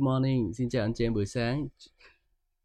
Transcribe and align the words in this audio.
Good 0.00 0.06
morning, 0.06 0.54
xin 0.54 0.68
chào 0.68 0.84
anh 0.84 0.94
chị 0.94 1.06
em 1.06 1.14
buổi 1.14 1.26
sáng. 1.26 1.68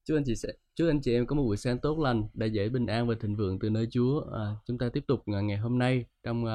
Chúc 0.06 0.18
anh 0.18 0.24
chị 0.26 0.36
sẽ 0.36 0.50
chúc 0.76 0.88
anh 0.88 1.02
chị 1.02 1.14
em 1.14 1.26
có 1.26 1.36
một 1.36 1.44
buổi 1.44 1.58
sáng 1.58 1.80
tốt 1.80 2.00
lành, 2.00 2.28
đầy 2.34 2.52
dẫy 2.52 2.70
bình 2.70 2.86
an 2.86 3.08
và 3.08 3.16
thịnh 3.22 3.36
vượng 3.36 3.60
từ 3.60 3.70
nơi 3.70 3.88
Chúa. 3.92 4.22
À, 4.34 4.56
chúng 4.66 4.78
ta 4.78 4.90
tiếp 4.90 5.04
tục 5.08 5.24
à, 5.26 5.42
ngày 5.42 5.58
hôm 5.58 5.78
nay 5.78 6.06
trong 6.24 6.44
uh, 6.44 6.50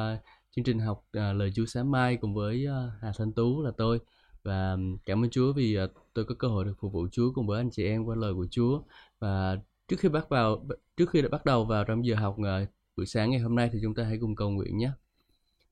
chương 0.51 0.65
trình 0.65 0.79
học 0.79 0.99
uh, 0.99 1.37
lời 1.37 1.53
Chúa 1.55 1.67
sáng 1.67 1.91
mai 1.91 2.17
cùng 2.17 2.35
với 2.35 2.67
uh, 2.67 2.93
Hà 3.03 3.13
Thanh 3.19 3.33
Tú 3.33 3.63
là 3.63 3.71
tôi 3.77 3.99
và 4.43 4.77
cảm 5.07 5.25
ơn 5.25 5.31
Chúa 5.31 5.53
vì 5.53 5.79
uh, 5.85 5.91
tôi 6.15 6.25
có 6.25 6.35
cơ 6.39 6.49
hội 6.49 6.65
được 6.65 6.75
phục 6.81 6.93
vụ 6.93 7.09
Chúa 7.13 7.33
cùng 7.35 7.47
với 7.47 7.61
anh 7.61 7.71
chị 7.71 7.85
em 7.85 8.05
qua 8.05 8.17
lời 8.17 8.35
của 8.35 8.47
Chúa. 8.51 8.83
Và 9.19 9.57
trước 9.89 9.97
khi 10.01 10.09
bắt 10.09 10.29
vào 10.29 10.67
trước 10.97 11.11
khi 11.11 11.23
đã 11.23 11.29
bắt 11.29 11.45
đầu 11.45 11.65
vào 11.65 11.85
trong 11.85 12.07
giờ 12.07 12.15
học 12.15 12.37
uh, 12.39 12.69
buổi 12.97 13.07
sáng 13.07 13.31
ngày 13.31 13.41
hôm 13.41 13.55
nay 13.55 13.71
thì 13.73 13.79
chúng 13.83 13.95
ta 13.95 14.05
hãy 14.05 14.19
cùng 14.21 14.37
cầu 14.37 14.51
nguyện 14.51 14.79
nhé. 14.79 14.91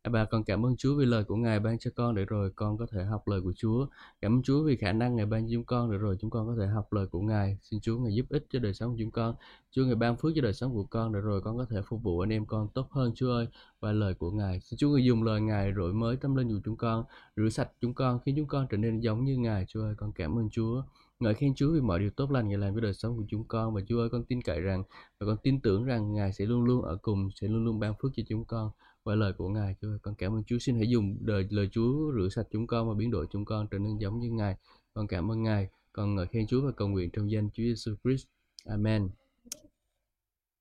À, 0.02 0.10
bà 0.10 0.24
con 0.24 0.44
cảm 0.44 0.66
ơn 0.66 0.76
Chúa 0.76 0.94
vì 0.96 1.06
lời 1.06 1.24
của 1.24 1.36
Ngài 1.36 1.60
ban 1.60 1.78
cho 1.78 1.90
con 1.96 2.14
để 2.14 2.24
rồi 2.24 2.50
con 2.56 2.78
có 2.78 2.86
thể 2.92 3.04
học 3.04 3.28
lời 3.28 3.40
của 3.40 3.52
Chúa. 3.56 3.86
Cảm 4.20 4.36
ơn 4.36 4.42
Chúa 4.42 4.64
vì 4.64 4.76
khả 4.76 4.92
năng 4.92 5.16
Ngài 5.16 5.26
ban 5.26 5.46
cho 5.46 5.50
chúng 5.52 5.64
con 5.64 5.90
để 5.92 5.98
rồi 5.98 6.16
chúng 6.20 6.30
con 6.30 6.46
có 6.46 6.54
thể 6.60 6.66
học 6.66 6.92
lời 6.92 7.06
của 7.06 7.20
Ngài. 7.20 7.58
Xin 7.62 7.80
Chúa 7.80 7.98
Ngài 7.98 8.14
giúp 8.14 8.26
ích 8.28 8.46
cho 8.50 8.58
đời 8.58 8.74
sống 8.74 8.90
của 8.90 8.96
chúng 9.00 9.10
con. 9.10 9.34
Chúa 9.70 9.84
Ngài 9.84 9.94
ban 9.94 10.16
phước 10.16 10.32
cho 10.36 10.42
đời 10.42 10.52
sống 10.52 10.74
của 10.74 10.84
con 10.84 11.12
để 11.12 11.20
rồi 11.20 11.40
con 11.40 11.56
có 11.58 11.66
thể 11.70 11.82
phục 11.88 12.02
vụ 12.02 12.20
anh 12.20 12.32
em 12.32 12.46
con 12.46 12.68
tốt 12.74 12.88
hơn 12.90 13.12
Chúa 13.14 13.30
ơi 13.32 13.46
và 13.80 13.92
lời 13.92 14.14
của 14.14 14.30
Ngài. 14.30 14.60
Xin 14.60 14.76
Chúa 14.78 14.90
Ngài 14.90 15.04
dùng 15.04 15.22
lời 15.22 15.40
Ngài 15.40 15.72
đổi 15.72 15.92
mới 15.92 16.16
tâm 16.16 16.36
linh 16.36 16.48
của 16.48 16.60
chúng 16.64 16.76
con, 16.76 17.04
rửa 17.36 17.48
sạch 17.48 17.70
chúng 17.80 17.94
con 17.94 18.18
khiến 18.24 18.36
chúng 18.36 18.46
con 18.46 18.66
trở 18.70 18.76
nên 18.76 19.00
giống 19.00 19.24
như 19.24 19.36
Ngài. 19.36 19.64
Chúa 19.68 19.82
ơi, 19.82 19.94
con 19.98 20.12
cảm 20.12 20.38
ơn 20.38 20.50
Chúa. 20.50 20.82
Ngợi 21.20 21.34
khen 21.34 21.54
Chúa 21.54 21.72
vì 21.72 21.80
mọi 21.80 21.98
điều 21.98 22.10
tốt 22.10 22.30
lành 22.30 22.48
Ngài 22.48 22.58
làm 22.58 22.72
với 22.72 22.82
đời 22.82 22.94
sống 22.94 23.16
của 23.16 23.24
chúng 23.28 23.44
con 23.44 23.74
và 23.74 23.80
Chúa 23.88 23.98
ơi 23.98 24.08
con 24.12 24.24
tin 24.24 24.42
cậy 24.42 24.60
rằng 24.60 24.82
và 25.20 25.26
con 25.26 25.36
tin 25.42 25.60
tưởng 25.60 25.84
rằng 25.84 26.12
Ngài 26.12 26.32
sẽ 26.32 26.46
luôn 26.46 26.64
luôn 26.64 26.82
ở 26.82 26.96
cùng, 27.02 27.28
sẽ 27.34 27.48
luôn 27.48 27.64
luôn 27.64 27.80
ban 27.80 27.94
phước 28.02 28.12
cho 28.16 28.22
chúng 28.28 28.44
con 28.44 28.70
và 29.08 29.14
lời 29.14 29.32
của 29.32 29.48
Ngài. 29.48 29.74
Chúa 29.80 29.88
con 30.02 30.14
cảm 30.14 30.32
ơn 30.32 30.44
Chúa 30.44 30.58
xin 30.58 30.76
hãy 30.76 30.88
dùng 30.88 31.16
đời 31.20 31.46
lời 31.50 31.68
Chúa 31.72 32.12
rửa 32.12 32.28
sạch 32.28 32.46
chúng 32.52 32.66
con 32.66 32.88
và 32.88 32.94
biến 32.94 33.10
đổi 33.10 33.26
chúng 33.30 33.44
con 33.44 33.66
trở 33.70 33.78
nên 33.78 33.98
giống 33.98 34.20
như 34.20 34.30
Ngài. 34.30 34.56
Con 34.94 35.06
cảm 35.06 35.30
ơn 35.30 35.42
Ngài. 35.42 35.68
Con 35.92 36.14
ngợi 36.14 36.26
khen 36.26 36.46
Chúa 36.46 36.60
và 36.60 36.72
cầu 36.76 36.88
nguyện 36.88 37.10
trong 37.10 37.30
danh 37.30 37.50
Chúa 37.50 37.62
Giêsu 37.62 37.94
Christ. 38.04 38.26
Amen. 38.64 39.08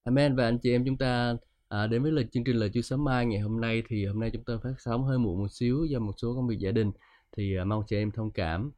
Amen 0.03 0.35
và 0.35 0.43
anh 0.43 0.57
chị 0.59 0.71
em 0.71 0.85
chúng 0.85 0.97
ta 0.97 1.35
à, 1.67 1.87
đến 1.87 2.03
với 2.03 2.11
lời 2.11 2.25
chương 2.31 2.43
trình 2.43 2.55
lời 2.55 2.71
Chúa 2.73 2.81
sớm 2.81 3.03
mai 3.03 3.25
ngày 3.25 3.39
hôm 3.39 3.61
nay 3.61 3.83
thì 3.87 4.05
hôm 4.05 4.19
nay 4.19 4.29
chúng 4.33 4.43
ta 4.43 4.53
phát 4.63 4.73
sóng 4.79 5.03
hơi 5.03 5.17
muộn 5.17 5.39
một 5.39 5.51
xíu 5.51 5.85
do 5.85 5.99
một 5.99 6.13
số 6.17 6.35
công 6.35 6.47
việc 6.47 6.59
gia 6.59 6.71
đình 6.71 6.91
thì 7.37 7.57
à, 7.57 7.63
mong 7.63 7.83
chị 7.87 7.95
em 7.95 8.11
thông 8.11 8.31
cảm 8.31 8.71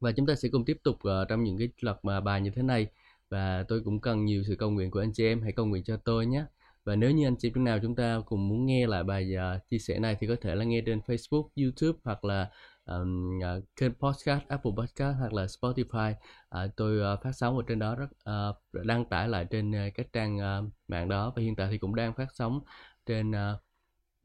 và 0.00 0.12
chúng 0.12 0.26
ta 0.26 0.34
sẽ 0.34 0.48
cùng 0.52 0.64
tiếp 0.64 0.76
tục 0.82 0.96
uh, 0.96 1.28
trong 1.28 1.44
những 1.44 1.58
cái 1.58 1.68
loạt 1.80 1.96
mà 2.02 2.20
bài 2.20 2.40
như 2.40 2.50
thế 2.54 2.62
này 2.62 2.86
và 3.28 3.64
tôi 3.68 3.80
cũng 3.84 4.00
cần 4.00 4.24
nhiều 4.24 4.42
sự 4.46 4.56
cầu 4.56 4.70
nguyện 4.70 4.90
của 4.90 5.00
anh 5.00 5.12
chị 5.12 5.24
em 5.24 5.42
hãy 5.42 5.52
cầu 5.52 5.66
nguyện 5.66 5.84
cho 5.84 5.96
tôi 5.96 6.26
nhé 6.26 6.44
và 6.84 6.96
nếu 6.96 7.10
như 7.10 7.26
anh 7.26 7.36
chị 7.38 7.50
em 7.54 7.64
nào 7.64 7.78
chúng 7.82 7.96
ta 7.96 8.20
cùng 8.26 8.48
muốn 8.48 8.66
nghe 8.66 8.86
lại 8.86 9.04
bài 9.04 9.34
uh, 9.56 9.68
chia 9.70 9.78
sẻ 9.78 9.98
này 9.98 10.16
thì 10.20 10.26
có 10.26 10.36
thể 10.40 10.54
là 10.54 10.64
nghe 10.64 10.80
trên 10.86 11.00
Facebook, 11.06 11.48
YouTube 11.56 11.98
hoặc 12.04 12.24
là 12.24 12.50
um, 12.86 13.38
uh, 13.38 13.64
kênh 13.76 13.92
podcast, 13.94 14.42
Apple 14.48 14.72
Podcast 14.76 15.16
hoặc 15.18 15.32
là 15.32 15.44
Spotify. 15.44 16.12
Uh, 16.12 16.70
tôi 16.76 17.14
uh, 17.14 17.22
phát 17.22 17.32
sóng 17.32 17.56
ở 17.56 17.62
trên 17.68 17.78
đó 17.78 17.96
rất 17.96 18.08
uh, 18.30 18.84
đăng 18.86 19.04
tải 19.04 19.28
lại 19.28 19.46
trên 19.50 19.70
uh, 19.70 19.94
các 19.94 20.06
trang 20.12 20.36
uh, 20.36 20.72
mạng 20.88 21.08
đó 21.08 21.32
và 21.36 21.42
hiện 21.42 21.56
tại 21.56 21.68
thì 21.70 21.78
cũng 21.78 21.94
đang 21.94 22.14
phát 22.14 22.28
sóng 22.34 22.60
trên 23.06 23.30
uh, 23.30 23.36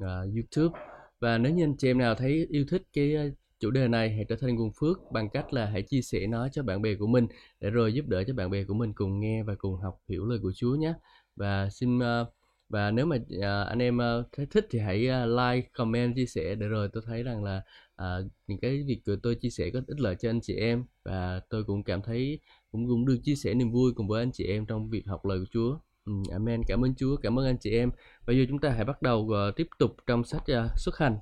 uh, 0.04 0.34
YouTube. 0.36 0.80
Và 1.20 1.38
nếu 1.38 1.54
như 1.54 1.64
anh 1.64 1.78
chị 1.78 1.90
em 1.90 1.98
nào 1.98 2.16
thấy 2.16 2.48
yêu 2.50 2.66
thích 2.70 2.84
cái 2.94 3.32
chủ 3.60 3.72
đề 3.72 3.88
này 3.88 4.10
hãy 4.16 4.26
trở 4.30 4.36
thành 4.42 4.56
nguồn 4.56 4.72
phước 4.80 4.98
bằng 5.12 5.30
cách 5.30 5.54
là 5.54 5.66
hãy 5.66 5.82
chia 5.82 6.02
sẻ 6.02 6.28
nó 6.28 6.48
cho 6.50 6.64
bạn 6.64 6.82
bè 6.82 6.96
của 6.96 7.08
mình 7.08 7.28
để 7.60 7.70
rồi 7.70 7.94
giúp 7.94 8.06
đỡ 8.08 8.24
cho 8.28 8.34
bạn 8.34 8.50
bè 8.50 8.64
của 8.64 8.74
mình 8.74 8.94
cùng 8.94 9.20
nghe 9.20 9.44
và 9.44 9.56
cùng 9.58 9.76
học 9.76 10.00
hiểu 10.10 10.26
lời 10.26 10.40
của 10.42 10.52
Chúa 10.56 10.76
nhé. 10.76 10.94
Và 11.36 11.70
xin 11.70 11.98
uh, 11.98 12.28
và 12.70 12.92
nếu 12.92 13.06
mà 13.06 13.16
uh, 13.16 13.68
anh 13.68 13.80
em 13.82 13.98
uh, 13.98 14.26
thấy 14.32 14.46
thích 14.46 14.68
thì 14.70 14.80
hãy 14.80 15.08
uh, 15.08 15.30
like 15.40 15.70
comment 15.74 16.16
chia 16.16 16.26
sẻ 16.26 16.56
để 16.56 16.68
rồi 16.68 16.90
tôi 16.94 17.04
thấy 17.06 17.24
rằng 17.24 17.44
là 17.44 17.62
uh, 18.02 18.32
những 18.48 18.60
cái 18.60 18.84
việc 18.88 19.02
của 19.06 19.16
tôi 19.24 19.36
chia 19.36 19.50
sẻ 19.50 19.70
có 19.74 19.82
ích 19.88 20.00
lợi 20.00 20.16
cho 20.16 20.30
anh 20.30 20.42
chị 20.42 20.56
em 20.56 20.86
và 21.04 21.42
tôi 21.50 21.64
cũng 21.64 21.84
cảm 21.84 22.02
thấy 22.02 22.40
cũng 22.72 22.88
cũng 22.88 23.06
được 23.06 23.18
chia 23.24 23.36
sẻ 23.36 23.54
niềm 23.54 23.72
vui 23.72 23.94
cùng 23.96 24.08
với 24.08 24.22
anh 24.24 24.32
chị 24.32 24.46
em 24.46 24.66
trong 24.66 24.90
việc 24.90 25.08
học 25.08 25.26
lời 25.26 25.40
của 25.40 25.46
Chúa. 25.52 25.78
Ừ, 26.06 26.14
amen. 26.32 26.62
Cảm 26.68 26.86
ơn 26.86 26.96
Chúa, 26.96 27.18
cảm 27.18 27.40
ơn 27.40 27.46
anh 27.46 27.58
chị 27.60 27.72
em. 27.72 27.92
Bây 28.28 28.38
giờ 28.38 28.46
chúng 28.50 28.60
ta 28.60 28.70
hãy 28.70 28.86
bắt 28.86 29.02
đầu 29.02 29.20
uh, 29.20 29.56
tiếp 29.56 29.68
tục 29.80 29.96
trong 30.08 30.24
sách 30.24 30.42
uh, 30.42 30.72
xuất 30.78 30.98
hành. 30.98 31.18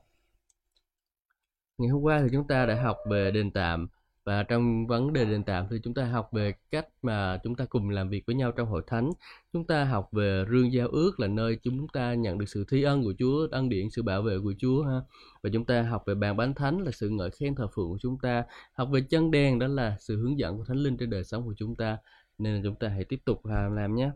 Ngày 1.78 1.90
hôm 1.90 2.02
qua 2.02 2.22
thì 2.24 2.28
chúng 2.31 2.47
ta 2.47 2.66
đã 2.66 2.81
học 2.84 2.97
về 3.09 3.31
đền 3.31 3.52
tạm 3.52 3.88
và 4.28 4.44
trong 4.44 4.88
vấn 4.88 5.14
đề 5.14 5.26
đền 5.26 5.44
tạm 5.44 5.68
thì 5.70 5.78
chúng 5.84 5.94
ta 5.94 6.06
học 6.06 6.30
về 6.32 6.54
cách 6.72 6.88
mà 7.02 7.40
chúng 7.44 7.56
ta 7.56 7.66
cùng 7.66 7.90
làm 7.90 8.10
việc 8.10 8.24
với 8.28 8.36
nhau 8.36 8.52
trong 8.52 8.68
hội 8.68 8.82
thánh. 8.88 9.12
Chúng 9.54 9.68
ta 9.68 9.86
học 9.86 10.10
về 10.12 10.46
rương 10.50 10.74
giao 10.74 10.88
ước 10.88 11.20
là 11.20 11.28
nơi 11.28 11.60
chúng 11.64 11.88
ta 11.88 12.14
nhận 12.14 12.38
được 12.38 12.46
sự 12.50 12.66
thi 12.72 12.84
ân 12.84 13.04
của 13.04 13.14
Chúa 13.20 13.48
ân 13.52 13.70
điển 13.70 13.90
sự 13.90 14.04
bảo 14.04 14.22
vệ 14.22 14.38
của 14.44 14.54
Chúa 14.60 14.84
ha. 14.84 15.02
Và 15.44 15.50
chúng 15.54 15.66
ta 15.66 15.82
học 15.82 16.04
về 16.06 16.16
bàn 16.16 16.38
bánh 16.38 16.54
thánh 16.54 16.82
là 16.82 16.92
sự 16.92 17.10
ngợi 17.10 17.32
khen 17.32 17.56
thờ 17.56 17.68
phượng 17.68 17.90
của 17.90 17.98
chúng 18.02 18.18
ta. 18.20 18.44
Học 18.74 18.90
về 18.92 19.02
chân 19.02 19.32
đèn 19.32 19.60
đó 19.60 19.68
là 19.68 19.98
sự 20.00 20.18
hướng 20.18 20.40
dẫn 20.40 20.58
của 20.58 20.64
thánh 20.66 20.78
linh 20.78 20.98
trên 20.98 21.09
đời 21.09 21.24
sống 21.24 21.46
của 21.46 21.54
chúng 21.58 21.76
ta. 21.76 21.98
Nên 22.38 22.56
là 22.56 22.62
chúng 22.64 22.76
ta 22.76 22.88
hãy 22.88 23.04
tiếp 23.04 23.20
tục 23.26 23.46
làm 23.46 23.96
nhé. 23.96 24.12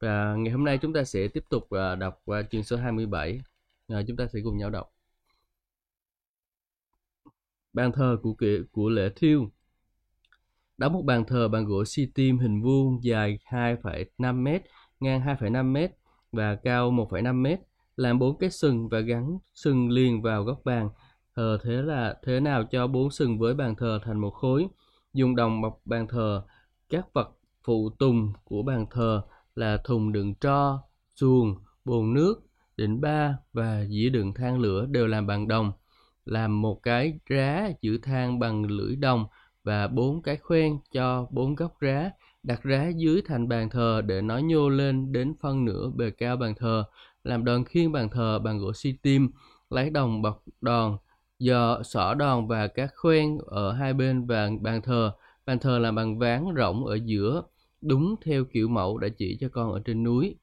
Và 0.00 0.34
ngày 0.38 0.52
hôm 0.52 0.64
nay 0.64 0.78
chúng 0.78 0.92
ta 0.92 1.04
sẽ 1.04 1.28
tiếp 1.28 1.44
tục 1.50 1.70
à, 1.70 1.94
đọc 1.94 2.22
qua 2.24 2.42
chương 2.42 2.62
số 2.62 2.76
27 2.76 3.40
à, 3.88 4.02
chúng 4.08 4.16
ta 4.16 4.26
sẽ 4.26 4.40
cùng 4.44 4.58
nhau 4.58 4.70
đọc. 4.70 4.92
Bàn 7.72 7.92
thờ 7.92 8.16
của 8.22 8.34
của 8.72 8.88
lễ 8.88 9.10
thiêu 9.16 9.50
đóng 10.78 10.92
một 10.92 11.02
bàn 11.02 11.24
thờ 11.24 11.48
bằng 11.48 11.64
gỗ 11.64 11.84
xi 11.84 12.06
tim 12.14 12.38
hình 12.38 12.62
vuông 12.62 13.04
dài 13.04 13.38
2,5 13.50 14.42
m, 14.42 14.48
ngang 15.00 15.20
2,5 15.20 15.72
m 15.72 15.76
và 16.32 16.54
cao 16.54 16.90
1,5 16.90 17.42
m, 17.42 17.46
làm 17.96 18.18
bốn 18.18 18.38
cái 18.38 18.50
sừng 18.50 18.88
và 18.88 19.00
gắn 19.00 19.38
sừng 19.54 19.90
liền 19.90 20.22
vào 20.22 20.44
góc 20.44 20.60
bàn. 20.64 20.88
Thờ 21.36 21.58
thế 21.62 21.72
là 21.72 22.16
thế 22.24 22.40
nào 22.40 22.64
cho 22.64 22.86
bốn 22.86 23.10
sừng 23.10 23.38
với 23.38 23.54
bàn 23.54 23.74
thờ 23.76 23.98
thành 24.04 24.18
một 24.20 24.30
khối. 24.30 24.66
Dùng 25.12 25.36
đồng 25.36 25.62
bọc 25.62 25.80
bàn 25.84 26.06
thờ, 26.08 26.42
các 26.88 27.06
vật 27.12 27.30
phụ 27.64 27.90
tùng 27.98 28.32
của 28.44 28.62
bàn 28.62 28.86
thờ 28.90 29.22
là 29.54 29.76
thùng 29.84 30.12
đựng 30.12 30.34
tro, 30.34 30.82
xuồng, 31.20 31.56
bồn 31.84 32.14
nước, 32.14 32.34
đỉnh 32.76 33.00
ba 33.00 33.38
và 33.52 33.84
dĩa 33.84 34.08
đựng 34.08 34.34
than 34.34 34.58
lửa 34.58 34.86
đều 34.86 35.06
làm 35.06 35.26
bằng 35.26 35.48
đồng. 35.48 35.72
Làm 36.24 36.62
một 36.62 36.82
cái 36.82 37.18
rá 37.26 37.68
giữ 37.80 37.98
than 37.98 38.38
bằng 38.38 38.64
lưỡi 38.64 38.96
đồng 38.96 39.26
và 39.66 39.88
bốn 39.88 40.22
cái 40.22 40.36
khoen 40.36 40.78
cho 40.92 41.26
bốn 41.30 41.54
góc 41.54 41.80
rá, 41.80 42.10
đặt 42.42 42.62
rá 42.62 42.88
dưới 42.96 43.22
thành 43.26 43.48
bàn 43.48 43.70
thờ 43.70 44.02
để 44.06 44.20
nó 44.22 44.38
nhô 44.38 44.68
lên 44.68 45.12
đến 45.12 45.34
phân 45.40 45.64
nửa 45.64 45.90
bề 45.96 46.10
cao 46.10 46.36
bàn 46.36 46.54
thờ, 46.54 46.84
làm 47.24 47.44
đòn 47.44 47.64
khiên 47.64 47.92
bàn 47.92 48.10
thờ 48.10 48.38
bằng 48.38 48.58
gỗ 48.58 48.72
xi 48.72 48.92
tim, 49.02 49.30
lấy 49.70 49.90
đồng 49.90 50.22
bọc 50.22 50.44
đòn, 50.60 50.96
dò 51.38 51.82
xỏ 51.82 52.14
đòn 52.14 52.46
và 52.46 52.66
các 52.66 52.90
khoen 52.96 53.38
ở 53.46 53.72
hai 53.72 53.94
bên 53.94 54.26
và 54.26 54.50
bàn 54.60 54.82
thờ. 54.82 55.12
Bàn 55.46 55.58
thờ 55.58 55.78
làm 55.78 55.94
bằng 55.94 56.18
ván 56.18 56.44
rỗng 56.56 56.84
ở 56.84 56.94
giữa, 57.04 57.42
đúng 57.80 58.14
theo 58.24 58.44
kiểu 58.44 58.68
mẫu 58.68 58.98
đã 58.98 59.08
chỉ 59.18 59.36
cho 59.40 59.48
con 59.52 59.72
ở 59.72 59.80
trên 59.84 60.02
núi. 60.02 60.36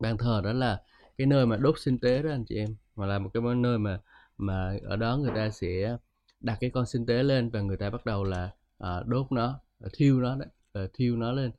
Bàn 0.00 0.18
thờ 0.18 0.40
đó 0.44 0.52
là 0.52 0.80
cái 1.16 1.26
nơi 1.26 1.46
mà 1.46 1.56
đốt 1.56 1.74
sinh 1.78 1.98
tế 1.98 2.22
đó 2.22 2.30
anh 2.30 2.44
chị 2.44 2.56
em, 2.56 2.76
hoặc 2.94 3.06
là 3.06 3.18
một 3.18 3.30
cái 3.34 3.42
nơi 3.56 3.78
mà 3.78 4.00
mà 4.36 4.78
ở 4.82 4.96
đó 4.96 5.16
người 5.16 5.32
ta 5.34 5.50
sẽ 5.50 5.96
đặt 6.40 6.58
cái 6.60 6.70
con 6.70 6.86
sinh 6.86 7.06
tế 7.06 7.22
lên 7.22 7.50
và 7.50 7.60
người 7.60 7.76
ta 7.76 7.90
bắt 7.90 8.06
đầu 8.06 8.24
là 8.24 8.50
uh, 8.84 9.06
đốt 9.06 9.32
nó 9.32 9.60
ờ, 9.80 9.88
thiêu 9.92 10.20
nó 10.20 10.36
đấy 10.36 10.48
uh, 10.84 10.90
thiêu 10.94 11.16
nó 11.16 11.32
lên. 11.32 11.50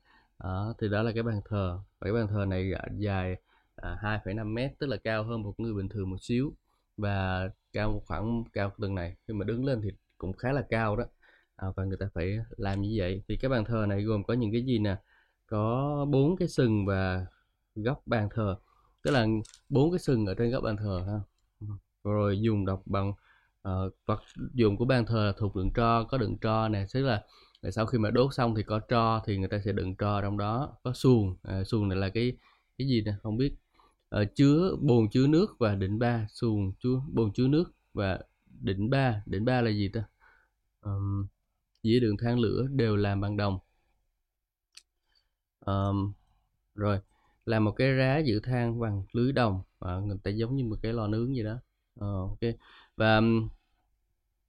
Uh, 0.44 0.76
thì 0.78 0.88
đó 0.88 1.02
là 1.02 1.12
cái 1.12 1.22
bàn 1.22 1.40
thờ. 1.48 1.78
Và 1.98 2.04
cái 2.04 2.12
bàn 2.12 2.28
thờ 2.28 2.44
này 2.48 2.72
dài 2.96 3.32
uh, 3.32 3.98
2,5 4.02 4.46
mét 4.54 4.78
tức 4.78 4.86
là 4.86 4.96
cao 4.96 5.24
hơn 5.24 5.42
một 5.42 5.60
người 5.60 5.74
bình 5.74 5.88
thường 5.88 6.10
một 6.10 6.16
xíu 6.20 6.54
và 6.96 7.48
cao 7.72 8.02
khoảng 8.06 8.44
cao 8.52 8.72
từng 8.80 8.94
này. 8.94 9.16
Khi 9.28 9.34
mà 9.34 9.44
đứng 9.44 9.64
lên 9.64 9.80
thì 9.82 9.90
cũng 10.18 10.32
khá 10.32 10.52
là 10.52 10.62
cao 10.70 10.96
đó. 10.96 11.04
À, 11.56 11.68
và 11.76 11.84
người 11.84 11.96
ta 11.96 12.08
phải 12.14 12.38
làm 12.56 12.80
như 12.80 12.94
vậy. 12.98 13.22
Thì 13.28 13.36
cái 13.36 13.48
bàn 13.48 13.64
thờ 13.64 13.86
này 13.88 14.02
gồm 14.02 14.24
có 14.24 14.34
những 14.34 14.52
cái 14.52 14.62
gì 14.62 14.78
nè? 14.78 14.96
Có 15.46 16.06
bốn 16.10 16.36
cái 16.36 16.48
sừng 16.48 16.86
và 16.86 17.26
góc 17.74 18.02
bàn 18.06 18.28
thờ. 18.34 18.56
Tức 19.02 19.10
là 19.10 19.26
bốn 19.68 19.90
cái 19.90 19.98
sừng 19.98 20.26
ở 20.26 20.34
trên 20.34 20.50
góc 20.50 20.62
bàn 20.62 20.76
thờ 20.76 21.04
ha. 21.06 21.20
Rồi 22.04 22.40
dùng 22.40 22.66
đọc 22.66 22.82
bằng 22.86 23.12
uh, 23.68 23.94
vật 24.06 24.20
dụng 24.54 24.76
của 24.76 24.84
ban 24.84 25.06
thờ 25.06 25.24
là 25.26 25.32
thuộc 25.38 25.56
đựng 25.56 25.70
tro 25.74 26.04
có 26.04 26.18
đựng 26.18 26.38
tro 26.38 26.68
nè 26.68 26.86
tức 26.92 27.02
là 27.02 27.22
sau 27.72 27.86
khi 27.86 27.98
mà 27.98 28.10
đốt 28.10 28.34
xong 28.34 28.54
thì 28.54 28.62
có 28.62 28.80
tro 28.88 29.22
thì 29.26 29.38
người 29.38 29.48
ta 29.48 29.58
sẽ 29.64 29.72
đựng 29.72 29.96
tro 29.96 30.20
trong 30.22 30.38
đó 30.38 30.76
có 30.82 30.92
xuồng. 30.92 31.36
À, 31.42 31.64
xuồng 31.64 31.88
này 31.88 31.98
là 31.98 32.08
cái 32.08 32.36
cái 32.78 32.88
gì 32.88 33.02
nè 33.02 33.12
không 33.22 33.36
biết. 33.36 33.56
À, 34.10 34.24
chứa 34.34 34.76
bồn 34.80 35.10
chứa 35.10 35.26
nước 35.26 35.56
và 35.58 35.74
đỉnh 35.74 35.98
ba 35.98 36.26
xuồng 36.28 36.72
chứa 36.72 37.00
bồn 37.12 37.32
chứa 37.32 37.48
nước 37.48 37.72
và 37.94 38.20
đỉnh 38.60 38.90
ba. 38.90 39.22
Đỉnh 39.26 39.44
ba 39.44 39.60
là 39.60 39.70
gì 39.70 39.88
ta? 39.88 40.04
Um, 40.80 41.26
dĩa 41.82 42.00
đường 42.00 42.16
than 42.16 42.38
lửa 42.38 42.66
đều 42.70 42.96
làm 42.96 43.20
bằng 43.20 43.36
đồng. 43.36 43.58
Um, 45.66 46.12
rồi 46.74 47.00
làm 47.46 47.64
một 47.64 47.72
cái 47.72 47.92
rá 47.92 48.18
giữ 48.18 48.40
than 48.40 48.80
bằng 48.80 49.04
lưới 49.12 49.32
đồng. 49.32 49.62
Và 49.78 49.98
người 49.98 50.18
ta 50.22 50.30
giống 50.30 50.56
như 50.56 50.64
một 50.64 50.76
cái 50.82 50.92
lò 50.92 51.06
nướng 51.06 51.36
gì 51.36 51.42
đó. 51.42 51.56
À, 52.00 52.06
ok 52.06 52.40
và 53.00 53.16
um, 53.16 53.48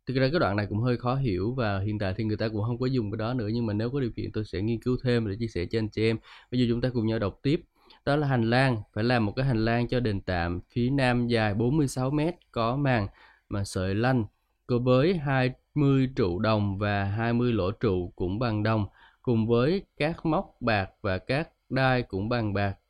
thực 0.08 0.16
ra 0.18 0.30
cái 0.32 0.40
đoạn 0.40 0.56
này 0.56 0.66
cũng 0.70 0.80
hơi 0.80 0.98
khó 0.98 1.16
hiểu 1.16 1.54
và 1.54 1.80
hiện 1.80 2.00
tại 2.00 2.14
thì 2.18 2.24
người 2.24 2.38
ta 2.38 2.48
cũng 2.48 2.64
không 2.64 2.80
có 2.80 2.86
dùng 2.86 3.12
cái 3.12 3.18
đó 3.18 3.34
nữa. 3.34 3.48
Nhưng 3.54 3.66
mà 3.66 3.74
nếu 3.74 3.90
có 3.92 4.00
điều 4.00 4.12
kiện 4.16 4.32
tôi 4.32 4.46
sẽ 4.46 4.62
nghiên 4.62 4.82
cứu 4.82 4.98
thêm 5.04 5.30
để 5.30 5.36
chia 5.40 5.48
sẻ 5.48 5.66
cho 5.66 5.80
anh 5.80 5.90
chị 5.90 6.10
em. 6.10 6.18
Bây 6.52 6.60
giờ 6.62 6.66
chúng 6.70 6.82
ta 6.82 6.90
cùng 6.94 7.08
nhau 7.08 7.20
đọc 7.20 7.40
tiếp. 7.44 7.62
Đó 8.06 8.16
là 8.16 8.28
hành 8.28 8.50
lang 8.50 8.78
phải 8.94 9.04
làm 9.04 9.26
một 9.26 9.34
cái 9.36 9.46
hành 9.46 9.66
lang 9.66 9.88
cho 9.88 10.00
đền 10.00 10.22
tạm 10.22 10.60
phía 10.70 10.90
nam 10.90 11.28
dài 11.28 11.54
46 11.54 12.12
mét 12.12 12.36
có 12.52 12.76
màn 12.76 13.08
mà 13.50 13.64
sợi 13.64 13.96
lanh. 13.96 14.26
Có 14.68 14.80
với 14.80 15.18
hai 15.18 15.52
20 15.76 16.10
trụ 16.16 16.40
đồng 16.40 16.78
và 16.78 17.04
20 17.04 17.54
lỗ 17.54 17.72
trụ 17.72 18.14
cũng 18.16 18.40
bằng 18.40 18.64
đồng, 18.64 18.86
cùng 19.22 19.48
với 19.48 19.86
các 19.98 20.26
móc 20.26 20.58
bạc 20.60 20.90
và 21.02 21.18
các 21.18 21.50
đai 21.70 22.04
cũng 22.04 22.30
bằng 22.30 22.54
bạc. 22.54 22.81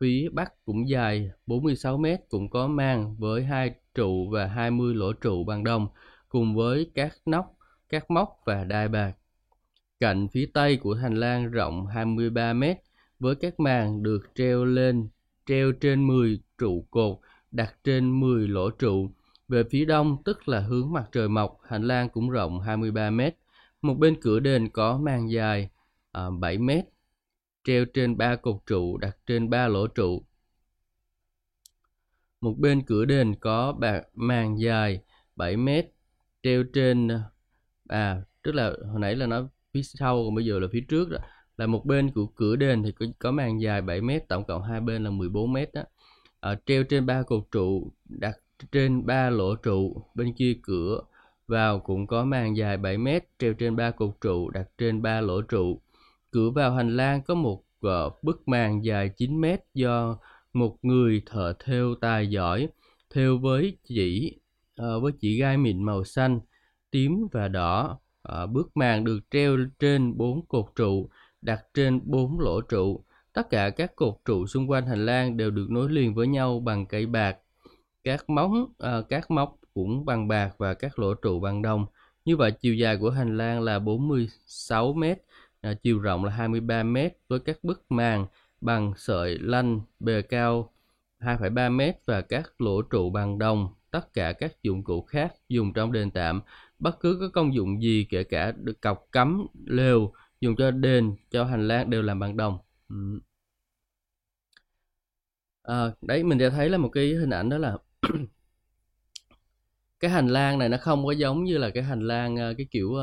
Phía 0.00 0.28
bắc 0.32 0.64
cũng 0.64 0.88
dài 0.88 1.30
46 1.46 1.98
mét 1.98 2.20
cũng 2.28 2.50
có 2.50 2.66
mang 2.66 3.16
với 3.18 3.44
hai 3.44 3.74
trụ 3.94 4.30
và 4.30 4.46
20 4.46 4.94
lỗ 4.94 5.12
trụ 5.12 5.44
bằng 5.44 5.64
đồng, 5.64 5.88
cùng 6.28 6.54
với 6.54 6.90
các 6.94 7.12
nóc, 7.26 7.56
các 7.88 8.10
móc 8.10 8.40
và 8.44 8.64
đai 8.64 8.88
bạc. 8.88 9.12
Cạnh 10.00 10.28
phía 10.28 10.50
tây 10.54 10.76
của 10.76 10.94
hành 10.94 11.14
lang 11.14 11.50
rộng 11.50 11.86
23 11.86 12.52
mét 12.52 12.76
với 13.18 13.34
các 13.34 13.60
màn 13.60 14.02
được 14.02 14.20
treo 14.34 14.64
lên 14.64 15.08
treo 15.46 15.72
trên 15.72 16.06
10 16.06 16.40
trụ 16.58 16.86
cột 16.90 17.18
đặt 17.50 17.74
trên 17.84 18.20
10 18.20 18.48
lỗ 18.48 18.70
trụ. 18.70 19.10
Về 19.48 19.62
phía 19.70 19.84
đông, 19.84 20.22
tức 20.24 20.48
là 20.48 20.60
hướng 20.60 20.92
mặt 20.92 21.04
trời 21.12 21.28
mọc, 21.28 21.58
hành 21.64 21.82
lang 21.82 22.08
cũng 22.08 22.30
rộng 22.30 22.60
23 22.60 23.10
mét. 23.10 23.36
Một 23.82 23.94
bên 23.94 24.20
cửa 24.20 24.40
đền 24.40 24.68
có 24.68 24.98
màn 24.98 25.30
dài 25.30 25.70
à, 26.12 26.30
7 26.40 26.58
mét, 26.58 26.84
treo 27.68 27.84
trên 27.84 28.16
ba 28.16 28.36
cột 28.36 28.56
trụ 28.66 28.96
đặt 28.96 29.16
trên 29.26 29.50
ba 29.50 29.68
lỗ 29.68 29.86
trụ. 29.86 30.22
Một 32.40 32.54
bên 32.58 32.82
cửa 32.86 33.04
đền 33.04 33.34
có 33.34 33.72
bạc 33.72 34.02
màn 34.14 34.60
dài 34.60 35.00
7 35.36 35.56
mét, 35.56 35.86
treo 36.42 36.64
trên 36.72 37.08
à 37.88 38.22
tức 38.42 38.54
là 38.54 38.72
hồi 38.90 39.00
nãy 39.00 39.16
là 39.16 39.26
nó 39.26 39.48
phía 39.72 39.82
sau 39.82 40.24
còn 40.24 40.34
bây 40.34 40.44
giờ 40.44 40.58
là 40.58 40.68
phía 40.72 40.84
trước 40.88 41.10
đó. 41.10 41.18
Là 41.56 41.66
một 41.66 41.86
bên 41.86 42.10
của 42.10 42.26
cửa 42.26 42.56
đền 42.56 42.82
thì 42.82 42.92
có, 42.92 43.06
có 43.18 43.30
màn 43.30 43.60
dài 43.60 43.82
7 43.82 44.00
mét 44.00 44.28
tổng 44.28 44.44
cộng 44.44 44.62
hai 44.62 44.80
bên 44.80 45.04
là 45.04 45.10
14 45.10 45.52
mét 45.52 45.74
đó. 45.74 45.82
À, 46.40 46.58
treo 46.66 46.84
trên 46.84 47.06
ba 47.06 47.22
cột 47.22 47.44
trụ 47.50 47.92
đặt 48.04 48.36
trên 48.72 49.06
ba 49.06 49.30
lỗ 49.30 49.54
trụ. 49.54 50.06
Bên 50.14 50.34
kia 50.34 50.56
cửa 50.62 51.00
vào 51.46 51.80
cũng 51.80 52.06
có 52.06 52.24
màn 52.24 52.56
dài 52.56 52.76
7 52.76 52.98
mét 52.98 53.24
treo 53.38 53.54
trên 53.54 53.76
ba 53.76 53.90
cột 53.90 54.20
trụ 54.20 54.50
đặt 54.50 54.68
trên 54.78 55.02
ba 55.02 55.20
lỗ 55.20 55.42
trụ 55.42 55.80
cửa 56.30 56.50
vào 56.50 56.74
hành 56.74 56.96
lang 56.96 57.22
có 57.22 57.34
một 57.34 57.62
uh, 57.86 58.22
bức 58.22 58.48
màn 58.48 58.84
dài 58.84 59.10
9 59.16 59.40
mét 59.40 59.60
do 59.74 60.18
một 60.52 60.76
người 60.82 61.22
thợ 61.26 61.52
thêu 61.58 61.94
tài 61.94 62.30
giỏi 62.30 62.68
thêu 63.10 63.38
với 63.38 63.76
chỉ 63.84 64.38
uh, 64.82 65.02
với 65.02 65.12
chỉ 65.20 65.38
gai 65.38 65.56
mịn 65.56 65.82
màu 65.82 66.04
xanh 66.04 66.40
tím 66.90 67.26
và 67.32 67.48
đỏ 67.48 67.98
uh, 68.28 68.50
bức 68.50 68.76
màn 68.76 69.04
được 69.04 69.20
treo 69.30 69.56
trên 69.78 70.16
bốn 70.16 70.46
cột 70.46 70.66
trụ 70.76 71.08
đặt 71.42 71.60
trên 71.74 72.00
bốn 72.04 72.40
lỗ 72.40 72.60
trụ 72.60 73.04
Tất 73.38 73.50
cả 73.50 73.70
các 73.70 73.96
cột 73.96 74.14
trụ 74.24 74.46
xung 74.46 74.70
quanh 74.70 74.86
hành 74.86 75.06
lang 75.06 75.36
đều 75.36 75.50
được 75.50 75.70
nối 75.70 75.90
liền 75.90 76.14
với 76.14 76.26
nhau 76.26 76.60
bằng 76.60 76.86
cây 76.86 77.06
bạc. 77.06 77.36
Các 78.04 78.30
móng, 78.30 78.62
uh, 78.62 79.08
các 79.08 79.30
móc 79.30 79.58
cũng 79.74 80.04
bằng 80.04 80.28
bạc 80.28 80.50
và 80.58 80.74
các 80.74 80.98
lỗ 80.98 81.14
trụ 81.14 81.40
bằng 81.40 81.62
đồng. 81.62 81.86
Như 82.24 82.36
vậy 82.36 82.52
chiều 82.52 82.74
dài 82.74 82.96
của 82.96 83.10
hành 83.10 83.36
lang 83.36 83.60
là 83.60 83.78
46 83.78 84.92
mét 84.92 85.18
à, 85.60 85.74
chiều 85.82 85.98
rộng 85.98 86.24
là 86.24 86.32
23 86.32 86.82
m 86.82 86.96
với 87.28 87.40
các 87.40 87.58
bức 87.64 87.92
màn 87.92 88.26
bằng 88.60 88.92
sợi 88.96 89.38
lanh 89.38 89.80
bề 90.00 90.22
cao 90.22 90.72
2,3 91.18 91.68
m 91.70 91.80
và 92.06 92.20
các 92.20 92.60
lỗ 92.60 92.82
trụ 92.82 93.10
bằng 93.10 93.38
đồng. 93.38 93.68
Tất 93.90 94.12
cả 94.12 94.32
các 94.32 94.62
dụng 94.62 94.84
cụ 94.84 95.02
khác 95.02 95.34
dùng 95.48 95.72
trong 95.72 95.92
đền 95.92 96.10
tạm, 96.10 96.40
bất 96.78 97.00
cứ 97.00 97.16
có 97.20 97.28
công 97.32 97.54
dụng 97.54 97.82
gì 97.82 98.06
kể 98.10 98.24
cả 98.24 98.52
được 98.52 98.80
cọc 98.80 99.06
cắm, 99.12 99.46
lều 99.66 100.12
dùng 100.40 100.56
cho 100.56 100.70
đền, 100.70 101.16
cho 101.30 101.44
hành 101.44 101.68
lang 101.68 101.90
đều 101.90 102.02
làm 102.02 102.18
bằng 102.18 102.36
đồng. 102.36 102.58
Ừ. 102.88 103.20
À, 105.62 105.92
đấy 106.02 106.24
mình 106.24 106.38
sẽ 106.38 106.50
thấy 106.50 106.68
là 106.70 106.78
một 106.78 106.88
cái 106.88 107.14
hình 107.14 107.30
ảnh 107.30 107.48
đó 107.48 107.58
là 107.58 107.78
cái 110.00 110.10
hành 110.10 110.28
lang 110.28 110.58
này 110.58 110.68
nó 110.68 110.76
không 110.80 111.06
có 111.06 111.12
giống 111.12 111.44
như 111.44 111.58
là 111.58 111.70
cái 111.70 111.82
hành 111.82 112.00
lang 112.06 112.36
ờ, 112.36 112.54
cái 112.58 112.66
kiểu 112.70 112.94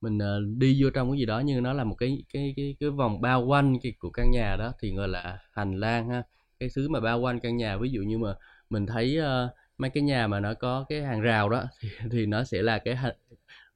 mình 0.00 0.18
ờ, 0.18 0.40
đi 0.56 0.82
vô 0.82 0.90
trong 0.90 1.10
cái 1.10 1.18
gì 1.18 1.26
đó 1.26 1.42
nhưng 1.44 1.62
nó 1.62 1.72
là 1.72 1.84
một 1.84 1.94
cái 1.94 2.22
cái 2.32 2.54
cái 2.56 2.76
cái 2.80 2.90
vòng 2.90 3.20
bao 3.20 3.44
quanh 3.46 3.78
cái 3.82 3.92
của 3.98 4.10
căn 4.10 4.30
nhà 4.30 4.56
đó 4.56 4.72
thì 4.80 4.94
gọi 4.94 5.08
là 5.08 5.38
hành 5.52 5.80
lang 5.80 6.08
ha. 6.10 6.22
Cái 6.60 6.68
thứ 6.76 6.88
mà 6.88 7.00
bao 7.00 7.20
quanh 7.20 7.40
căn 7.40 7.56
nhà 7.56 7.76
ví 7.76 7.90
dụ 7.90 8.02
như 8.02 8.18
mà 8.18 8.34
mình 8.70 8.86
thấy 8.86 9.18
uh, 9.20 9.50
mấy 9.78 9.90
cái 9.90 10.02
nhà 10.02 10.26
mà 10.26 10.40
nó 10.40 10.54
có 10.54 10.84
cái 10.88 11.02
hàng 11.02 11.20
rào 11.20 11.48
đó 11.48 11.64
thì, 11.80 11.88
thì 12.10 12.26
nó 12.26 12.44
sẽ 12.44 12.62
là 12.62 12.78
cái 12.78 12.96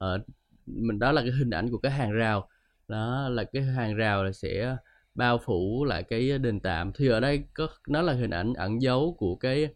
uh, 0.04 0.20
mình 0.66 0.98
đó 0.98 1.12
là 1.12 1.22
cái 1.22 1.30
hình 1.30 1.50
ảnh 1.50 1.70
của 1.70 1.78
cái 1.78 1.92
hàng 1.92 2.12
rào. 2.12 2.48
Đó 2.88 3.28
là 3.28 3.44
cái 3.44 3.62
hàng 3.62 3.96
rào 3.96 4.24
là 4.24 4.32
sẽ 4.32 4.76
bao 5.14 5.38
phủ 5.38 5.84
lại 5.84 6.02
cái 6.02 6.38
đền 6.38 6.60
tạm. 6.60 6.92
Thì 6.92 7.08
ở 7.08 7.20
đây 7.20 7.42
có 7.54 7.68
nó 7.88 8.02
là 8.02 8.12
hình 8.12 8.30
ảnh 8.30 8.54
ẩn 8.54 8.82
dấu 8.82 9.16
của 9.18 9.36
cái 9.36 9.68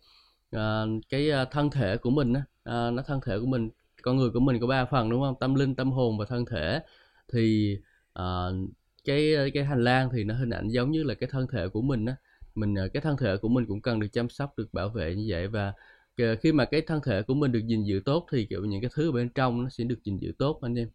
uh, 0.56 0.60
cái 1.08 1.30
thân 1.50 1.70
thể 1.70 1.96
của 1.96 2.10
mình 2.10 2.32
uh, 2.32 2.44
nó 2.64 3.02
thân 3.06 3.20
thể 3.26 3.38
của 3.38 3.46
mình 3.46 3.70
con 4.06 4.16
người 4.16 4.30
của 4.30 4.40
mình 4.40 4.60
có 4.60 4.66
ba 4.66 4.84
phần 4.84 5.10
đúng 5.10 5.22
không? 5.22 5.34
Tâm 5.40 5.54
linh 5.54 5.74
tâm 5.74 5.92
hồn 5.92 6.18
và 6.18 6.24
thân 6.24 6.44
thể. 6.44 6.80
Thì 7.32 7.76
uh, 8.18 8.54
cái 9.04 9.34
cái 9.54 9.64
hành 9.64 9.84
lang 9.84 10.08
thì 10.12 10.24
nó 10.24 10.34
hình 10.34 10.50
ảnh 10.50 10.68
giống 10.68 10.90
như 10.90 11.02
là 11.02 11.14
cái 11.14 11.28
thân 11.32 11.46
thể 11.52 11.68
của 11.68 11.82
mình 11.82 12.06
á. 12.06 12.16
Mình 12.54 12.74
ờ, 12.74 12.88
cái 12.88 13.00
thân 13.00 13.16
thể 13.16 13.36
của 13.36 13.48
mình 13.48 13.66
cũng 13.66 13.80
cần 13.80 14.00
được 14.00 14.08
chăm 14.12 14.28
sóc 14.28 14.58
được 14.58 14.74
bảo 14.74 14.88
vệ 14.88 15.14
như 15.14 15.24
vậy 15.28 15.48
và 15.48 15.72
khi 16.40 16.52
mà 16.52 16.64
cái 16.64 16.80
thân 16.80 17.00
thể 17.06 17.22
của 17.22 17.34
mình 17.34 17.52
được 17.52 17.66
gìn 17.66 17.84
giữ 17.84 18.00
tốt 18.04 18.26
thì 18.32 18.46
kiểu 18.46 18.64
những 18.64 18.80
cái 18.80 18.90
thứ 18.94 19.08
ở 19.08 19.12
bên 19.12 19.28
trong 19.28 19.62
nó 19.62 19.68
sẽ 19.68 19.84
được 19.84 20.04
gìn 20.04 20.18
giữ 20.18 20.32
tốt 20.38 20.58
anh 20.62 20.74
em. 20.78 20.88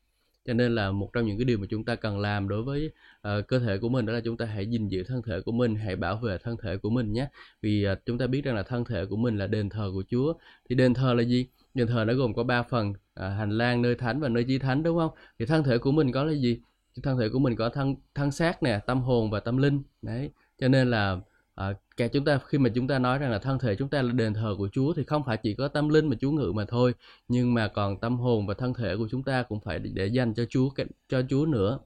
Cho 0.45 0.53
nên 0.53 0.75
là 0.75 0.91
một 0.91 1.09
trong 1.13 1.25
những 1.25 1.37
cái 1.37 1.45
điều 1.45 1.57
mà 1.57 1.67
chúng 1.69 1.85
ta 1.85 1.95
cần 1.95 2.19
làm 2.19 2.49
đối 2.49 2.63
với 2.63 2.91
uh, 3.15 3.47
cơ 3.47 3.59
thể 3.59 3.77
của 3.77 3.89
mình 3.89 4.05
đó 4.05 4.13
là 4.13 4.21
chúng 4.25 4.37
ta 4.37 4.45
hãy 4.45 4.65
gìn 4.65 4.87
giữ 4.87 5.03
thân 5.03 5.21
thể 5.21 5.41
của 5.41 5.51
mình 5.51 5.75
hãy 5.75 5.95
bảo 5.95 6.17
vệ 6.17 6.37
thân 6.37 6.55
thể 6.63 6.77
của 6.77 6.89
mình 6.89 7.13
nhé. 7.13 7.27
Vì 7.61 7.87
uh, 7.91 7.97
chúng 8.05 8.17
ta 8.17 8.27
biết 8.27 8.43
rằng 8.43 8.55
là 8.55 8.63
thân 8.63 8.85
thể 8.85 9.05
của 9.05 9.17
mình 9.17 9.37
là 9.37 9.47
đền 9.47 9.69
thờ 9.69 9.91
của 9.93 10.03
Chúa. 10.09 10.33
Thì 10.69 10.75
đền 10.75 10.93
thờ 10.93 11.13
là 11.13 11.23
gì? 11.23 11.47
Đền 11.73 11.87
thờ 11.87 12.05
nó 12.07 12.13
gồm 12.13 12.33
có 12.33 12.43
ba 12.43 12.63
phần 12.63 12.93
à, 13.13 13.29
hành 13.29 13.49
lang 13.49 13.81
nơi 13.81 13.95
thánh 13.95 14.19
và 14.19 14.29
nơi 14.29 14.43
chi 14.43 14.57
thánh 14.57 14.83
đúng 14.83 14.97
không? 14.97 15.11
Thì 15.39 15.45
thân 15.45 15.63
thể 15.63 15.77
của 15.77 15.91
mình 15.91 16.11
có 16.11 16.23
là 16.23 16.33
gì? 16.33 16.61
Thân 17.03 17.17
thể 17.19 17.29
của 17.29 17.39
mình 17.39 17.55
có 17.55 17.69
thân 17.69 17.95
thân 18.15 18.31
xác 18.31 18.63
nè 18.63 18.79
tâm 18.85 19.01
hồn 19.01 19.31
và 19.31 19.39
tâm 19.39 19.57
linh. 19.57 19.83
Đấy 20.01 20.31
cho 20.57 20.67
nên 20.67 20.91
là 20.91 21.19
à, 21.55 21.73
cả 21.97 22.07
chúng 22.07 22.25
ta 22.25 22.39
khi 22.47 22.57
mà 22.57 22.69
chúng 22.75 22.87
ta 22.87 22.99
nói 22.99 23.17
rằng 23.17 23.31
là 23.31 23.39
thân 23.39 23.59
thể 23.59 23.75
chúng 23.75 23.89
ta 23.89 24.01
là 24.01 24.11
đền 24.11 24.33
thờ 24.33 24.55
của 24.57 24.69
Chúa 24.71 24.93
thì 24.93 25.03
không 25.03 25.23
phải 25.23 25.37
chỉ 25.37 25.53
có 25.53 25.67
tâm 25.67 25.89
linh 25.89 26.07
mà 26.07 26.15
Chúa 26.21 26.31
ngự 26.31 26.51
mà 26.55 26.65
thôi. 26.65 26.93
Nhưng 27.27 27.53
mà 27.53 27.67
còn 27.67 27.99
tâm 27.99 28.17
hồn 28.17 28.47
và 28.47 28.53
thân 28.53 28.73
thể 28.73 28.95
của 28.97 29.07
chúng 29.11 29.23
ta 29.23 29.43
cũng 29.43 29.59
phải 29.59 29.79
để 29.79 30.07
dành 30.07 30.33
cho 30.33 30.45
Chúa 30.49 30.69
cho 31.09 31.21
Chúa 31.29 31.45
nữa. 31.45 31.79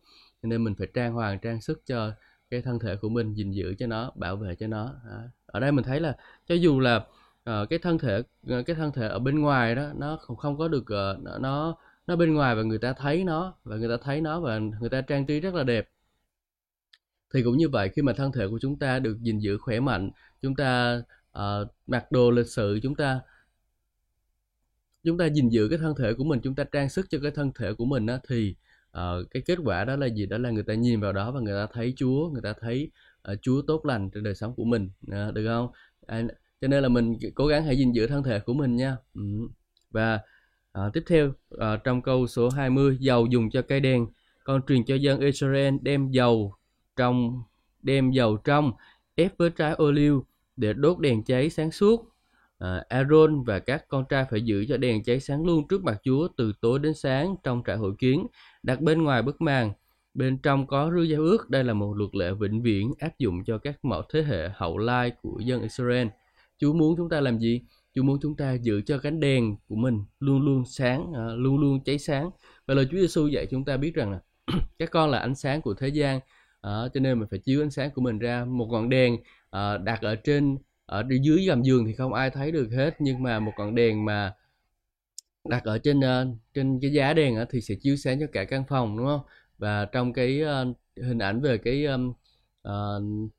Nên 0.44 0.64
mình 0.64 0.76
phải 0.76 0.88
trang 0.94 1.14
hoàng 1.14 1.40
trang 1.40 1.62
sức 1.62 1.82
cho 1.86 2.12
cái 2.50 2.62
thân 2.62 2.80
thể 2.80 2.96
của 2.96 3.10
mình 3.10 3.34
gìn 3.34 3.52
giữ 3.52 3.76
cho 3.80 3.88
nó 3.88 4.12
bảo 4.16 4.36
vệ 4.36 4.56
cho 4.56 4.68
nó. 4.68 4.92
À, 5.10 5.18
ở 5.46 5.60
đây 5.60 5.72
mình 5.72 5.86
thấy 5.86 6.00
là 6.00 6.16
cho 6.48 6.56
dù 6.56 6.80
là 6.80 7.06
uh, 7.50 7.70
cái 7.70 7.80
thân 7.80 7.98
thể 7.98 8.22
ờ, 8.48 8.64
cái 8.64 8.76
thân 8.76 8.92
thể 8.92 9.08
ở 9.08 9.20
bên 9.20 9.40
ngoài 9.40 9.76
đó 9.76 9.92
nó 9.96 10.18
không, 10.22 10.38
không 10.38 10.58
có 10.58 10.68
được 10.68 10.84
uh, 10.84 11.42
nó 11.42 11.78
nó 12.08 12.16
bên 12.16 12.34
ngoài 12.34 12.56
và 12.56 12.64
người 12.64 12.78
ta 12.78 12.94
thấy 12.94 13.24
nó 13.24 13.54
và 13.64 13.76
người 13.76 13.90
ta 13.90 14.04
thấy 14.04 14.22
nó 14.22 14.40
và 14.40 14.60
người 14.60 14.90
ta 14.90 15.02
trang 15.02 15.26
trí 15.26 15.40
rất 15.40 15.54
là 15.54 15.64
đẹp. 15.64 15.90
Thì 17.34 17.44
cũng 17.44 17.58
như 17.58 17.70
vậy 17.70 17.90
khi 17.90 18.02
mà 18.02 18.14
thân 18.14 18.32
thể 18.32 18.48
của 18.48 18.60
chúng 18.62 18.80
ta 18.80 19.00
được 19.00 19.18
gìn 19.22 19.40
giữ 19.40 19.58
khỏe 19.58 19.80
mạnh 19.80 20.12
chúng 20.42 20.56
ta 20.56 21.02
uh, 21.38 21.68
mặc 21.88 22.12
đồ 22.12 22.32
lịch 22.32 22.48
sự 22.48 22.80
chúng 22.84 22.96
ta 22.96 23.22
chúng 25.04 25.18
ta 25.18 25.26
gìn 25.26 25.50
giữ 25.50 25.68
cái 25.70 25.80
thân 25.80 25.96
thể 25.96 26.14
của 26.14 26.24
mình 26.24 26.40
chúng 26.44 26.56
ta 26.56 26.64
trang 26.64 26.90
sức 26.90 27.06
cho 27.10 27.20
cái 27.22 27.32
thân 27.32 27.52
thể 27.56 27.74
của 27.74 27.86
mình 27.86 28.06
đó, 28.06 28.18
thì 28.28 28.56
uh, 28.98 29.32
cái 29.32 29.44
kết 29.46 29.58
quả 29.66 29.86
đó 29.86 29.96
là 29.96 30.08
gì? 30.08 30.26
Đó 30.26 30.38
là 30.38 30.50
người 30.50 30.64
ta 30.64 30.74
nhìn 30.74 31.00
vào 31.02 31.14
đó 31.14 31.32
và 31.32 31.40
người 31.40 31.54
ta 31.54 31.74
thấy 31.74 31.94
Chúa 31.98 32.30
người 32.30 32.42
ta 32.42 32.54
thấy 32.62 32.92
uh, 33.32 33.38
Chúa 33.42 33.62
tốt 33.62 33.86
lành 33.86 34.10
trên 34.10 34.24
đời 34.24 34.36
sống 34.36 34.56
của 34.56 34.66
mình 34.66 34.90
uh, 35.08 35.34
được 35.34 35.48
không? 35.48 35.72
Cho 36.62 36.68
nên 36.68 36.84
là 36.84 36.90
mình 36.90 37.18
cố 37.36 37.48
gắng 37.48 37.66
hãy 37.66 37.78
gìn 37.78 37.92
giữ 37.92 38.08
thân 38.08 38.24
thể 38.24 38.40
của 38.40 38.54
mình 38.54 38.76
nha 38.76 38.98
ừ. 39.14 39.22
và 39.92 40.20
à, 40.72 40.82
tiếp 40.94 41.04
theo 41.08 41.32
à, 41.60 41.78
trong 41.84 42.02
câu 42.02 42.28
số 42.28 42.50
20 42.50 42.98
dầu 43.00 43.26
dùng 43.26 43.50
cho 43.50 43.62
cây 43.62 43.80
đèn 43.80 44.08
con 44.44 44.62
truyền 44.68 44.86
cho 44.86 44.96
dân 44.96 45.20
Israel 45.20 45.76
đem 45.82 46.12
dầu 46.12 46.54
trong 46.96 47.44
đem 47.82 48.12
dầu 48.12 48.38
trong 48.38 48.72
ép 49.16 49.38
với 49.38 49.50
trái 49.50 49.74
ô 49.74 49.92
liu 49.92 50.26
để 50.58 50.74
đốt 50.74 51.00
đèn 51.00 51.24
cháy 51.24 51.50
sáng 51.50 51.72
suốt. 51.72 52.12
À, 52.58 52.84
Aaron 52.90 53.44
và 53.44 53.60
các 53.60 53.88
con 53.88 54.06
trai 54.10 54.26
phải 54.32 54.42
giữ 54.42 54.66
cho 54.70 54.78
đèn 54.78 55.04
cháy 55.04 55.20
sáng 55.20 55.46
luôn 55.46 55.68
trước 55.68 55.84
mặt 55.84 56.02
Chúa 56.04 56.28
từ 56.38 56.54
tối 56.62 56.80
đến 56.80 56.94
sáng 56.94 57.36
trong 57.44 57.64
trại 57.68 57.78
hội 57.78 57.94
kiến, 57.98 58.28
đặt 58.64 58.82
bên 58.82 59.04
ngoài 59.04 59.22
bức 59.22 59.42
màn. 59.42 59.74
Bên 60.14 60.38
trong 60.38 60.68
có 60.68 60.92
rư 60.96 61.02
giao 61.02 61.22
ước, 61.22 61.50
đây 61.50 61.64
là 61.64 61.74
một 61.74 61.94
luật 61.98 62.16
lệ 62.16 62.32
vĩnh 62.40 62.62
viễn 62.62 62.94
áp 63.00 63.20
dụng 63.20 63.44
cho 63.46 63.58
các 63.58 63.86
mọi 63.86 64.04
thế 64.14 64.24
hệ 64.24 64.50
hậu 64.56 64.78
lai 64.78 65.12
của 65.22 65.40
dân 65.40 65.62
Israel. 65.62 66.08
Chúa 66.58 66.74
muốn 66.74 66.96
chúng 66.98 67.10
ta 67.10 67.22
làm 67.22 67.40
gì? 67.40 67.62
Chúa 67.96 68.04
muốn 68.04 68.20
chúng 68.22 68.38
ta 68.38 68.54
giữ 68.54 68.82
cho 68.82 68.98
cánh 68.98 69.20
đèn 69.20 69.56
của 69.68 69.76
mình 69.76 70.04
luôn 70.20 70.42
luôn 70.42 70.64
sáng, 70.66 71.14
à, 71.14 71.26
luôn 71.36 71.58
luôn 71.58 71.84
cháy 71.84 72.00
sáng. 72.00 72.30
Và 72.66 72.74
lời 72.74 72.88
Chúa 72.92 72.98
Giêsu 72.98 73.28
dạy 73.28 73.48
chúng 73.52 73.66
ta 73.66 73.78
biết 73.78 73.96
rằng 73.96 74.12
là 74.12 74.20
các 74.80 74.92
con 74.92 75.10
là 75.10 75.20
ánh 75.20 75.36
sáng 75.36 75.62
của 75.62 75.74
thế 75.74 75.88
gian 75.88 76.20
à, 76.62 76.72
cho 76.94 77.00
nên 77.00 77.20
mình 77.20 77.28
phải 77.30 77.40
chiếu 77.40 77.64
ánh 77.64 77.72
sáng 77.72 77.92
của 77.92 78.02
mình 78.02 78.20
ra 78.20 78.46
một 78.46 78.68
ngọn 78.72 78.90
đèn 78.90 79.18
à, 79.50 79.78
đặt 79.78 80.02
ở 80.02 80.16
trên 80.16 80.58
ở 80.86 81.04
dưới 81.22 81.46
gầm 81.46 81.64
giường 81.64 81.86
thì 81.86 81.94
không 81.94 82.14
ai 82.14 82.30
thấy 82.30 82.52
được 82.52 82.70
hết 82.72 82.96
nhưng 83.00 83.24
mà 83.24 83.40
một 83.40 83.52
ngọn 83.58 83.76
đèn 83.76 84.06
mà 84.06 84.34
đặt 85.50 85.64
ở 85.64 85.78
trên 85.78 86.00
uh, 86.00 86.38
trên 86.54 86.80
cái 86.82 86.92
giá 86.92 87.14
đèn 87.14 87.42
uh, 87.42 87.48
thì 87.52 87.62
sẽ 87.62 87.76
chiếu 87.82 87.96
sáng 87.96 88.20
cho 88.20 88.26
cả 88.32 88.46
căn 88.46 88.64
phòng 88.68 88.98
đúng 88.98 89.06
không 89.06 89.22
và 89.58 89.86
trong 89.86 90.14
cái 90.14 90.42
uh, 90.44 90.78
hình 91.06 91.20
ảnh 91.20 91.42
về 91.42 91.58
cái 91.58 91.86
um, 91.86 92.14
uh, 92.68 93.32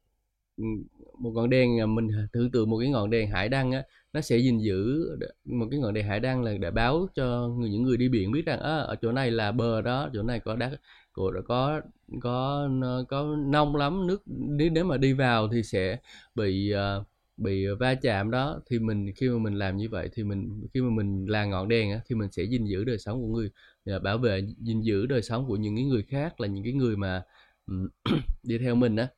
một 1.19 1.31
ngọn 1.35 1.51
đèn 1.51 1.81
à, 1.81 1.87
mình 1.87 2.09
tưởng 2.33 2.51
tượng 2.51 2.71
một 2.71 2.79
cái 2.79 2.91
ngọn 2.91 3.11
đèn 3.11 3.31
hải 3.31 3.49
đăng 3.49 3.73
á 3.73 3.83
nó 4.13 4.21
sẽ 4.21 4.39
gìn 4.39 4.59
giữ 4.59 5.09
một 5.45 5.67
cái 5.71 5.81
ngọn 5.81 5.95
đèn 5.95 6.07
hải 6.07 6.21
đăng 6.21 6.43
là 6.43 6.53
để 6.61 6.71
báo 6.71 7.09
cho 7.15 7.49
người, 7.49 7.71
những 7.71 7.83
người 7.83 7.97
đi 7.97 8.09
biển 8.09 8.33
biết 8.33 8.47
rằng 8.47 8.61
à, 8.61 8.77
ở 8.77 8.97
chỗ 9.03 9.13
này 9.13 9.31
là 9.31 9.53
bờ 9.53 9.83
đó 9.83 10.11
chỗ 10.15 10.23
này 10.23 10.41
có 10.41 10.57
đá 10.57 10.71
có 11.13 11.33
có 11.47 11.81
có 12.21 12.69
có 13.09 13.37
nông 13.47 13.77
lắm 13.77 14.07
nước 14.07 14.23
nếu 14.27 14.71
nếu 14.71 14.85
mà 14.85 14.97
đi 14.97 15.13
vào 15.13 15.49
thì 15.53 15.63
sẽ 15.63 15.99
bị 16.35 16.75
uh, 16.75 17.07
bị 17.37 17.67
va 17.67 17.95
chạm 17.95 18.31
đó. 18.31 18.61
Thì 18.71 18.79
mình 18.79 19.13
khi 19.17 19.29
mà 19.29 19.39
mình 19.39 19.55
làm 19.55 19.77
như 19.77 19.89
vậy 19.89 20.09
thì 20.13 20.25
mình 20.25 20.67
khi 20.75 20.81
mà 20.81 20.91
mình 20.91 21.27
là 21.27 21.45
ngọn 21.45 21.69
đèn 21.69 21.91
á, 21.93 22.01
thì 22.07 22.15
mình 22.15 22.29
sẽ 22.33 22.43
gìn 22.45 22.65
giữ 22.65 22.85
đời 22.85 22.99
sống 22.99 23.21
của 23.23 23.29
người 23.29 23.51
à, 23.85 23.99
bảo 23.99 24.19
vệ 24.19 24.43
gìn 24.61 24.81
giữ 24.81 25.07
đời 25.07 25.23
sống 25.23 25.47
của 25.49 25.57
những 25.57 25.77
cái 25.77 25.85
người 25.85 26.03
khác 26.03 26.41
là 26.41 26.49
những 26.49 26.65
cái 26.65 26.73
người 26.73 26.97
mà 26.97 27.23
đi 28.43 28.59
theo 28.59 28.75
mình 28.75 28.97
á. 28.97 29.09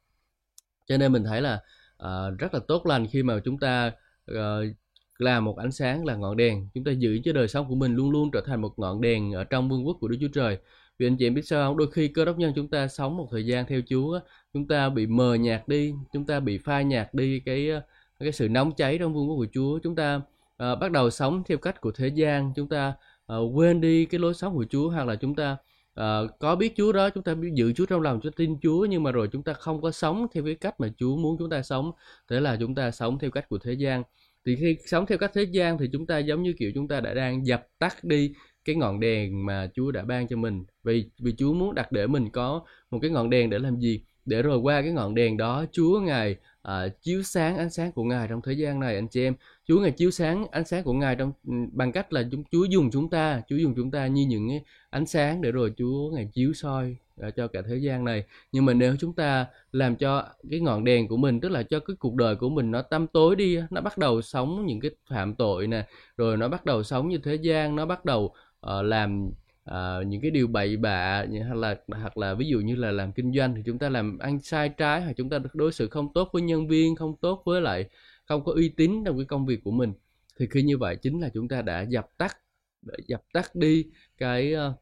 Cho 0.87 0.97
nên 0.97 1.13
mình 1.13 1.25
thấy 1.25 1.41
là 1.43 1.61
uh, 2.05 2.39
rất 2.39 2.55
là 2.55 2.61
tốt 2.69 2.87
lành 2.87 3.07
khi 3.07 3.23
mà 3.23 3.41
chúng 3.45 3.59
ta 3.59 3.93
ờ, 4.27 4.61
uh, 4.61 4.77
là 5.19 5.41
một 5.41 5.59
ánh 5.59 5.73
sáng 5.73 6.05
là 6.05 6.15
ngọn 6.15 6.37
đèn. 6.37 6.69
Chúng 6.75 6.85
ta 6.85 6.93
giữ 6.93 7.19
cho 7.25 7.33
đời 7.33 7.49
sống 7.49 7.69
của 7.69 7.75
mình 7.75 7.95
luôn 7.95 8.11
luôn 8.11 8.31
trở 8.33 8.41
thành 8.47 8.61
một 8.61 8.79
ngọn 8.79 9.01
đèn 9.01 9.33
ở 9.33 9.45
trong 9.45 9.69
vương 9.69 9.87
quốc 9.87 9.97
của 10.01 10.09
Đức 10.09 10.17
Chúa 10.21 10.29
Trời. 10.35 10.59
Vì 10.99 11.07
anh 11.07 11.17
chị 11.17 11.27
em 11.27 11.35
biết 11.35 11.47
sao 11.47 11.71
không? 11.71 11.77
Đôi 11.77 11.91
khi 11.93 12.09
cơ 12.09 12.25
đốc 12.25 12.39
nhân 12.39 12.53
chúng 12.57 12.69
ta 12.69 12.89
sống 12.89 13.17
một 13.17 13.29
thời 13.31 13.47
gian 13.47 13.67
theo 13.67 13.81
Chúa 13.89 14.21
chúng 14.53 14.69
ta 14.69 14.89
bị 14.89 15.07
mờ 15.07 15.35
nhạt 15.35 15.69
đi 15.69 15.95
chúng 16.13 16.27
ta 16.27 16.41
bị 16.41 16.59
phai 16.59 16.85
nhạt 16.85 17.15
đi 17.15 17.41
cái 17.41 17.71
ờ, 17.71 17.83
cái 18.21 18.33
sự 18.33 18.49
nóng 18.49 18.73
cháy 18.77 18.99
trong 18.99 19.15
vương 19.15 19.29
quốc 19.29 19.37
của 19.37 19.47
Chúa. 19.53 19.79
Chúng 19.79 19.95
ta 19.97 20.17
uh, 20.17 20.79
bắt 20.81 20.91
đầu 20.93 21.11
sống 21.11 21.43
theo 21.47 21.59
cách 21.59 21.81
của 21.81 21.93
thế 21.93 22.09
gian 22.09 22.53
chúng 22.57 22.69
ta 22.69 22.95
uh, 23.33 23.57
quên 23.57 23.81
đi 23.81 24.05
cái 24.07 24.21
lối 24.21 24.35
sống 24.35 24.55
của 24.55 24.65
Chúa 24.71 24.91
hoặc 24.91 25.07
là 25.07 25.17
chúng 25.17 25.35
ta 25.35 25.57
uh, 26.01 26.31
có 26.39 26.57
biết 26.57 26.73
Chúa 26.77 26.93
đó 26.93 27.11
chúng 27.11 27.25
ta 27.25 27.35
biết 27.35 27.51
giữ 27.55 27.73
Chúa 27.73 27.87
trong 27.87 28.01
lòng 28.01 28.21
chúng 28.23 28.33
ta 28.33 28.37
tin 28.37 28.57
Chúa 28.63 28.85
nhưng 28.85 29.03
mà 29.03 29.13
rồi 29.13 29.29
chúng 29.33 29.43
ta 29.43 29.53
không 29.53 29.83
có 29.83 29.91
sống 29.91 30.27
theo 30.35 30.45
cái 30.45 30.55
cách 30.55 30.81
mà 30.81 30.89
Chúa 30.99 31.17
muốn 31.17 31.37
chúng 31.39 31.51
ta 31.51 31.63
sống. 31.63 31.93
Thế 32.31 32.41
là 32.41 32.57
chúng 32.61 32.75
ta 32.75 32.91
sống 32.91 33.19
theo 33.19 33.31
cách 33.31 33.49
của 33.49 33.59
thế 33.59 33.73
gian. 33.73 34.03
Thì 34.47 34.57
khi 34.57 34.77
sống 34.87 35.07
theo 35.07 35.19
cách 35.19 35.31
thế 35.35 35.43
gian 35.43 35.79
thì 35.79 35.87
chúng 35.93 36.07
ta 36.07 36.19
giống 36.19 36.43
như 36.43 36.53
kiểu 36.59 36.73
chúng 36.75 36.89
ta 36.89 37.01
đã 37.01 37.15
đang 37.15 37.47
dập 37.47 37.67
tắt 37.79 38.05
đi 38.05 38.33
cái 38.65 38.77
ngọn 38.77 39.01
đèn 39.01 39.47
mà 39.47 39.71
Chúa 39.75 39.91
đã 39.91 40.05
ban 40.05 40.29
cho 40.29 40.37
mình. 40.37 40.65
Vì 40.85 41.11
vì 41.19 41.35
Chúa 41.39 41.53
muốn 41.53 41.75
đặt 41.75 41.93
để 41.93 42.07
mình 42.07 42.31
có 42.31 42.63
một 42.91 42.99
cái 43.03 43.11
ngọn 43.11 43.31
đèn 43.31 43.51
để 43.51 43.59
làm 43.59 43.79
gì? 43.81 44.03
Để 44.25 44.43
rồi 44.43 44.59
qua 44.59 44.83
cái 44.83 44.91
ngọn 44.93 45.15
đèn 45.15 45.37
đó 45.37 45.65
Chúa 45.73 46.01
ngài 46.01 46.37
uh, 46.69 46.73
chiếu 47.03 47.23
sáng 47.23 47.57
ánh 47.57 47.71
sáng 47.71 47.93
của 47.93 48.05
ngài 48.05 48.29
trong 48.29 48.41
thế 48.43 48.53
gian 48.53 48.81
này 48.81 48.95
anh 48.95 49.09
chị 49.09 49.23
em. 49.23 49.35
Chúa 49.69 49.81
ngài 49.81 49.91
chiếu 49.91 50.11
sáng 50.11 50.47
ánh 50.51 50.65
sáng 50.65 50.85
của 50.85 50.93
ngài 50.93 51.17
trong 51.17 51.33
ừ, 51.47 51.53
bằng 51.73 51.93
cách 51.93 52.13
là 52.13 52.23
chúng 52.31 52.45
Chúa 52.53 52.65
dùng 52.65 52.91
chúng 52.91 53.11
ta 53.11 53.43
Chúa 53.49 53.57
dùng 53.57 53.75
chúng 53.77 53.91
ta 53.91 54.07
như 54.07 54.27
những 54.27 54.49
ánh 54.91 55.07
sáng 55.07 55.43
để 55.43 55.53
rồi 55.53 55.73
Chúa 55.77 56.11
ngài 56.11 56.29
chiếu 56.33 56.53
soi 56.53 56.97
à, 57.21 57.31
cho 57.31 57.49
cả 57.49 57.63
thế 57.69 57.77
gian 57.77 58.05
này. 58.05 58.25
Nhưng 58.53 58.65
mà 58.65 58.73
nếu 58.73 58.97
chúng 59.01 59.13
ta 59.13 59.47
làm 59.73 59.97
cho 59.97 60.25
cái 60.51 60.61
ngọn 60.61 60.85
đèn 60.85 61.09
của 61.09 61.17
mình 61.17 61.41
tức 61.41 61.49
là 61.49 61.63
cho 61.63 61.81
cái 61.81 61.97
cuộc 61.99 62.15
đời 62.15 62.37
của 62.37 62.49
mình 62.49 62.71
nó 62.71 62.83
tăm 62.83 63.07
tối 63.07 63.37
đi 63.37 63.59
nó 63.71 63.81
bắt 63.81 63.99
đầu 63.99 64.23
sống 64.23 64.67
những 64.67 64.81
cái 64.81 64.91
phạm 65.11 65.35
tội 65.35 65.67
nè 65.67 65.87
rồi 66.17 66.37
nó 66.37 66.49
bắt 66.49 66.65
đầu 66.65 66.83
sống 66.83 67.09
như 67.09 67.19
thế 67.19 67.35
gian 67.35 67.77
nó 67.77 67.87
bắt 67.87 68.05
đầu 68.05 68.35
uh, 68.67 68.85
làm 68.85 69.31
uh, 69.71 70.07
những 70.07 70.21
cái 70.21 70.31
điều 70.31 70.47
bậy 70.47 70.77
bạ 70.77 71.25
hoặc 71.47 71.55
là 71.55 71.77
hoặc 71.89 72.17
là 72.17 72.35
ví 72.35 72.47
dụ 72.49 72.61
như 72.61 72.77
là 72.77 72.91
làm 72.91 73.13
kinh 73.13 73.33
doanh 73.35 73.55
thì 73.55 73.63
chúng 73.67 73.79
ta 73.79 73.89
làm 73.89 74.19
ăn 74.19 74.41
sai 74.41 74.69
trái 74.69 75.03
hoặc 75.03 75.13
chúng 75.17 75.31
ta 75.31 75.39
đối 75.55 75.73
xử 75.73 75.89
không 75.89 76.13
tốt 76.13 76.29
với 76.33 76.43
nhân 76.43 76.69
viên 76.69 76.97
không 76.97 77.17
tốt 77.17 77.43
với 77.45 77.61
lại 77.61 77.89
không 78.29 78.45
có 78.45 78.53
uy 78.53 78.69
tín 78.69 79.05
trong 79.05 79.17
cái 79.17 79.27
công 79.27 79.47
việc 79.47 79.61
của 79.65 79.71
mình 79.71 79.93
thì 80.39 80.47
khi 80.51 80.63
như 80.63 80.79
vậy 80.79 80.97
chính 80.97 81.21
là 81.21 81.29
chúng 81.35 81.49
ta 81.49 81.63
đã 81.63 81.83
dập 81.83 82.11
tắt 82.19 82.37
đã 82.83 82.95
dập 83.07 83.23
tắt 83.33 83.55
đi 83.55 83.87
cái 84.19 84.53
ờ, 84.53 84.75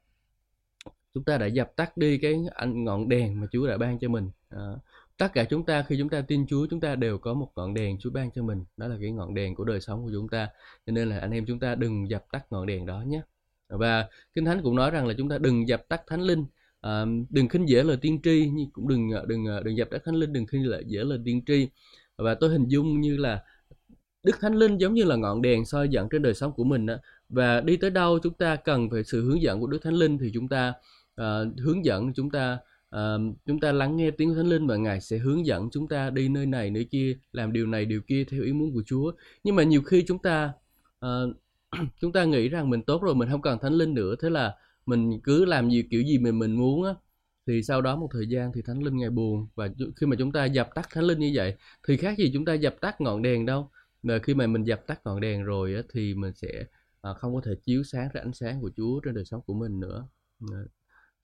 chúng 1.17 1.25
ta 1.25 1.39
đã 1.39 1.47
dập 1.47 1.77
tắt 1.77 1.97
đi 1.97 2.19
cái 2.19 2.41
ngọn 2.67 3.09
đèn 3.09 3.41
mà 3.41 3.47
Chúa 3.53 3.67
đã 3.67 3.79
ban 3.79 3.99
cho 3.99 4.09
mình. 4.09 4.31
À, 4.49 4.61
tất 5.17 5.33
cả 5.33 5.45
chúng 5.45 5.67
ta 5.67 5.83
khi 5.83 5.97
chúng 5.99 6.09
ta 6.09 6.21
tin 6.21 6.47
Chúa 6.47 6.67
chúng 6.71 6.81
ta 6.81 6.95
đều 6.95 7.19
có 7.19 7.35
một 7.35 7.53
ngọn 7.57 7.75
đèn 7.75 7.99
Chúa 7.99 8.11
ban 8.11 8.31
cho 8.31 8.43
mình. 8.43 8.65
Đó 8.77 8.89
là 8.89 8.97
cái 9.01 9.11
ngọn 9.11 9.35
đèn 9.35 9.55
của 9.55 9.65
đời 9.65 9.81
sống 9.81 10.05
của 10.05 10.11
chúng 10.13 10.29
ta. 10.29 10.49
Cho 10.87 10.93
nên 10.93 11.09
là 11.09 11.19
anh 11.19 11.31
em 11.31 11.47
chúng 11.47 11.61
ta 11.61 11.75
đừng 11.75 12.11
dập 12.11 12.25
tắt 12.33 12.47
ngọn 12.51 12.67
đèn 12.67 12.87
đó 12.87 13.03
nhé. 13.07 13.21
Và 13.69 14.09
kinh 14.35 14.45
thánh 14.45 14.63
cũng 14.63 14.77
nói 14.77 14.91
rằng 14.91 15.07
là 15.07 15.15
chúng 15.19 15.29
ta 15.29 15.39
đừng 15.39 15.69
dập 15.69 15.89
tắt 15.89 16.03
thánh 16.07 16.21
linh. 16.21 16.45
À, 16.81 17.05
đừng 17.31 17.49
khinh 17.49 17.69
dễ 17.69 17.83
lời 17.83 17.97
tiên 17.97 18.21
tri 18.23 18.51
nhưng 18.55 18.71
cũng 18.71 18.89
đừng 18.89 19.11
đừng 19.27 19.45
đừng 19.65 19.77
dập 19.77 19.89
tắt 19.91 20.03
thánh 20.05 20.15
linh 20.15 20.33
đừng 20.33 20.47
khinh 20.47 20.67
dễ 20.87 21.05
lời 21.05 21.19
tiên 21.25 21.45
tri 21.47 21.69
và 22.19 22.35
tôi 22.35 22.51
hình 22.51 22.69
dung 22.69 23.01
như 23.01 23.17
là 23.17 23.43
đức 24.23 24.37
thánh 24.41 24.55
linh 24.55 24.79
giống 24.79 24.95
như 24.95 25.05
là 25.05 25.17
ngọn 25.17 25.43
đèn 25.43 25.65
soi 25.65 25.89
dẫn 25.89 26.09
trên 26.09 26.23
đời 26.23 26.35
sống 26.35 26.53
của 26.53 26.65
mình 26.65 26.87
đó. 26.87 26.95
và 27.29 27.61
đi 27.61 27.77
tới 27.77 27.91
đâu 27.91 28.19
chúng 28.23 28.35
ta 28.35 28.57
cần 28.57 28.91
phải 28.91 29.05
sự 29.05 29.25
hướng 29.25 29.43
dẫn 29.43 29.61
của 29.61 29.67
đức 29.67 29.79
thánh 29.83 29.95
linh 29.95 30.19
thì 30.19 30.31
chúng 30.35 30.49
ta 30.49 30.73
uh, 31.21 31.61
hướng 31.61 31.85
dẫn 31.85 32.13
chúng 32.15 32.31
ta 32.31 32.59
uh, 32.97 33.37
chúng 33.47 33.61
ta 33.61 33.73
lắng 33.73 33.97
nghe 33.97 34.11
tiếng 34.11 34.35
thánh 34.35 34.47
linh 34.47 34.67
và 34.67 34.77
ngài 34.77 35.01
sẽ 35.01 35.19
hướng 35.19 35.47
dẫn 35.47 35.69
chúng 35.73 35.89
ta 35.89 36.11
đi 36.11 36.29
nơi 36.29 36.47
này 36.47 36.71
nơi 36.71 36.85
kia 36.85 37.17
làm 37.33 37.53
điều 37.53 37.67
này 37.67 37.85
điều 37.85 38.01
kia 38.01 38.25
theo 38.25 38.43
ý 38.43 38.53
muốn 38.53 38.75
của 38.75 38.83
chúa. 38.87 39.13
Nhưng 39.45 39.57
mà 39.57 39.63
nhiều 39.63 39.83
khi 39.83 40.05
chúng 40.09 40.19
ta 40.19 40.53
uh, 41.07 41.37
chúng 42.01 42.13
ta 42.13 42.25
nghĩ 42.25 42.49
rằng 42.49 42.71
mình 42.71 42.83
tốt 42.83 43.03
rồi 43.03 43.15
mình 43.15 43.29
không 43.31 43.43
cần 43.43 43.59
thánh 43.59 43.73
linh 43.73 43.95
nữa. 43.95 44.15
Thế 44.23 44.31
là 44.31 44.55
mình 44.87 45.21
cứ 45.25 45.45
làm 45.45 45.71
gì 45.71 45.83
kiểu 45.91 46.03
gì 46.03 46.19
mình 46.19 46.39
mình 46.39 46.57
muốn 46.57 46.85
á 46.85 46.95
thì 47.47 47.63
sau 47.63 47.83
đó 47.83 47.97
một 47.97 48.09
thời 48.13 48.27
gian 48.27 48.53
thì 48.55 48.63
thánh 48.63 48.83
linh 48.83 48.97
ngài 48.97 49.11
buồn 49.11 49.47
và 49.55 49.69
khi 49.97 50.07
mà 50.07 50.17
chúng 50.19 50.33
ta 50.33 50.45
dập 50.45 50.71
tắt 50.75 50.89
thánh 50.93 51.05
linh 51.05 51.19
như 51.19 51.31
vậy 51.35 51.55
thì 51.89 51.97
khác 51.97 52.19
gì 52.19 52.31
chúng 52.35 52.45
ta 52.45 52.55
dập 52.55 52.77
tắt 52.81 53.01
ngọn 53.01 53.23
đèn 53.23 53.47
đâu. 53.47 53.71
Và 54.03 54.19
khi 54.19 54.35
mà 54.35 54.47
mình 54.47 54.65
dập 54.65 54.87
tắt 54.87 55.01
ngọn 55.05 55.21
đèn 55.21 55.45
rồi 55.45 55.75
á, 55.75 55.83
thì 55.93 56.15
mình 56.15 56.33
sẽ 56.35 56.65
à, 57.03 57.15
không 57.15 57.35
có 57.35 57.41
thể 57.45 57.53
chiếu 57.65 57.83
sáng 57.85 58.09
ra 58.13 58.21
ánh 58.21 58.33
sáng 58.33 58.61
của 58.61 58.71
Chúa 58.77 59.01
trên 59.01 59.15
đời 59.15 59.25
sống 59.25 59.41
của 59.47 59.55
mình 59.55 59.81
nữa. 59.81 60.07
Ờ, 60.51 60.67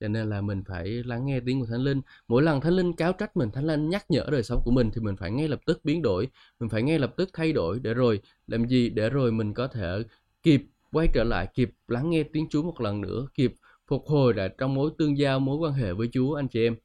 cho 0.01 0.09
nên 0.09 0.31
là 0.31 0.41
mình 0.41 0.63
phải 0.69 0.89
lắng 0.89 1.27
nghe 1.27 1.41
tiếng 1.47 1.61
của 1.61 1.67
thánh 1.67 1.81
linh. 1.81 2.01
Mỗi 2.29 2.43
lần 2.43 2.61
thánh 2.61 2.73
linh 2.73 2.93
cáo 2.93 3.13
trách 3.13 3.37
mình 3.37 3.51
thánh 3.51 3.65
linh 3.65 3.89
nhắc 3.89 4.11
nhở 4.11 4.27
đời 4.33 4.43
sống 4.43 4.63
của 4.65 4.71
mình 4.71 4.91
thì 4.95 5.01
mình 5.01 5.17
phải 5.17 5.31
ngay 5.31 5.49
lập 5.49 5.61
tức 5.67 5.81
biến 5.85 6.03
đổi. 6.03 6.29
Mình 6.61 6.69
phải 6.69 6.83
ngay 6.83 6.99
lập 6.99 7.15
tức 7.17 7.31
thay 7.33 7.53
đổi 7.53 7.81
để 7.81 7.95
rồi 7.95 8.21
làm 8.47 8.69
gì 8.69 8.91
để 8.91 9.11
rồi 9.11 9.33
mình 9.33 9.55
có 9.55 9.69
thể 9.69 10.03
kịp 10.43 10.63
quay 10.93 11.09
trở 11.15 11.25
lại 11.25 11.49
kịp 11.55 11.71
lắng 11.89 12.11
nghe 12.11 12.23
tiếng 12.23 12.47
Chúa 12.51 12.63
một 12.63 12.81
lần 12.81 13.01
nữa 13.01 13.27
kịp 13.35 13.55
phục 13.93 14.07
hồi 14.07 14.35
là 14.35 14.49
trong 14.49 14.75
mối 14.75 14.91
tương 14.99 15.19
giao 15.19 15.41
mối 15.41 15.57
quan 15.57 15.73
hệ 15.73 15.93
với 15.93 16.09
Chúa 16.13 16.35
anh 16.35 16.49
chị 16.49 16.67
em. 16.67 16.77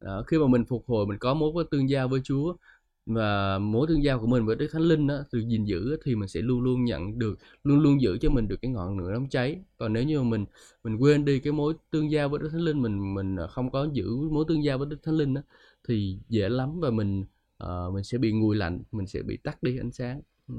Đó, 0.00 0.22
khi 0.26 0.38
mà 0.38 0.46
mình 0.46 0.64
phục 0.64 0.84
hồi 0.86 1.06
mình 1.06 1.18
có 1.18 1.34
mối 1.34 1.64
tương 1.70 1.90
giao 1.90 2.08
với 2.08 2.20
Chúa 2.24 2.56
và 3.06 3.58
mối 3.58 3.86
tương 3.88 4.04
giao 4.04 4.20
của 4.20 4.26
mình 4.26 4.46
với 4.46 4.56
Đức 4.56 4.68
Thánh 4.72 4.82
Linh 4.82 5.06
đó, 5.06 5.18
từ 5.30 5.38
gìn 5.38 5.64
giữ 5.64 5.96
thì 6.04 6.14
mình 6.14 6.28
sẽ 6.28 6.40
luôn 6.40 6.60
luôn 6.60 6.84
nhận 6.84 7.18
được 7.18 7.38
luôn 7.64 7.80
luôn 7.80 8.02
giữ 8.02 8.18
cho 8.20 8.30
mình 8.30 8.48
được 8.48 8.56
cái 8.62 8.70
ngọn 8.70 8.98
lửa 8.98 9.10
nóng 9.12 9.28
cháy. 9.28 9.58
Còn 9.76 9.92
nếu 9.92 10.02
như 10.02 10.22
mà 10.22 10.28
mình 10.28 10.44
mình 10.84 10.96
quên 10.96 11.24
đi 11.24 11.38
cái 11.38 11.52
mối 11.52 11.74
tương 11.90 12.10
giao 12.10 12.28
với 12.28 12.40
Đức 12.40 12.48
Thánh 12.52 12.60
Linh 12.60 12.82
mình 12.82 13.14
mình 13.14 13.36
không 13.50 13.70
có 13.70 13.88
giữ 13.92 14.08
mối 14.30 14.44
tương 14.48 14.64
giao 14.64 14.78
với 14.78 14.86
Đức 14.90 15.02
Thánh 15.02 15.16
Linh 15.16 15.34
đó, 15.34 15.42
thì 15.88 16.18
dễ 16.28 16.48
lắm 16.48 16.80
và 16.80 16.90
mình 16.90 17.24
uh, 17.64 17.94
mình 17.94 18.04
sẽ 18.04 18.18
bị 18.18 18.32
nguội 18.32 18.56
lạnh 18.56 18.82
mình 18.92 19.06
sẽ 19.06 19.22
bị 19.22 19.36
tắt 19.36 19.62
đi 19.62 19.78
ánh 19.78 19.92
sáng. 19.92 20.20
Ừ. 20.48 20.54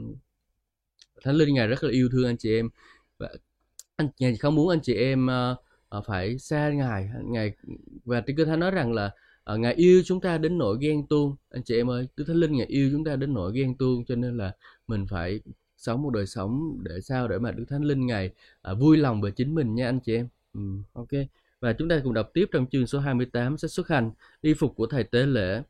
Thánh 1.23 1.35
linh 1.35 1.53
ngài 1.53 1.67
rất 1.67 1.83
là 1.83 1.91
yêu 1.91 2.09
thương 2.11 2.25
anh 2.25 2.37
chị 2.37 2.53
em. 2.53 2.69
Và 3.17 3.29
anh 3.95 4.07
ngài 4.19 4.37
không 4.37 4.55
muốn 4.55 4.69
anh 4.69 4.79
chị 4.83 4.93
em 4.93 5.25
uh, 5.25 5.57
Ờ, 5.91 6.01
phải 6.01 6.37
xa 6.39 6.69
ngài 6.69 7.09
ngài 7.23 7.51
và 8.05 8.21
trên 8.21 8.35
kinh 8.37 8.47
thánh 8.47 8.59
nói 8.59 8.71
rằng 8.71 8.93
là 8.93 9.11
uh, 9.53 9.59
ngài 9.59 9.73
yêu 9.73 10.01
chúng 10.05 10.21
ta 10.21 10.37
đến 10.37 10.57
nỗi 10.57 10.77
ghen 10.81 11.07
tuông. 11.07 11.35
Anh 11.49 11.63
chị 11.63 11.75
em 11.77 11.89
ơi 11.89 12.07
đức 12.17 12.23
thánh 12.27 12.35
linh 12.35 12.53
ngài 12.53 12.65
yêu 12.67 12.89
chúng 12.91 13.03
ta 13.03 13.15
đến 13.15 13.33
nỗi 13.33 13.51
ghen 13.55 13.77
tuông 13.77 14.05
cho 14.05 14.15
nên 14.15 14.37
là 14.37 14.51
mình 14.87 15.05
phải 15.09 15.39
sống 15.77 16.01
một 16.01 16.09
đời 16.09 16.27
sống 16.27 16.77
để 16.83 17.01
sao 17.01 17.27
để 17.27 17.39
mà 17.39 17.51
đức 17.51 17.65
thánh 17.69 17.83
linh 17.83 18.05
ngài 18.07 18.31
uh, 18.71 18.79
vui 18.79 18.97
lòng 18.97 19.21
về 19.21 19.31
chính 19.31 19.55
mình 19.55 19.75
nha 19.75 19.89
anh 19.89 19.99
chị 19.99 20.15
em. 20.15 20.27
Ừ, 20.53 20.61
ok. 20.93 21.09
Và 21.59 21.73
chúng 21.73 21.89
ta 21.89 21.99
cùng 22.03 22.13
đọc 22.13 22.29
tiếp 22.33 22.45
trong 22.51 22.65
chương 22.71 22.87
số 22.87 22.99
28 22.99 23.57
sách 23.57 23.71
xuất 23.71 23.87
hành 23.87 24.11
y 24.41 24.53
phục 24.53 24.75
của 24.75 24.87
thầy 24.87 25.03
tế 25.03 25.25
lễ. 25.25 25.61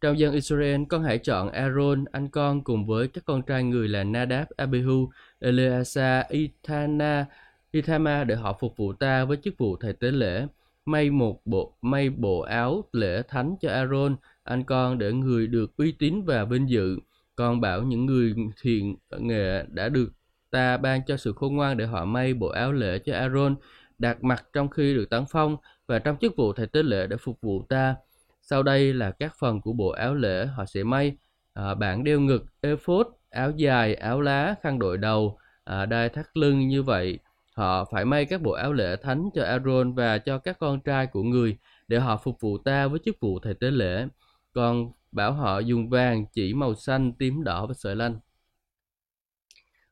Trong 0.00 0.18
dân 0.18 0.34
Israel, 0.34 0.82
con 0.88 1.02
hãy 1.02 1.18
chọn 1.18 1.50
Aaron, 1.50 2.04
anh 2.12 2.28
con 2.28 2.64
cùng 2.64 2.86
với 2.86 3.08
các 3.08 3.24
con 3.24 3.42
trai 3.42 3.64
người 3.64 3.88
là 3.88 4.04
Nadab, 4.04 4.46
Abihu, 4.56 5.10
Eleazar, 5.40 6.24
Ithana, 6.28 7.26
Ithama 7.70 8.24
để 8.24 8.34
họ 8.34 8.56
phục 8.60 8.76
vụ 8.76 8.92
ta 8.92 9.24
với 9.24 9.36
chức 9.36 9.54
vụ 9.58 9.76
thầy 9.76 9.92
tế 9.92 10.10
lễ. 10.10 10.46
May 10.84 11.10
một 11.10 11.40
bộ 11.44 11.76
may 11.82 12.10
bộ 12.10 12.40
áo 12.40 12.84
lễ 12.92 13.22
thánh 13.28 13.56
cho 13.60 13.70
Aaron, 13.70 14.16
anh 14.44 14.64
con 14.64 14.98
để 14.98 15.12
người 15.12 15.46
được 15.46 15.76
uy 15.76 15.92
tín 15.92 16.22
và 16.22 16.44
vinh 16.44 16.68
dự. 16.68 16.98
Con 17.36 17.60
bảo 17.60 17.82
những 17.82 18.06
người 18.06 18.34
thiện 18.62 18.96
nghệ 19.18 19.64
đã 19.68 19.88
được 19.88 20.08
ta 20.50 20.76
ban 20.76 21.00
cho 21.06 21.16
sự 21.16 21.32
khôn 21.32 21.56
ngoan 21.56 21.76
để 21.76 21.86
họ 21.86 22.04
may 22.04 22.34
bộ 22.34 22.48
áo 22.48 22.72
lễ 22.72 22.98
cho 22.98 23.14
Aaron, 23.14 23.56
đặt 23.98 24.24
mặt 24.24 24.44
trong 24.52 24.68
khi 24.68 24.94
được 24.94 25.10
tấn 25.10 25.24
phong 25.30 25.56
và 25.86 25.98
trong 25.98 26.16
chức 26.20 26.36
vụ 26.36 26.52
thầy 26.52 26.66
tế 26.66 26.82
lễ 26.82 27.06
để 27.06 27.16
phục 27.16 27.40
vụ 27.40 27.62
ta 27.68 27.96
sau 28.42 28.62
đây 28.62 28.94
là 28.94 29.10
các 29.10 29.34
phần 29.38 29.60
của 29.60 29.72
bộ 29.72 29.88
áo 29.88 30.14
lễ 30.14 30.46
họ 30.46 30.64
sẽ 30.64 30.84
may 30.84 31.16
à, 31.54 31.74
bảng 31.74 32.04
đeo 32.04 32.20
ngực, 32.20 32.44
ephod, 32.60 33.06
áo 33.30 33.50
dài, 33.50 33.94
áo 33.94 34.20
lá, 34.20 34.54
khăn 34.62 34.78
đội 34.78 34.98
đầu, 34.98 35.38
à, 35.64 35.86
đai 35.86 36.08
thắt 36.08 36.26
lưng 36.34 36.68
như 36.68 36.82
vậy. 36.82 37.18
Họ 37.58 37.84
phải 37.84 38.04
may 38.04 38.24
các 38.24 38.42
bộ 38.42 38.52
áo 38.52 38.72
lễ 38.72 38.96
thánh 39.02 39.30
cho 39.34 39.44
Aaron 39.44 39.94
và 39.94 40.18
cho 40.18 40.38
các 40.38 40.58
con 40.58 40.80
trai 40.80 41.06
của 41.06 41.22
người 41.22 41.58
để 41.88 41.98
họ 41.98 42.16
phục 42.16 42.40
vụ 42.40 42.58
ta 42.58 42.88
với 42.88 43.00
chức 43.04 43.16
vụ 43.20 43.38
thầy 43.38 43.54
tế 43.54 43.70
lễ. 43.70 44.06
Còn 44.52 44.92
bảo 45.12 45.32
họ 45.32 45.58
dùng 45.58 45.90
vàng, 45.90 46.26
chỉ 46.32 46.54
màu 46.54 46.74
xanh, 46.74 47.12
tím 47.12 47.44
đỏ 47.44 47.66
và 47.66 47.74
sợi 47.74 47.96
lanh. 47.96 48.18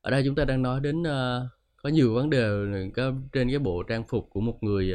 Ở 0.01 0.11
đây 0.11 0.23
chúng 0.25 0.35
ta 0.35 0.45
đang 0.45 0.61
nói 0.61 0.79
đến 0.79 1.01
uh, 1.01 1.05
có 1.83 1.89
nhiều 1.89 2.13
vấn 2.13 2.29
đề 2.29 2.49
có 2.95 3.13
trên 3.33 3.49
cái 3.49 3.59
bộ 3.59 3.83
trang 3.83 4.03
phục 4.07 4.27
của 4.29 4.41
một 4.41 4.63
người 4.63 4.93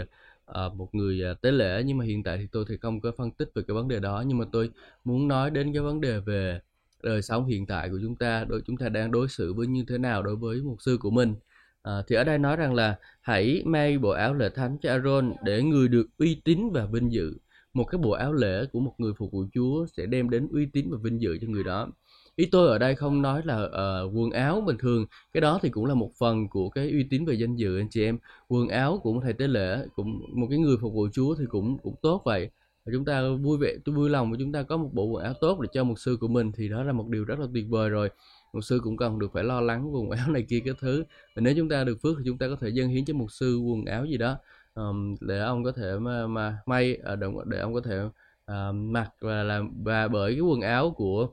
uh, 0.50 0.74
một 0.74 0.94
người 0.94 1.20
uh, 1.32 1.40
tế 1.40 1.50
lễ 1.50 1.82
nhưng 1.86 1.98
mà 1.98 2.04
hiện 2.04 2.22
tại 2.22 2.38
thì 2.38 2.46
tôi 2.52 2.64
thì 2.68 2.76
không 2.76 3.00
có 3.00 3.12
phân 3.18 3.30
tích 3.30 3.50
về 3.54 3.62
cái 3.68 3.74
vấn 3.74 3.88
đề 3.88 4.00
đó 4.00 4.24
nhưng 4.26 4.38
mà 4.38 4.44
tôi 4.52 4.70
muốn 5.04 5.28
nói 5.28 5.50
đến 5.50 5.72
cái 5.72 5.82
vấn 5.82 6.00
đề 6.00 6.20
về 6.20 6.60
đời 7.02 7.22
sống 7.22 7.46
hiện 7.46 7.66
tại 7.66 7.90
của 7.90 7.98
chúng 8.02 8.16
ta 8.16 8.44
đối 8.44 8.62
chúng 8.66 8.76
ta 8.76 8.88
đang 8.88 9.10
đối 9.10 9.28
xử 9.28 9.54
với 9.54 9.66
như 9.66 9.84
thế 9.88 9.98
nào 9.98 10.22
đối 10.22 10.36
với 10.36 10.60
mục 10.60 10.82
sư 10.82 10.98
của 11.00 11.10
mình 11.10 11.34
à, 11.82 12.02
thì 12.08 12.16
ở 12.16 12.24
đây 12.24 12.38
nói 12.38 12.56
rằng 12.56 12.74
là 12.74 12.96
hãy 13.20 13.62
may 13.64 13.98
bộ 13.98 14.10
áo 14.10 14.34
lễ 14.34 14.48
thánh 14.54 14.76
cho 14.82 14.90
Aaron 14.90 15.32
để 15.44 15.62
người 15.62 15.88
được 15.88 16.06
uy 16.18 16.40
tín 16.44 16.70
và 16.72 16.86
vinh 16.86 17.12
dự. 17.12 17.34
Một 17.74 17.84
cái 17.84 17.98
bộ 17.98 18.10
áo 18.10 18.32
lễ 18.32 18.66
của 18.72 18.80
một 18.80 18.94
người 18.98 19.12
phục 19.18 19.32
vụ 19.32 19.44
Chúa 19.54 19.86
sẽ 19.96 20.06
đem 20.06 20.30
đến 20.30 20.48
uy 20.52 20.66
tín 20.66 20.86
và 20.90 20.98
vinh 21.02 21.20
dự 21.20 21.38
cho 21.40 21.46
người 21.48 21.64
đó. 21.64 21.88
Ý 22.36 22.48
tôi 22.52 22.68
ở 22.68 22.78
đây 22.78 22.94
không 22.94 23.22
nói 23.22 23.42
là 23.44 23.62
uh, 23.64 24.16
quần 24.16 24.30
áo 24.30 24.60
bình 24.60 24.76
thường. 24.78 25.06
Cái 25.32 25.40
đó 25.40 25.58
thì 25.62 25.68
cũng 25.68 25.86
là 25.86 25.94
một 25.94 26.10
phần 26.18 26.48
của 26.48 26.68
cái 26.68 26.90
uy 26.90 27.06
tín 27.10 27.24
về 27.24 27.34
danh 27.34 27.56
dự 27.56 27.78
anh 27.78 27.88
chị 27.90 28.04
em. 28.04 28.18
Quần 28.48 28.68
áo 28.68 29.00
của 29.02 29.12
một 29.12 29.20
thầy 29.24 29.32
tế 29.32 29.48
lễ 29.48 29.86
cũng 29.94 30.20
một 30.34 30.46
cái 30.50 30.58
người 30.58 30.76
phục 30.80 30.92
vụ 30.94 31.08
Chúa 31.12 31.34
thì 31.34 31.44
cũng 31.48 31.78
cũng 31.78 31.94
tốt 32.02 32.22
vậy. 32.24 32.50
Và 32.84 32.92
chúng 32.94 33.04
ta 33.04 33.22
vui 33.42 33.58
vẻ 33.58 33.74
tôi 33.84 33.94
vui 33.94 34.10
lòng 34.10 34.30
và 34.30 34.36
chúng 34.40 34.52
ta 34.52 34.62
có 34.62 34.76
một 34.76 34.90
bộ 34.92 35.04
quần 35.04 35.24
áo 35.24 35.34
tốt 35.40 35.60
để 35.60 35.68
cho 35.72 35.84
một 35.84 35.98
sư 35.98 36.16
của 36.20 36.28
mình 36.28 36.52
thì 36.52 36.68
đó 36.68 36.82
là 36.82 36.92
một 36.92 37.08
điều 37.08 37.24
rất 37.24 37.38
là 37.38 37.46
tuyệt 37.54 37.66
vời 37.68 37.88
rồi. 37.88 38.10
Mục 38.52 38.64
sư 38.64 38.80
cũng 38.85 38.97
cần 38.97 39.18
được 39.18 39.32
phải 39.32 39.44
lo 39.44 39.61
lắng 39.61 39.94
quần 39.94 40.11
áo 40.11 40.30
này 40.30 40.42
kia 40.49 40.61
cái 40.64 40.75
thứ. 40.80 41.04
Và 41.37 41.42
nếu 41.42 41.54
chúng 41.56 41.68
ta 41.68 41.85
được 41.85 41.99
phước 42.02 42.16
thì 42.18 42.25
chúng 42.26 42.38
ta 42.38 42.49
có 42.49 42.56
thể 42.61 42.68
dâng 42.68 42.88
hiến 42.88 43.04
cho 43.04 43.14
mục 43.14 43.32
sư 43.32 43.59
quần 43.59 43.85
áo 43.85 44.04
gì 44.04 44.16
đó. 44.16 44.37
Um, 44.75 45.16
để 45.21 45.38
ông 45.38 45.64
có 45.64 45.73
thể 45.73 45.99
mà, 46.00 46.26
mà 46.26 46.59
may 46.66 46.99
à, 47.04 47.16
để 47.47 47.59
ông 47.59 47.75
có 47.75 47.80
thể 47.80 48.00
uh, 48.02 48.75
mặc 48.75 49.11
và 49.21 49.42
làm 49.42 49.82
và 49.85 50.09
bởi 50.09 50.32
cái 50.32 50.40
quần 50.40 50.61
áo 50.61 50.90
của 50.90 51.28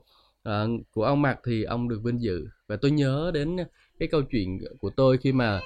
uh, 0.48 0.52
của 0.92 1.04
ông 1.04 1.22
mặc 1.22 1.38
thì 1.44 1.62
ông 1.62 1.88
được 1.88 2.00
vinh 2.02 2.20
dự. 2.20 2.46
Và 2.66 2.76
tôi 2.76 2.90
nhớ 2.90 3.30
đến 3.34 3.56
cái 3.98 4.08
câu 4.08 4.22
chuyện 4.22 4.58
của 4.80 4.90
tôi 4.90 5.18
khi 5.18 5.32
mà 5.32 5.60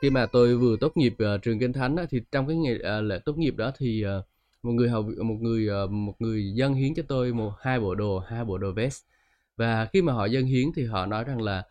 khi 0.00 0.10
mà 0.10 0.26
tôi 0.26 0.56
vừa 0.56 0.76
tốt 0.80 0.96
nghiệp 0.96 1.14
uh, 1.34 1.42
trường 1.42 1.58
kinh 1.58 1.72
thánh 1.72 1.96
đó, 1.96 2.04
thì 2.10 2.20
trong 2.32 2.46
cái 2.46 2.56
ngày 2.56 2.74
uh, 2.74 3.04
lễ 3.04 3.18
tốt 3.24 3.38
nghiệp 3.38 3.56
đó 3.56 3.72
thì 3.78 4.04
uh, 4.18 4.24
một 4.62 4.72
người 4.72 4.88
học 4.88 5.04
một 5.24 5.36
người 5.40 5.68
uh, 5.84 5.90
một 5.90 6.14
người 6.18 6.52
dân 6.54 6.74
hiến 6.74 6.94
cho 6.94 7.02
tôi 7.08 7.32
một 7.32 7.52
hai 7.60 7.80
bộ 7.80 7.94
đồ 7.94 8.18
hai 8.18 8.44
bộ 8.44 8.58
đồ 8.58 8.72
vest 8.72 9.04
và 9.56 9.88
khi 9.92 10.02
mà 10.02 10.12
họ 10.12 10.24
dân 10.24 10.46
hiến 10.46 10.66
thì 10.76 10.84
họ 10.84 11.06
nói 11.06 11.24
rằng 11.24 11.42
là 11.42 11.62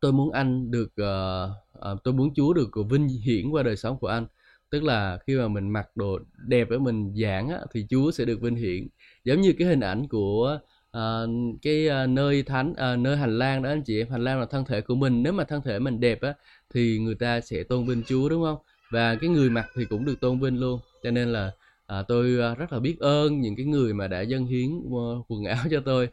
tôi 0.00 0.12
muốn 0.12 0.32
anh 0.32 0.70
được 0.70 0.92
uh, 1.02 1.50
uh, 1.92 2.02
tôi 2.04 2.14
muốn 2.14 2.34
Chúa 2.34 2.52
được 2.52 2.70
vinh 2.90 3.08
hiển 3.08 3.50
qua 3.50 3.62
đời 3.62 3.76
sống 3.76 3.98
của 3.98 4.06
anh. 4.06 4.26
Tức 4.70 4.82
là 4.82 5.18
khi 5.26 5.36
mà 5.36 5.48
mình 5.48 5.68
mặc 5.70 5.88
đồ 5.94 6.18
đẹp 6.46 6.68
với 6.68 6.78
mình 6.78 7.14
giảng 7.22 7.48
á, 7.48 7.58
thì 7.72 7.86
Chúa 7.90 8.10
sẽ 8.10 8.24
được 8.24 8.40
vinh 8.40 8.56
hiển. 8.56 8.88
Giống 9.24 9.40
như 9.40 9.52
cái 9.58 9.68
hình 9.68 9.80
ảnh 9.80 10.08
của 10.08 10.58
uh, 10.98 11.30
cái 11.62 11.88
uh, 11.88 12.08
nơi 12.08 12.42
thánh 12.42 12.70
uh, 12.70 12.98
nơi 12.98 13.16
hành 13.16 13.38
lang 13.38 13.62
đó 13.62 13.70
anh 13.70 13.82
chị 13.82 14.00
em 14.00 14.10
hành 14.10 14.24
lang 14.24 14.40
là 14.40 14.46
thân 14.46 14.64
thể 14.64 14.80
của 14.80 14.94
mình. 14.94 15.22
Nếu 15.22 15.32
mà 15.32 15.44
thân 15.44 15.62
thể 15.62 15.78
mình 15.78 16.00
đẹp 16.00 16.20
á 16.22 16.34
thì 16.74 16.98
người 16.98 17.14
ta 17.14 17.40
sẽ 17.40 17.62
tôn 17.62 17.86
vinh 17.86 18.02
Chúa 18.06 18.28
đúng 18.28 18.42
không? 18.42 18.58
Và 18.90 19.14
cái 19.14 19.30
người 19.30 19.50
mặc 19.50 19.66
thì 19.76 19.84
cũng 19.84 20.04
được 20.04 20.20
tôn 20.20 20.40
vinh 20.40 20.60
luôn. 20.60 20.80
Cho 21.02 21.10
nên 21.10 21.32
là 21.32 21.50
à, 21.92 22.02
tôi 22.08 22.36
ờ, 22.40 22.54
rất 22.54 22.72
là 22.72 22.80
biết 22.80 22.96
ơn 23.00 23.40
những 23.40 23.56
cái 23.56 23.66
người 23.66 23.94
mà 23.94 24.08
đã 24.08 24.20
dâng 24.20 24.46
hiến 24.46 24.70
ờ, 24.92 25.22
quần 25.28 25.44
áo 25.44 25.64
cho 25.70 25.80
tôi. 25.84 26.08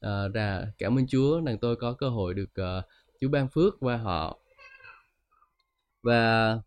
À, 0.00 0.28
và 0.34 0.66
cảm 0.78 0.98
ơn 0.98 1.06
Chúa 1.06 1.40
rằng 1.40 1.58
tôi 1.58 1.76
có 1.76 1.92
cơ 1.92 2.08
hội 2.08 2.34
được 2.34 2.50
uh, 2.60 2.84
Chúa 3.20 3.28
ban 3.28 3.48
phước 3.48 3.74
qua 3.80 3.96
họ. 3.96 4.38
Và 6.02 6.58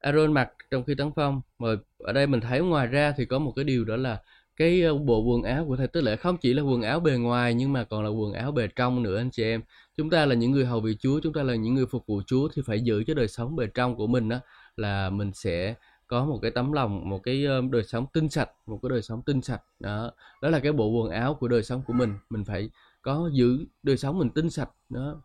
Aaron 0.00 0.32
mặc 0.32 0.50
trong 0.70 0.84
khi 0.84 0.94
tấn 0.94 1.10
phong 1.16 1.40
mà 1.58 1.68
ở 1.98 2.12
đây 2.12 2.26
mình 2.26 2.40
thấy 2.40 2.60
ngoài 2.60 2.86
ra 2.86 3.14
thì 3.16 3.24
có 3.24 3.38
một 3.38 3.52
cái 3.56 3.64
điều 3.64 3.84
đó 3.84 3.96
là 3.96 4.20
cái 4.56 4.82
bộ 5.04 5.22
quần 5.22 5.42
áo 5.42 5.64
của 5.68 5.76
thầy. 5.76 5.86
Tế 5.86 6.00
lễ 6.00 6.16
không 6.16 6.36
chỉ 6.36 6.54
là 6.54 6.62
quần 6.62 6.82
áo 6.82 7.00
bề 7.00 7.16
ngoài 7.16 7.54
nhưng 7.54 7.72
mà 7.72 7.84
còn 7.84 8.04
là 8.04 8.10
quần 8.10 8.32
áo 8.32 8.52
bề 8.52 8.68
trong 8.76 9.02
nữa 9.02 9.18
anh 9.18 9.30
chị 9.30 9.42
em. 9.44 9.62
Chúng 9.96 10.10
ta 10.10 10.26
là 10.26 10.34
những 10.34 10.52
người 10.52 10.64
hầu 10.64 10.80
vị 10.80 10.96
Chúa 11.00 11.20
chúng 11.22 11.32
ta 11.32 11.42
là 11.42 11.54
những 11.54 11.74
người 11.74 11.86
phục 11.86 12.06
vụ 12.06 12.22
Chúa 12.26 12.48
thì 12.54 12.62
phải 12.66 12.80
giữ 12.80 13.04
cho 13.06 13.14
đời 13.14 13.28
sống 13.28 13.56
bề 13.56 13.66
trong 13.74 13.96
của 13.96 14.06
mình 14.06 14.28
đó 14.28 14.40
là 14.76 15.10
mình 15.10 15.32
sẽ 15.34 15.74
có 16.06 16.24
một 16.24 16.38
cái 16.42 16.50
tấm 16.50 16.72
lòng, 16.72 17.08
một 17.08 17.22
cái 17.22 17.46
đời 17.70 17.84
sống 17.84 18.06
tinh 18.12 18.28
sạch, 18.28 18.50
một 18.66 18.78
cái 18.82 18.90
đời 18.90 19.02
sống 19.02 19.22
tinh 19.22 19.42
sạch. 19.42 19.62
Đó 19.80 20.12
đó 20.42 20.48
là 20.48 20.58
cái 20.60 20.72
bộ 20.72 20.88
quần 20.88 21.10
áo 21.10 21.34
của 21.34 21.48
đời 21.48 21.62
sống 21.62 21.82
của 21.86 21.92
mình. 21.92 22.14
Mình 22.30 22.44
phải 22.44 22.70
có 23.02 23.30
giữ 23.32 23.64
đời 23.82 23.96
sống 23.96 24.18
mình 24.18 24.30
tinh 24.30 24.50
sạch. 24.50 24.70
Đó. 24.88 25.22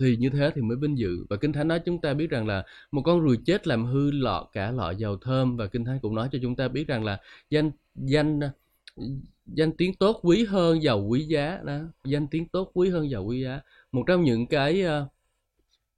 Thì 0.00 0.16
như 0.16 0.30
thế 0.30 0.50
thì 0.54 0.62
mới 0.62 0.76
vinh 0.76 0.98
dự. 0.98 1.26
Và 1.30 1.36
kinh 1.36 1.52
thánh 1.52 1.68
nói 1.68 1.80
chúng 1.84 2.00
ta 2.00 2.14
biết 2.14 2.30
rằng 2.30 2.46
là 2.46 2.64
một 2.92 3.02
con 3.04 3.20
ruồi 3.20 3.38
chết 3.46 3.66
làm 3.66 3.84
hư 3.84 4.10
lọ 4.10 4.48
cả 4.52 4.70
lọ 4.70 4.90
dầu 4.90 5.16
thơm. 5.16 5.56
Và 5.56 5.66
kinh 5.66 5.84
thánh 5.84 5.98
cũng 6.02 6.14
nói 6.14 6.28
cho 6.32 6.38
chúng 6.42 6.56
ta 6.56 6.68
biết 6.68 6.88
rằng 6.88 7.04
là 7.04 7.20
danh 7.50 7.70
danh 7.94 8.40
danh 9.46 9.72
tiếng 9.72 9.94
tốt 9.94 10.20
quý 10.22 10.44
hơn 10.44 10.82
dầu 10.82 11.06
quý 11.08 11.20
giá. 11.20 11.60
Đó, 11.64 11.78
danh 12.04 12.26
tiếng 12.26 12.48
tốt 12.48 12.70
quý 12.74 12.90
hơn 12.90 13.10
dầu 13.10 13.24
quý 13.24 13.42
giá. 13.42 13.60
Một 13.92 14.04
trong 14.06 14.22
những 14.22 14.46
cái 14.46 14.84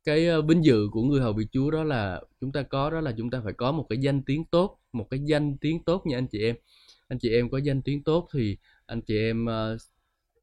cái 0.04 0.42
vinh 0.42 0.64
dự 0.64 0.88
của 0.92 1.02
người 1.02 1.20
hầu 1.20 1.32
vị 1.32 1.46
Chúa 1.52 1.70
đó 1.70 1.84
là 1.84 2.20
chúng 2.40 2.52
ta 2.52 2.62
có 2.62 2.90
đó 2.90 3.00
là 3.00 3.12
chúng 3.16 3.30
ta 3.30 3.40
phải 3.44 3.52
có 3.52 3.72
một 3.72 3.86
cái 3.88 3.98
danh 3.98 4.22
tiếng 4.22 4.44
tốt 4.44 4.78
một 4.94 5.10
cái 5.10 5.20
danh 5.24 5.56
tiếng 5.56 5.82
tốt 5.82 6.06
nha 6.06 6.18
anh 6.18 6.26
chị 6.26 6.42
em. 6.42 6.56
Anh 7.08 7.18
chị 7.18 7.32
em 7.34 7.50
có 7.50 7.58
danh 7.58 7.82
tiếng 7.82 8.02
tốt 8.02 8.28
thì 8.34 8.56
anh 8.86 9.00
chị 9.00 9.18
em 9.18 9.46
uh, 9.46 9.80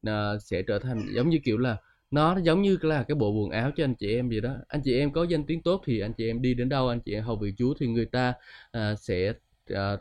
uh, 0.07 0.41
sẽ 0.41 0.61
trở 0.61 0.79
thành 0.79 1.05
giống 1.15 1.29
như 1.29 1.39
kiểu 1.43 1.57
là 1.57 1.77
nó 2.11 2.37
giống 2.43 2.61
như 2.61 2.77
là 2.81 3.03
cái 3.03 3.15
bộ 3.15 3.31
quần 3.31 3.49
áo 3.49 3.71
cho 3.75 3.83
anh 3.83 3.95
chị 3.95 4.15
em 4.15 4.29
gì 4.29 4.41
đó. 4.41 4.55
Anh 4.67 4.81
chị 4.83 4.99
em 4.99 5.13
có 5.13 5.23
danh 5.23 5.43
tiếng 5.43 5.61
tốt 5.61 5.81
thì 5.85 5.99
anh 5.99 6.13
chị 6.13 6.29
em 6.29 6.41
đi 6.41 6.53
đến 6.53 6.69
đâu 6.69 6.87
anh 6.87 6.99
chị 6.99 7.13
em 7.13 7.23
hầu 7.23 7.35
vị 7.35 7.53
Chúa 7.57 7.73
thì 7.79 7.87
người 7.87 8.05
ta 8.05 8.33
uh, 8.77 8.99
sẽ 8.99 9.33
uh, 9.73 9.99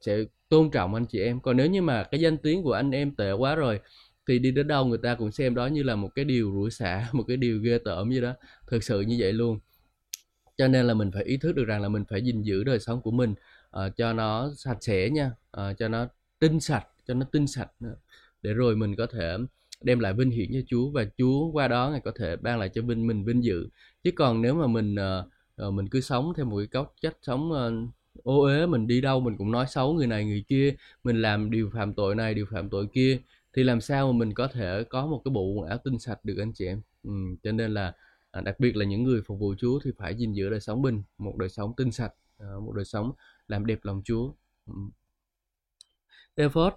sẽ 0.00 0.18
tôn 0.48 0.70
trọng 0.70 0.94
anh 0.94 1.06
chị 1.06 1.22
em. 1.22 1.40
Còn 1.40 1.56
nếu 1.56 1.66
như 1.66 1.82
mà 1.82 2.02
cái 2.02 2.20
danh 2.20 2.36
tiếng 2.36 2.62
của 2.62 2.72
anh 2.72 2.90
em 2.90 3.14
tệ 3.14 3.32
quá 3.32 3.54
rồi 3.54 3.80
thì 4.30 4.38
đi 4.38 4.50
đến 4.50 4.68
đâu 4.68 4.84
người 4.84 4.98
ta 4.98 5.14
cũng 5.14 5.32
xem 5.32 5.54
đó 5.54 5.66
như 5.66 5.82
là 5.82 5.96
một 5.96 6.08
cái 6.14 6.24
điều 6.24 6.52
rủi 6.54 6.70
xả 6.70 7.08
một 7.12 7.24
cái 7.28 7.36
điều 7.36 7.60
ghê 7.60 7.78
tởm 7.84 8.10
gì 8.10 8.20
đó 8.20 8.34
thực 8.66 8.84
sự 8.84 9.00
như 9.00 9.16
vậy 9.18 9.32
luôn 9.32 9.58
cho 10.56 10.68
nên 10.68 10.86
là 10.86 10.94
mình 10.94 11.10
phải 11.12 11.24
ý 11.24 11.36
thức 11.36 11.52
được 11.52 11.64
rằng 11.64 11.82
là 11.82 11.88
mình 11.88 12.04
phải 12.10 12.22
gìn 12.22 12.42
giữ 12.42 12.64
đời 12.64 12.80
sống 12.80 13.02
của 13.02 13.10
mình 13.10 13.34
uh, 13.76 13.96
cho 13.96 14.12
nó 14.12 14.50
sạch 14.56 14.78
sẽ 14.80 15.10
nha 15.10 15.30
uh, 15.56 15.78
cho 15.78 15.88
nó 15.88 16.08
tinh 16.38 16.60
sạch 16.60 16.86
cho 17.06 17.14
nó 17.14 17.26
tinh 17.32 17.46
sạch 17.46 17.70
nữa. 17.80 17.94
để 18.42 18.54
rồi 18.54 18.76
mình 18.76 18.96
có 18.96 19.06
thể 19.06 19.36
đem 19.82 19.98
lại 19.98 20.12
vinh 20.12 20.30
hiển 20.30 20.48
cho 20.52 20.60
Chúa 20.66 20.90
và 20.90 21.04
Chúa 21.18 21.50
qua 21.50 21.68
đó 21.68 21.90
ngài 21.90 22.00
có 22.00 22.12
thể 22.18 22.36
ban 22.36 22.58
lại 22.58 22.68
cho 22.68 22.82
Vinh 22.82 23.06
mình 23.06 23.24
vinh 23.24 23.44
dự 23.44 23.68
chứ 24.04 24.10
còn 24.16 24.42
nếu 24.42 24.54
mà 24.54 24.66
mình 24.66 24.96
uh, 25.66 25.74
mình 25.74 25.88
cứ 25.88 26.00
sống 26.00 26.32
theo 26.36 26.46
một 26.46 26.56
cái 26.56 26.66
cấu 26.66 26.86
cách 27.02 27.16
sống 27.22 27.52
uh, 27.52 27.90
ô 28.24 28.42
uế 28.42 28.66
mình 28.66 28.86
đi 28.86 29.00
đâu 29.00 29.20
mình 29.20 29.36
cũng 29.36 29.50
nói 29.50 29.66
xấu 29.68 29.94
người 29.94 30.06
này 30.06 30.24
người 30.24 30.44
kia 30.48 30.74
mình 31.04 31.22
làm 31.22 31.50
điều 31.50 31.70
phạm 31.74 31.94
tội 31.94 32.14
này 32.14 32.34
điều 32.34 32.46
phạm 32.50 32.68
tội 32.68 32.86
kia 32.92 33.18
thì 33.52 33.62
làm 33.62 33.80
sao 33.80 34.12
mà 34.12 34.18
mình 34.18 34.34
có 34.34 34.48
thể 34.48 34.84
có 34.88 35.06
một 35.06 35.22
cái 35.24 35.32
bộ 35.32 35.42
quần 35.42 35.68
áo 35.68 35.78
tinh 35.84 35.98
sạch 35.98 36.24
được 36.24 36.38
anh 36.38 36.52
chị 36.54 36.66
em? 36.66 36.82
Ừ, 37.02 37.10
cho 37.42 37.52
nên 37.52 37.74
là 37.74 37.92
à, 38.30 38.40
đặc 38.40 38.60
biệt 38.60 38.76
là 38.76 38.84
những 38.84 39.02
người 39.02 39.22
phục 39.22 39.38
vụ 39.40 39.54
Chúa 39.58 39.80
thì 39.84 39.90
phải 39.98 40.14
gìn 40.14 40.32
giữ 40.32 40.50
đời 40.50 40.60
sống 40.60 40.82
mình 40.82 41.02
một 41.18 41.36
đời 41.36 41.48
sống 41.48 41.72
tinh 41.76 41.92
sạch 41.92 42.12
à, 42.38 42.46
một 42.64 42.72
đời 42.72 42.84
sống 42.84 43.12
làm 43.48 43.66
đẹp 43.66 43.78
lòng 43.82 44.02
Chúa. 44.04 44.32
Ừ. 44.66 44.74
Ephod 46.34 46.72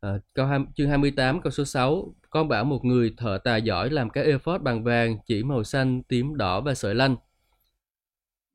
à, 0.00 0.18
câu 0.34 0.46
2, 0.46 0.60
chương 0.76 0.88
28 0.88 1.40
câu 1.42 1.50
số 1.50 1.64
6 1.64 2.14
con 2.30 2.48
bảo 2.48 2.64
một 2.64 2.84
người 2.84 3.14
thợ 3.16 3.38
tài 3.44 3.62
giỏi 3.62 3.90
làm 3.90 4.10
cái 4.10 4.24
ephod 4.24 4.62
bằng 4.62 4.84
vàng 4.84 5.18
chỉ 5.26 5.42
màu 5.42 5.64
xanh 5.64 6.02
tím 6.02 6.36
đỏ 6.36 6.60
và 6.60 6.74
sợi 6.74 6.94
lanh 6.94 7.16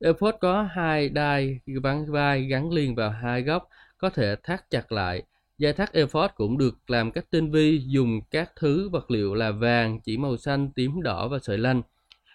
ephod 0.00 0.34
có 0.40 0.62
hai 0.62 1.08
đai 1.08 1.60
bắn 1.82 2.12
vai 2.12 2.42
gắn 2.46 2.72
liền 2.72 2.94
vào 2.94 3.10
hai 3.10 3.42
góc 3.42 3.68
có 3.98 4.10
thể 4.10 4.36
thắt 4.42 4.70
chặt 4.70 4.92
lại. 4.92 5.22
Gia 5.58 5.72
thác 5.72 5.92
ephod 5.92 6.30
cũng 6.36 6.58
được 6.58 6.90
làm 6.90 7.10
cách 7.10 7.24
tinh 7.30 7.50
vi 7.50 7.82
dùng 7.86 8.20
các 8.30 8.52
thứ 8.56 8.88
vật 8.88 9.10
liệu 9.10 9.34
là 9.34 9.50
vàng, 9.50 10.00
chỉ 10.00 10.16
màu 10.16 10.36
xanh, 10.36 10.70
tím 10.74 11.02
đỏ 11.02 11.28
và 11.28 11.38
sợi 11.42 11.58
lanh. 11.58 11.82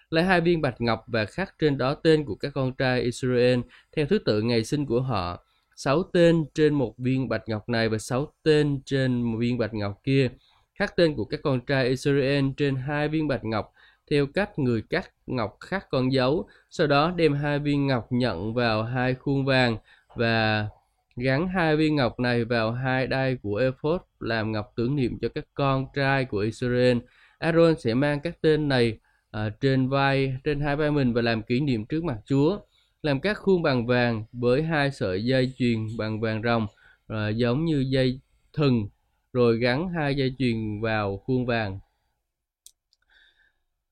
Lấy 0.10 0.24
hai 0.24 0.42
viên 0.42 0.62
bạch 0.62 0.82
ngọc 0.82 1.04
và 1.08 1.26
khắc 1.26 1.56
trên 1.60 1.78
đó 1.78 1.94
tên 1.94 2.26
của 2.26 2.36
các 2.36 2.52
con 2.54 2.74
trai 2.74 3.02
Israel 3.02 3.60
theo 3.96 4.06
thứ 4.06 4.20
tự 4.20 4.42
ngày 4.42 4.64
sinh 4.64 4.86
của 4.86 5.02
họ. 5.02 5.46
Sáu 5.76 6.04
tên 6.04 6.46
trên 6.54 6.74
một 6.74 6.98
viên 6.98 7.30
bạch 7.30 7.42
ngọc 7.48 7.70
này 7.70 7.90
và 7.90 7.98
sáu 7.98 8.34
tên 8.44 8.82
trên 8.86 9.22
một 9.22 9.38
viên 9.38 9.58
bạch 9.58 9.74
ngọc 9.74 10.02
kia. 10.04 10.30
Khắc 10.76 10.96
tên 10.96 11.16
của 11.16 11.26
các 11.26 11.40
con 11.44 11.66
trai 11.66 11.88
Israel 11.88 12.46
trên 12.58 12.76
hai 12.76 13.08
viên 13.08 13.28
bạch 13.28 13.44
ngọc 13.44 13.74
theo 14.12 14.26
cách 14.34 14.60
người 14.60 14.82
cắt 14.90 15.12
ngọc 15.28 15.58
khắc 15.60 15.90
con 15.90 16.14
dấu. 16.14 16.48
Sau 16.70 16.88
đó 16.88 17.12
đem 17.16 17.34
hai 17.34 17.60
viên 17.60 17.88
ngọc 17.88 18.08
nhận 18.10 18.54
vào 18.54 18.84
hai 18.84 19.14
khuôn 19.14 19.46
vàng 19.46 19.78
và 20.16 20.68
gắn 21.16 21.48
hai 21.48 21.78
viên 21.78 21.96
ngọc 21.96 22.20
này 22.20 22.46
vào 22.46 22.72
hai 22.72 23.08
đai 23.08 23.38
của 23.44 23.56
ephod 23.56 24.02
làm 24.20 24.52
ngọc 24.52 24.74
tưởng 24.76 24.96
niệm 24.96 25.18
cho 25.22 25.30
các 25.30 25.46
con 25.54 25.86
trai 25.96 26.26
của 26.26 26.40
Israel. 26.40 26.98
Aaron 27.40 27.76
sẽ 27.80 27.94
mang 27.94 28.20
các 28.20 28.42
tên 28.42 28.68
này 28.68 29.00
à, 29.32 29.50
trên 29.62 29.90
vai, 29.90 30.38
trên 30.44 30.60
hai 30.60 30.76
vai 30.76 30.92
mình 30.92 31.14
và 31.14 31.22
làm 31.22 31.44
kỷ 31.44 31.60
niệm 31.60 31.86
trước 31.86 32.04
mặt 32.04 32.18
Chúa. 32.26 32.60
Làm 33.02 33.20
các 33.20 33.38
khuôn 33.38 33.62
bằng 33.64 33.88
vàng 33.88 34.24
với 34.32 34.64
hai 34.64 34.92
sợi 34.92 35.26
dây 35.26 35.54
chuyền 35.58 35.88
bằng 35.98 36.22
vàng 36.22 36.42
rồng 36.44 36.68
à, 37.08 37.30
giống 37.30 37.66
như 37.66 37.86
dây 37.90 38.20
thừng 38.54 38.90
rồi 39.34 39.58
gắn 39.60 39.90
hai 39.90 40.16
dây 40.16 40.36
chuyền 40.40 40.82
vào 40.82 41.18
khuôn 41.18 41.46
vàng. 41.46 41.80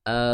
À, 0.03 0.33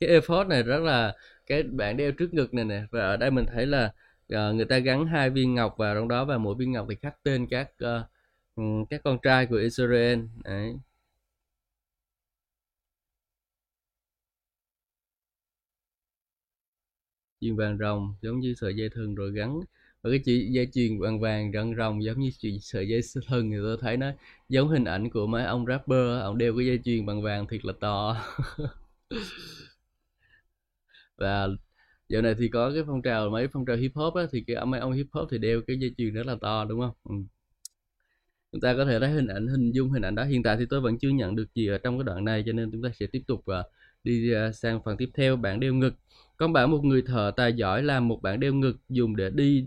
cái 0.00 0.08
ephod 0.10 0.46
này 0.46 0.62
rất 0.62 0.80
là 0.82 1.14
cái 1.46 1.62
bạn 1.62 1.96
đeo 1.96 2.12
trước 2.12 2.34
ngực 2.34 2.54
này 2.54 2.64
nè 2.64 2.82
và 2.90 3.00
ở 3.00 3.16
đây 3.16 3.30
mình 3.30 3.46
thấy 3.54 3.66
là 3.66 3.92
uh, 4.34 4.54
người 4.54 4.64
ta 4.64 4.78
gắn 4.78 5.06
hai 5.06 5.30
viên 5.30 5.54
ngọc 5.54 5.74
vào 5.78 5.94
trong 5.94 6.08
đó 6.08 6.24
và 6.24 6.38
mỗi 6.38 6.54
viên 6.58 6.72
ngọc 6.72 6.86
thì 6.90 6.96
khắc 7.02 7.22
tên 7.22 7.46
các 7.50 7.70
uh, 7.84 8.88
các 8.90 9.00
con 9.04 9.18
trai 9.22 9.46
của 9.46 9.56
Israel. 9.56 10.20
Đấy. 10.44 10.76
Chuyền 17.40 17.56
vàng 17.56 17.78
rồng 17.78 18.14
giống 18.22 18.40
như 18.40 18.54
sợi 18.54 18.76
dây 18.76 18.88
thừng 18.88 19.14
rồi 19.14 19.32
gắn. 19.32 19.60
Và 20.02 20.10
cái 20.10 20.20
chỉ 20.24 20.48
dây 20.50 20.68
chuyền 20.72 20.98
vàng 21.00 21.20
vàng 21.20 21.50
răng 21.52 21.74
rồng 21.76 22.04
giống 22.04 22.18
như 22.20 22.30
sợi 22.60 22.88
dây 22.88 23.00
thừng 23.28 23.50
thì 23.50 23.56
tôi 23.62 23.76
thấy 23.80 23.96
nó 23.96 24.12
giống 24.48 24.68
hình 24.68 24.84
ảnh 24.84 25.10
của 25.10 25.26
mấy 25.26 25.44
ông 25.44 25.66
rapper 25.66 26.20
ông 26.22 26.38
đeo 26.38 26.56
cái 26.56 26.66
dây 26.66 26.80
chuyền 26.84 27.06
bằng 27.06 27.22
vàng 27.22 27.46
thiệt 27.46 27.64
là 27.64 27.72
to. 27.80 28.16
Và 31.16 31.48
giờ 32.08 32.22
này 32.22 32.34
thì 32.38 32.48
có 32.48 32.70
cái 32.74 32.82
phong 32.86 33.02
trào 33.02 33.30
mấy 33.30 33.48
phong 33.48 33.66
trào 33.66 33.76
hip 33.76 33.92
hop 33.94 34.14
á 34.14 34.22
thì 34.32 34.44
cái 34.46 34.66
mấy 34.66 34.80
ông 34.80 34.92
hip 34.92 35.06
hop 35.12 35.28
thì 35.30 35.38
đeo 35.38 35.60
cái 35.66 35.78
dây 35.78 35.94
chuyền 35.98 36.14
rất 36.14 36.26
là 36.26 36.36
to 36.40 36.64
đúng 36.64 36.80
không? 36.80 36.94
Ừ. 37.04 37.14
chúng 38.52 38.60
ta 38.60 38.74
có 38.76 38.84
thể 38.84 39.00
thấy 39.00 39.10
hình 39.10 39.26
ảnh 39.26 39.46
hình 39.46 39.72
dung 39.72 39.90
hình 39.90 40.02
ảnh 40.02 40.14
đó. 40.14 40.24
Hiện 40.24 40.42
tại 40.42 40.56
thì 40.58 40.66
tôi 40.70 40.80
vẫn 40.80 40.98
chưa 40.98 41.08
nhận 41.08 41.36
được 41.36 41.54
gì 41.54 41.66
ở 41.68 41.78
trong 41.78 41.98
cái 41.98 42.04
đoạn 42.04 42.24
này 42.24 42.42
cho 42.46 42.52
nên 42.52 42.70
chúng 42.70 42.82
ta 42.82 42.88
sẽ 42.94 43.06
tiếp 43.06 43.22
tục 43.26 43.40
uh, 43.40 43.66
đi 44.04 44.32
uh, 44.48 44.54
sang 44.54 44.80
phần 44.84 44.96
tiếp 44.96 45.10
theo 45.14 45.36
bản 45.36 45.60
đeo 45.60 45.74
ngực. 45.74 45.94
Con 46.36 46.52
bảo 46.52 46.68
một 46.68 46.84
người 46.84 47.02
thợ 47.02 47.32
tài 47.36 47.52
giỏi 47.52 47.82
làm 47.82 48.08
một 48.08 48.22
bản 48.22 48.40
đeo 48.40 48.54
ngực 48.54 48.76
dùng 48.88 49.16
để 49.16 49.30
đi 49.30 49.66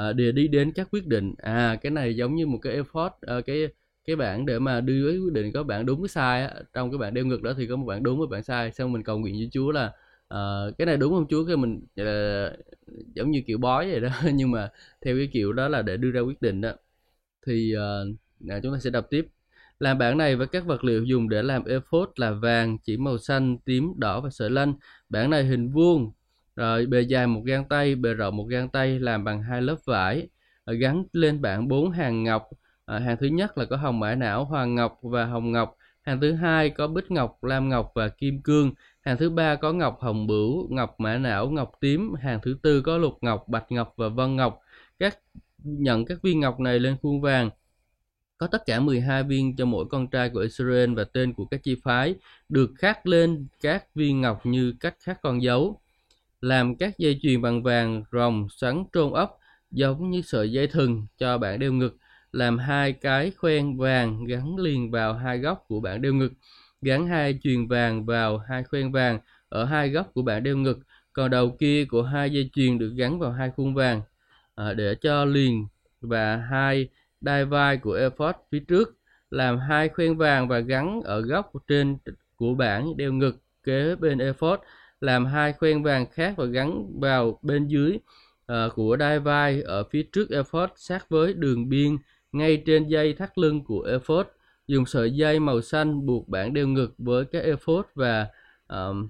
uh, 0.00 0.16
để 0.16 0.32
đi 0.32 0.48
đến 0.48 0.72
các 0.72 0.88
quyết 0.90 1.06
định. 1.06 1.34
À 1.38 1.78
cái 1.82 1.90
này 1.90 2.16
giống 2.16 2.34
như 2.34 2.46
một 2.46 2.58
cái 2.62 2.82
effort 2.82 3.38
uh, 3.38 3.46
cái 3.46 3.68
cái 4.04 4.16
bảng 4.16 4.46
để 4.46 4.58
mà 4.58 4.80
đưa 4.80 5.10
quyết 5.24 5.32
định 5.32 5.52
có 5.52 5.62
bạn 5.62 5.86
đúng 5.86 6.02
cái 6.02 6.08
sai 6.08 6.42
á. 6.42 6.54
trong 6.74 6.90
cái 6.90 6.98
bạn 6.98 7.14
đeo 7.14 7.24
ngực 7.26 7.42
đó 7.42 7.52
thì 7.56 7.66
có 7.66 7.76
một 7.76 7.86
bạn 7.86 8.02
đúng 8.02 8.18
với 8.18 8.26
bạn 8.28 8.42
sai 8.42 8.72
xong 8.72 8.92
mình 8.92 9.02
cầu 9.02 9.18
nguyện 9.18 9.34
với 9.34 9.48
Chúa 9.52 9.70
là 9.70 9.92
uh, 10.34 10.78
cái 10.78 10.86
này 10.86 10.96
đúng 10.96 11.12
không 11.12 11.26
Chúa? 11.28 11.44
Cái 11.46 11.56
mình 11.56 11.80
uh, 12.00 12.58
giống 13.14 13.30
như 13.30 13.42
kiểu 13.46 13.58
bói 13.58 13.90
vậy 13.90 14.00
đó. 14.00 14.08
Nhưng 14.34 14.50
mà 14.50 14.70
theo 15.00 15.16
cái 15.16 15.28
kiểu 15.32 15.52
đó 15.52 15.68
là 15.68 15.82
để 15.82 15.96
đưa 15.96 16.10
ra 16.10 16.20
quyết 16.20 16.42
định 16.42 16.60
đó. 16.60 16.72
Thì 17.46 17.74
uh, 17.76 18.62
chúng 18.62 18.72
ta 18.72 18.78
sẽ 18.80 18.90
đọc 18.90 19.06
tiếp. 19.10 19.26
Làm 19.80 19.98
bản 19.98 20.18
này 20.18 20.36
với 20.36 20.46
các 20.46 20.66
vật 20.66 20.84
liệu 20.84 21.04
dùng 21.04 21.28
để 21.28 21.42
làm 21.42 21.64
ephod 21.64 22.08
là 22.16 22.30
vàng 22.30 22.78
chỉ 22.78 22.96
màu 22.96 23.18
xanh 23.18 23.58
tím 23.58 23.92
đỏ 23.96 24.20
và 24.20 24.30
sợi 24.30 24.50
lanh 24.50 24.74
bản 25.08 25.30
này 25.30 25.44
hình 25.44 25.70
vuông. 25.70 26.12
Rồi 26.56 26.86
bề 26.86 27.00
dài 27.00 27.26
một 27.26 27.42
gang 27.44 27.68
tay 27.68 27.94
bề 27.94 28.14
rộng 28.14 28.36
một 28.36 28.44
gang 28.44 28.68
tay 28.68 28.98
làm 28.98 29.24
bằng 29.24 29.42
hai 29.42 29.62
lớp 29.62 29.76
vải. 29.84 30.28
Gắn 30.66 31.04
lên 31.12 31.42
bảng 31.42 31.68
bốn 31.68 31.90
hàng 31.90 32.24
ngọc. 32.24 32.48
À, 32.86 32.98
hàng 32.98 33.16
thứ 33.20 33.26
nhất 33.26 33.58
là 33.58 33.64
có 33.64 33.76
hồng 33.76 34.00
mã 34.00 34.14
não 34.14 34.44
hoàng 34.44 34.74
ngọc 34.74 34.98
và 35.02 35.24
hồng 35.24 35.52
ngọc. 35.52 35.76
Hàng 36.02 36.20
thứ 36.20 36.32
hai 36.32 36.70
có 36.70 36.86
bích 36.86 37.10
ngọc 37.10 37.44
lam 37.44 37.68
ngọc 37.68 37.92
và 37.94 38.08
kim 38.08 38.42
cương 38.42 38.72
hàng 39.00 39.16
thứ 39.16 39.30
ba 39.30 39.56
có 39.56 39.72
ngọc 39.72 39.98
hồng 40.00 40.26
bửu, 40.26 40.68
ngọc 40.70 41.00
mã 41.00 41.18
não, 41.18 41.50
ngọc 41.50 41.72
tím. 41.80 42.14
Hàng 42.14 42.40
thứ 42.42 42.58
tư 42.62 42.82
có 42.82 42.98
lục 42.98 43.18
ngọc, 43.20 43.48
bạch 43.48 43.72
ngọc 43.72 43.94
và 43.96 44.08
vân 44.08 44.36
ngọc. 44.36 44.60
Các 44.98 45.18
nhận 45.64 46.04
các 46.04 46.22
viên 46.22 46.40
ngọc 46.40 46.60
này 46.60 46.78
lên 46.78 46.96
khuôn 47.02 47.20
vàng. 47.20 47.50
Có 48.38 48.46
tất 48.46 48.62
cả 48.66 48.80
12 48.80 49.22
viên 49.22 49.56
cho 49.56 49.64
mỗi 49.64 49.84
con 49.90 50.06
trai 50.10 50.30
của 50.30 50.40
Israel 50.40 50.94
và 50.94 51.04
tên 51.04 51.32
của 51.32 51.44
các 51.44 51.62
chi 51.62 51.76
phái, 51.84 52.14
được 52.48 52.70
khắc 52.78 53.06
lên 53.06 53.46
các 53.60 53.94
viên 53.94 54.20
ngọc 54.20 54.46
như 54.46 54.74
cách 54.80 54.96
khắc 55.00 55.22
con 55.22 55.42
dấu. 55.42 55.80
Làm 56.40 56.76
các 56.76 56.98
dây 56.98 57.18
chuyền 57.22 57.42
bằng 57.42 57.62
vàng, 57.62 58.04
rồng 58.12 58.48
xoắn 58.48 58.84
trôn 58.92 59.12
ốc 59.12 59.38
giống 59.70 60.10
như 60.10 60.22
sợi 60.22 60.52
dây 60.52 60.66
thừng 60.66 61.06
cho 61.18 61.38
bạn 61.38 61.58
đeo 61.58 61.72
ngực. 61.72 61.96
Làm 62.32 62.58
hai 62.58 62.92
cái 62.92 63.32
khoen 63.36 63.76
vàng 63.78 64.24
gắn 64.24 64.56
liền 64.56 64.90
vào 64.90 65.14
hai 65.14 65.38
góc 65.38 65.64
của 65.68 65.80
bạn 65.80 66.02
đeo 66.02 66.14
ngực 66.14 66.32
gắn 66.82 67.06
hai 67.06 67.38
chuyền 67.42 67.68
vàng 67.68 68.06
vào 68.06 68.38
hai 68.38 68.64
khoen 68.64 68.92
vàng 68.92 69.18
ở 69.48 69.64
hai 69.64 69.88
góc 69.90 70.10
của 70.14 70.22
bạn 70.22 70.42
đeo 70.42 70.56
ngực 70.56 70.78
còn 71.12 71.30
đầu 71.30 71.56
kia 71.60 71.84
của 71.84 72.02
hai 72.02 72.30
dây 72.30 72.50
chuyền 72.52 72.78
được 72.78 72.92
gắn 72.96 73.18
vào 73.18 73.32
hai 73.32 73.50
khuôn 73.56 73.74
vàng. 73.74 74.02
À, 74.54 74.72
để 74.74 74.94
cho 74.94 75.24
liền 75.24 75.66
và 76.00 76.36
hai 76.36 76.88
đai 77.20 77.44
vai 77.44 77.76
của 77.76 77.92
ephod 77.92 78.34
phía 78.50 78.60
trước 78.68 78.96
làm 79.30 79.58
hai 79.58 79.88
khoen 79.88 80.16
vàng 80.16 80.48
và 80.48 80.58
gắn 80.58 81.00
ở 81.04 81.20
góc 81.20 81.52
trên 81.68 81.98
của 82.36 82.54
bảng 82.54 82.96
đeo 82.96 83.12
ngực 83.12 83.36
kế 83.62 83.96
bên 83.96 84.18
ephod 84.18 84.60
làm 85.00 85.26
hai 85.26 85.52
khoen 85.52 85.82
vàng 85.82 86.06
khác 86.10 86.34
và 86.36 86.44
gắn 86.44 87.00
vào 87.00 87.38
bên 87.42 87.66
dưới 87.66 87.98
uh, 88.52 88.74
của 88.74 88.96
đai 88.96 89.18
vai 89.18 89.62
ở 89.62 89.84
phía 89.84 90.02
trước 90.02 90.30
ephod 90.30 90.70
sát 90.76 91.08
với 91.08 91.34
đường 91.34 91.68
biên 91.68 91.96
ngay 92.32 92.62
trên 92.66 92.88
dây 92.88 93.12
thắt 93.12 93.38
lưng 93.38 93.64
của 93.64 93.82
ephod 93.82 94.26
dùng 94.70 94.86
sợi 94.86 95.10
dây 95.10 95.40
màu 95.40 95.60
xanh 95.60 96.06
buộc 96.06 96.28
bản 96.28 96.54
đeo 96.54 96.66
ngực 96.66 96.94
với 96.98 97.24
các 97.24 97.42
ephod 97.42 97.84
và 97.94 98.26
um, 98.68 99.08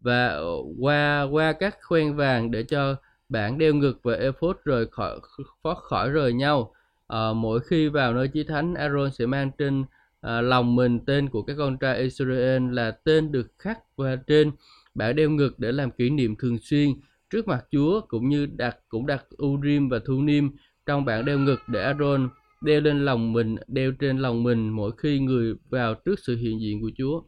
và 0.00 0.38
qua 0.80 1.22
qua 1.22 1.52
các 1.52 1.76
khoen 1.82 2.16
vàng 2.16 2.50
để 2.50 2.62
cho 2.62 2.96
bản 3.28 3.58
đeo 3.58 3.74
ngực 3.74 4.00
và 4.02 4.14
ephod 4.14 4.56
rời 4.64 4.86
khỏi 4.86 5.20
thoát 5.62 5.78
khỏi 5.78 6.10
rời 6.10 6.32
nhau. 6.32 6.74
À, 7.06 7.32
mỗi 7.32 7.60
khi 7.60 7.88
vào 7.88 8.14
nơi 8.14 8.28
chí 8.28 8.44
thánh 8.44 8.74
Aaron 8.74 9.10
sẽ 9.10 9.26
mang 9.26 9.50
trên 9.58 9.84
à, 10.20 10.40
lòng 10.40 10.76
mình 10.76 11.04
tên 11.06 11.28
của 11.28 11.42
các 11.42 11.54
con 11.58 11.78
trai 11.78 11.98
Israel 11.98 12.74
là 12.74 12.90
tên 12.90 13.32
được 13.32 13.46
khắc 13.58 13.96
và 13.96 14.16
trên 14.26 14.50
bản 14.94 15.16
đeo 15.16 15.30
ngực 15.30 15.58
để 15.58 15.72
làm 15.72 15.90
kỷ 15.90 16.10
niệm 16.10 16.36
thường 16.36 16.58
xuyên 16.58 16.90
trước 17.30 17.48
mặt 17.48 17.64
Chúa 17.70 18.00
cũng 18.08 18.28
như 18.28 18.46
đặt 18.46 18.76
cũng 18.88 19.06
đặt 19.06 19.24
Urim 19.42 19.88
và 19.88 19.98
Thunim 20.06 20.50
trong 20.86 21.04
bản 21.04 21.24
đeo 21.24 21.38
ngực 21.38 21.60
để 21.66 21.82
Aaron 21.82 22.28
đeo 22.60 22.80
lên 22.80 23.04
lòng 23.04 23.32
mình 23.32 23.56
đeo 23.66 23.92
trên 23.92 24.18
lòng 24.18 24.42
mình 24.42 24.68
mỗi 24.70 24.92
khi 24.98 25.18
người 25.18 25.54
vào 25.70 25.94
trước 25.94 26.18
sự 26.18 26.36
hiện 26.36 26.60
diện 26.60 26.80
của 26.80 26.90
Chúa. 26.98 27.22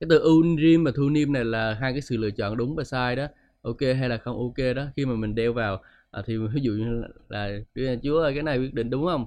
Cái 0.00 0.06
từ 0.10 0.22
Urim 0.28 0.84
và 0.84 0.90
thu 0.96 1.08
niêm 1.08 1.32
này 1.32 1.44
là 1.44 1.74
hai 1.74 1.92
cái 1.92 2.00
sự 2.00 2.16
lựa 2.16 2.30
chọn 2.30 2.56
đúng 2.56 2.76
và 2.76 2.84
sai 2.84 3.16
đó. 3.16 3.26
Ok 3.62 3.80
hay 3.80 4.08
là 4.08 4.16
không 4.16 4.38
ok 4.38 4.74
đó. 4.76 4.86
Khi 4.96 5.06
mà 5.06 5.14
mình 5.14 5.34
đeo 5.34 5.52
vào 5.52 5.82
à, 6.10 6.22
thì 6.26 6.36
ví 6.36 6.60
dụ 6.62 6.72
như 6.72 7.02
là, 7.28 7.58
là 7.74 7.96
Chúa 8.02 8.18
ơi 8.18 8.34
cái 8.34 8.42
này 8.42 8.58
quyết 8.58 8.74
định 8.74 8.90
đúng 8.90 9.06
không? 9.06 9.26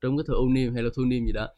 Trong 0.00 0.16
cái 0.16 0.24
từ 0.28 0.34
niêm 0.50 0.74
hay 0.74 0.82
là 0.82 0.90
thu 0.96 1.04
niêm 1.04 1.26
gì 1.26 1.32
đó 1.32 1.48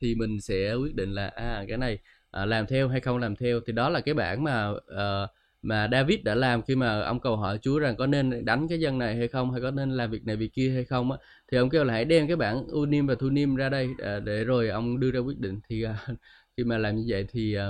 thì 0.00 0.14
mình 0.14 0.40
sẽ 0.40 0.74
quyết 0.74 0.94
định 0.94 1.12
là 1.12 1.26
à 1.28 1.64
cái 1.68 1.78
này 1.78 1.98
à, 2.30 2.46
làm 2.46 2.66
theo 2.66 2.88
hay 2.88 3.00
không 3.00 3.18
làm 3.18 3.36
theo. 3.36 3.60
Thì 3.66 3.72
đó 3.72 3.88
là 3.88 4.00
cái 4.00 4.14
bản 4.14 4.44
mà 4.44 4.72
à, 4.96 5.26
mà 5.62 5.88
David 5.92 6.18
đã 6.24 6.34
làm 6.34 6.62
khi 6.62 6.74
mà 6.76 7.00
ông 7.00 7.20
cầu 7.20 7.36
hỏi 7.36 7.58
Chúa 7.62 7.78
rằng 7.78 7.96
có 7.96 8.06
nên 8.06 8.44
đánh 8.44 8.68
cái 8.68 8.80
dân 8.80 8.98
này 8.98 9.16
hay 9.16 9.28
không 9.28 9.52
hay 9.52 9.60
có 9.62 9.70
nên 9.70 9.90
làm 9.90 10.10
việc 10.10 10.26
này 10.26 10.36
việc 10.36 10.52
kia 10.52 10.70
hay 10.70 10.84
không 10.84 11.12
á 11.12 11.18
thì 11.52 11.58
ông 11.58 11.70
kêu 11.70 11.84
là 11.84 11.92
hãy 11.92 12.04
đem 12.04 12.26
cái 12.26 12.36
bản 12.36 12.66
Unim 12.66 13.06
và 13.06 13.14
Thunim 13.14 13.54
ra 13.56 13.68
đây 13.68 13.88
à, 14.02 14.20
để 14.20 14.44
rồi 14.44 14.68
ông 14.68 15.00
đưa 15.00 15.10
ra 15.10 15.20
quyết 15.20 15.38
định. 15.38 15.60
Thì 15.68 15.82
à, 15.82 16.06
khi 16.56 16.64
mà 16.64 16.78
làm 16.78 16.96
như 16.96 17.04
vậy 17.08 17.26
thì 17.30 17.54
à, 17.54 17.66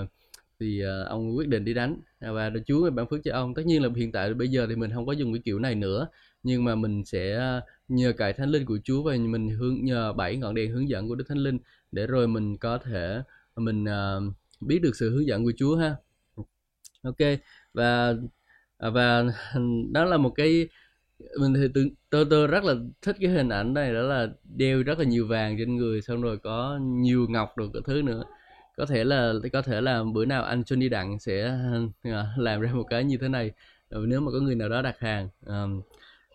thì 0.60 0.82
à, 0.82 1.02
ông 1.08 1.36
quyết 1.36 1.48
định 1.48 1.64
đi 1.64 1.74
đánh. 1.74 2.00
À, 2.20 2.32
và 2.32 2.50
Chúa 2.66 2.90
ban 2.90 3.06
phước 3.08 3.20
cho 3.24 3.32
ông. 3.32 3.54
Tất 3.54 3.66
nhiên 3.66 3.82
là 3.82 3.88
hiện 3.96 4.12
tại 4.12 4.34
bây 4.34 4.48
giờ 4.48 4.66
thì 4.68 4.76
mình 4.76 4.90
không 4.94 5.06
có 5.06 5.12
dùng 5.12 5.32
cái 5.32 5.42
kiểu 5.44 5.58
này 5.58 5.74
nữa. 5.74 6.08
Nhưng 6.42 6.64
mà 6.64 6.74
mình 6.74 7.04
sẽ 7.04 7.36
à, 7.36 7.60
nhờ 7.88 8.12
cải 8.12 8.32
thánh 8.32 8.50
linh 8.50 8.64
của 8.64 8.78
Chúa 8.84 9.02
và 9.02 9.16
mình 9.16 9.50
hướng 9.50 9.84
nhờ 9.84 10.12
bảy 10.12 10.36
ngọn 10.36 10.54
đèn 10.54 10.72
hướng 10.72 10.88
dẫn 10.88 11.08
của 11.08 11.14
Đức 11.14 11.24
Thánh 11.28 11.38
Linh 11.38 11.58
để 11.92 12.06
rồi 12.06 12.28
mình 12.28 12.56
có 12.58 12.78
thể 12.78 13.22
mình 13.56 13.84
uh, 13.84 14.34
biết 14.60 14.78
được 14.82 14.96
sự 14.96 15.10
hướng 15.10 15.26
dẫn 15.26 15.44
của 15.44 15.52
Chúa 15.56 15.76
ha. 15.76 15.96
Ok 17.02 17.16
và 17.74 18.14
và 18.78 19.24
đó 19.92 20.04
là 20.04 20.16
một 20.16 20.30
cái 20.30 20.68
mình 21.40 21.54
thì 21.54 21.68
tôi, 21.74 21.90
tôi 22.10 22.24
tôi 22.30 22.46
rất 22.46 22.64
là 22.64 22.74
thích 23.02 23.16
cái 23.20 23.30
hình 23.30 23.48
ảnh 23.48 23.74
này 23.74 23.94
đó 23.94 24.00
là 24.00 24.28
đeo 24.56 24.82
rất 24.82 24.98
là 24.98 25.04
nhiều 25.04 25.26
vàng 25.26 25.56
trên 25.58 25.76
người 25.76 26.02
xong 26.02 26.22
rồi 26.22 26.38
có 26.38 26.78
nhiều 26.82 27.26
ngọc 27.28 27.58
được 27.58 27.70
cái 27.72 27.82
thứ 27.86 28.02
nữa. 28.02 28.24
Có 28.76 28.86
thể 28.86 29.04
là 29.04 29.32
có 29.52 29.62
thể 29.62 29.80
là 29.80 30.04
bữa 30.14 30.24
nào 30.24 30.44
anh 30.44 30.62
Johnny 30.62 30.90
Đặng 30.90 31.18
sẽ 31.18 31.58
ờ, 32.02 32.26
làm 32.36 32.60
ra 32.60 32.72
một 32.72 32.84
cái 32.90 33.04
như 33.04 33.16
thế 33.16 33.28
này. 33.28 33.50
Ờ, 33.88 34.00
nếu 34.06 34.20
mà 34.20 34.32
có 34.32 34.38
người 34.38 34.54
nào 34.54 34.68
đó 34.68 34.82
đặt 34.82 34.98
hàng 34.98 35.28
um, 35.46 35.82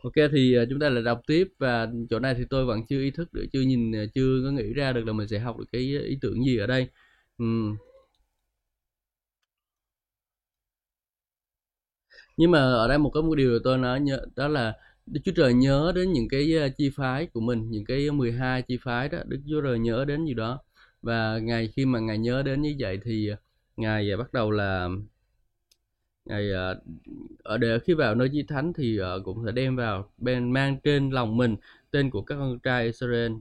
ok 0.04 0.14
thì 0.32 0.58
chúng 0.70 0.80
ta 0.80 0.90
lại 0.90 1.04
đọc 1.04 1.22
tiếp. 1.28 1.48
Và 1.60 1.88
chỗ 2.10 2.20
này 2.20 2.36
thì 2.36 2.44
tôi 2.50 2.66
vẫn 2.66 2.86
chưa 2.90 3.02
ý 3.02 3.12
thức 3.12 3.34
được 3.34 3.46
chưa 3.54 3.62
nhìn 3.62 3.92
chưa 4.14 4.42
có 4.46 4.52
nghĩ 4.52 4.74
ra 4.74 4.94
được 4.94 5.08
là 5.08 5.14
mình 5.14 5.28
sẽ 5.28 5.40
học 5.40 5.58
được 5.60 5.66
cái 5.72 5.82
ý 5.82 6.18
tưởng 6.22 6.46
gì 6.46 6.58
ở 6.58 6.68
đây. 6.68 6.88
Um, 7.38 7.78
nhưng 12.38 12.52
mà 12.52 12.60
ở 12.60 12.88
đây 12.88 12.98
một 12.98 13.10
cái 13.14 13.24
một 13.24 13.36
điều 13.36 13.60
tôi 13.64 13.78
nói 13.78 14.00
nhớ, 14.00 14.20
đó 14.36 14.48
là 14.48 14.74
Đức 15.06 15.22
Chúa 15.26 15.32
Trời 15.36 15.54
nhớ 15.54 15.92
đến 15.96 16.12
những 16.14 16.28
cái 16.30 16.54
ờ, 16.58 16.70
chi 16.78 16.90
phái 16.96 17.26
của 17.28 17.40
mình, 17.42 17.72
những 17.72 17.86
cái 17.86 18.12
12 18.12 18.62
chi 18.62 18.78
phái 18.84 19.10
đó, 19.10 19.18
Đức 19.28 19.40
Chúa 19.50 19.62
Trời 19.62 19.80
nhớ 19.80 20.06
đến 20.06 20.26
gì 20.26 20.34
đó. 20.34 20.60
Và 21.02 21.40
ngày 21.40 21.70
khi 21.76 21.86
mà 21.86 22.00
ngài 22.00 22.18
nhớ 22.18 22.44
đến 22.44 22.62
như 22.62 22.76
vậy 22.80 23.00
thì 23.04 23.28
ờ, 23.28 23.36
ngài 23.78 24.12
ờ, 24.12 24.18
bắt 24.18 24.34
đầu 24.34 24.52
là, 24.52 24.90
ngài 26.26 26.52
ở 27.44 27.58
để 27.58 27.80
khi 27.80 27.94
vào 27.94 28.16
nơi 28.16 28.30
chi 28.34 28.44
thánh 28.48 28.74
thì 28.74 29.00
cũng 29.26 29.46
sẽ 29.46 29.52
đem 29.52 29.76
vào 29.76 30.12
bên, 30.18 30.52
mang 30.54 30.80
trên 30.84 31.10
lòng 31.10 31.38
mình 31.38 31.56
tên 31.92 32.10
của 32.10 32.22
các 32.22 32.36
con 32.36 32.60
trai 32.60 32.86
Israel 32.86 33.32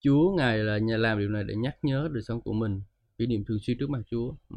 Chúa 0.00 0.34
ngài 0.36 0.58
là 0.58 0.78
nhà 0.78 0.96
làm 0.96 1.18
điều 1.18 1.28
này 1.28 1.44
để 1.44 1.54
nhắc 1.54 1.76
nhớ 1.82 2.08
đời 2.12 2.22
sống 2.22 2.40
của 2.40 2.52
mình 2.52 2.82
kỷ 3.18 3.26
niệm 3.26 3.44
thường 3.44 3.58
xuyên 3.62 3.78
trước 3.78 3.90
mặt 3.90 4.00
Chúa. 4.10 4.32
Ừ. 4.50 4.56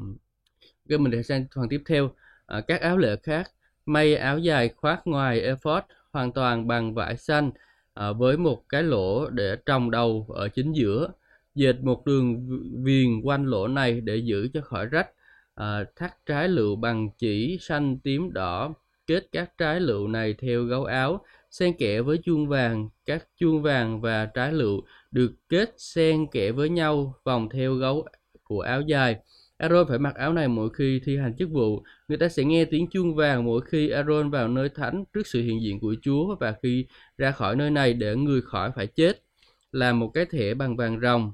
cái 0.89 0.97
mình 0.97 1.11
để 1.11 1.23
sang 1.23 1.45
phần 1.55 1.69
tiếp 1.69 1.81
theo. 1.85 2.11
À, 2.45 2.61
các 2.61 2.81
áo 2.81 2.97
lễ 2.97 3.15
khác 3.23 3.51
may 3.85 4.15
áo 4.15 4.39
dài 4.39 4.69
khoác 4.69 5.01
ngoài 5.07 5.41
ephod 5.41 5.83
hoàn 6.11 6.31
toàn 6.31 6.67
bằng 6.67 6.93
vải 6.93 7.17
xanh 7.17 7.51
à, 7.93 8.11
với 8.11 8.37
một 8.37 8.63
cái 8.69 8.83
lỗ 8.83 9.29
để 9.29 9.55
trồng 9.65 9.91
đầu 9.91 10.25
ở 10.29 10.47
chính 10.47 10.71
giữa 10.73 11.09
dệt 11.55 11.75
một 11.81 12.05
đường 12.05 12.49
viền 12.83 13.21
quanh 13.23 13.45
lỗ 13.45 13.67
này 13.67 14.01
để 14.01 14.15
giữ 14.15 14.47
cho 14.53 14.61
khỏi 14.61 14.85
rách. 14.85 15.09
À, 15.55 15.83
thắt 15.95 16.25
trái 16.25 16.47
lựu 16.47 16.75
bằng 16.75 17.09
chỉ 17.17 17.57
xanh 17.61 17.99
tím 17.99 18.33
đỏ 18.33 18.73
kết 19.07 19.27
các 19.31 19.57
trái 19.57 19.79
lựu 19.79 20.07
này 20.07 20.33
theo 20.33 20.63
gấu 20.63 20.85
áo 20.85 21.25
xen 21.53 21.73
kẽ 21.77 22.01
với 22.01 22.17
chuông 22.17 22.47
vàng 22.47 22.89
các 23.05 23.27
chuông 23.37 23.61
vàng 23.61 24.01
và 24.01 24.25
trái 24.25 24.53
lựu 24.53 24.81
được 25.11 25.31
kết 25.49 25.73
xen 25.77 26.27
kẽ 26.31 26.51
với 26.51 26.69
nhau 26.69 27.15
vòng 27.23 27.49
theo 27.49 27.73
gấu 27.73 28.07
của 28.43 28.61
áo 28.61 28.81
dài. 28.81 29.17
Aaron 29.57 29.87
phải 29.87 29.99
mặc 29.99 30.15
áo 30.15 30.33
này 30.33 30.47
mỗi 30.47 30.69
khi 30.73 31.01
thi 31.05 31.17
hành 31.17 31.35
chức 31.37 31.49
vụ. 31.49 31.83
Người 32.07 32.17
ta 32.17 32.29
sẽ 32.29 32.43
nghe 32.43 32.65
tiếng 32.65 32.87
chuông 32.89 33.15
vàng 33.15 33.45
mỗi 33.45 33.61
khi 33.61 33.89
Aaron 33.89 34.29
vào 34.29 34.47
nơi 34.47 34.69
thánh 34.69 35.03
trước 35.13 35.27
sự 35.27 35.41
hiện 35.41 35.61
diện 35.61 35.79
của 35.79 35.95
Chúa 36.01 36.35
và 36.39 36.55
khi 36.63 36.85
ra 37.17 37.31
khỏi 37.31 37.55
nơi 37.55 37.71
này 37.71 37.93
để 37.93 38.15
người 38.15 38.41
khỏi 38.41 38.71
phải 38.75 38.87
chết. 38.87 39.23
Làm 39.71 39.99
một 39.99 40.11
cái 40.13 40.25
thẻ 40.25 40.53
bằng 40.53 40.77
vàng 40.77 40.99
rồng 41.01 41.33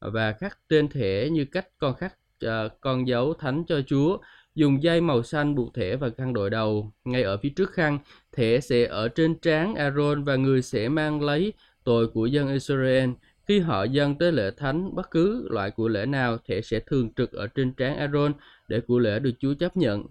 và 0.00 0.32
khắc 0.32 0.58
trên 0.68 0.88
thẻ 0.88 1.28
như 1.30 1.44
cách 1.44 1.68
con 1.78 1.94
khắc 1.94 2.14
uh, 2.46 2.80
con 2.80 3.08
dấu 3.08 3.34
thánh 3.34 3.64
cho 3.68 3.80
Chúa 3.86 4.18
dùng 4.58 4.82
dây 4.82 5.00
màu 5.00 5.22
xanh 5.22 5.54
buộc 5.54 5.74
thẻ 5.74 5.96
và 5.96 6.10
khăn 6.16 6.32
đội 6.32 6.50
đầu. 6.50 6.92
Ngay 7.04 7.22
ở 7.22 7.36
phía 7.36 7.48
trước 7.48 7.72
khăn, 7.72 7.98
thẻ 8.36 8.60
sẽ 8.60 8.86
ở 8.86 9.08
trên 9.08 9.34
trán 9.38 9.74
Aaron 9.74 10.24
và 10.24 10.36
người 10.36 10.62
sẽ 10.62 10.88
mang 10.88 11.22
lấy 11.22 11.52
tội 11.84 12.08
của 12.08 12.26
dân 12.26 12.48
Israel. 12.48 13.10
Khi 13.48 13.60
họ 13.60 13.84
dâng 13.84 14.18
tới 14.18 14.32
lễ 14.32 14.50
thánh, 14.56 14.94
bất 14.94 15.10
cứ 15.10 15.48
loại 15.50 15.70
của 15.70 15.88
lễ 15.88 16.06
nào, 16.06 16.38
thẻ 16.48 16.60
sẽ 16.60 16.80
thường 16.80 17.14
trực 17.14 17.32
ở 17.32 17.46
trên 17.46 17.72
trán 17.72 17.96
Aaron 17.96 18.32
để 18.68 18.80
của 18.80 18.98
lễ 18.98 19.18
được 19.18 19.32
Chúa 19.38 19.54
chấp 19.54 19.76
nhận 19.76 20.06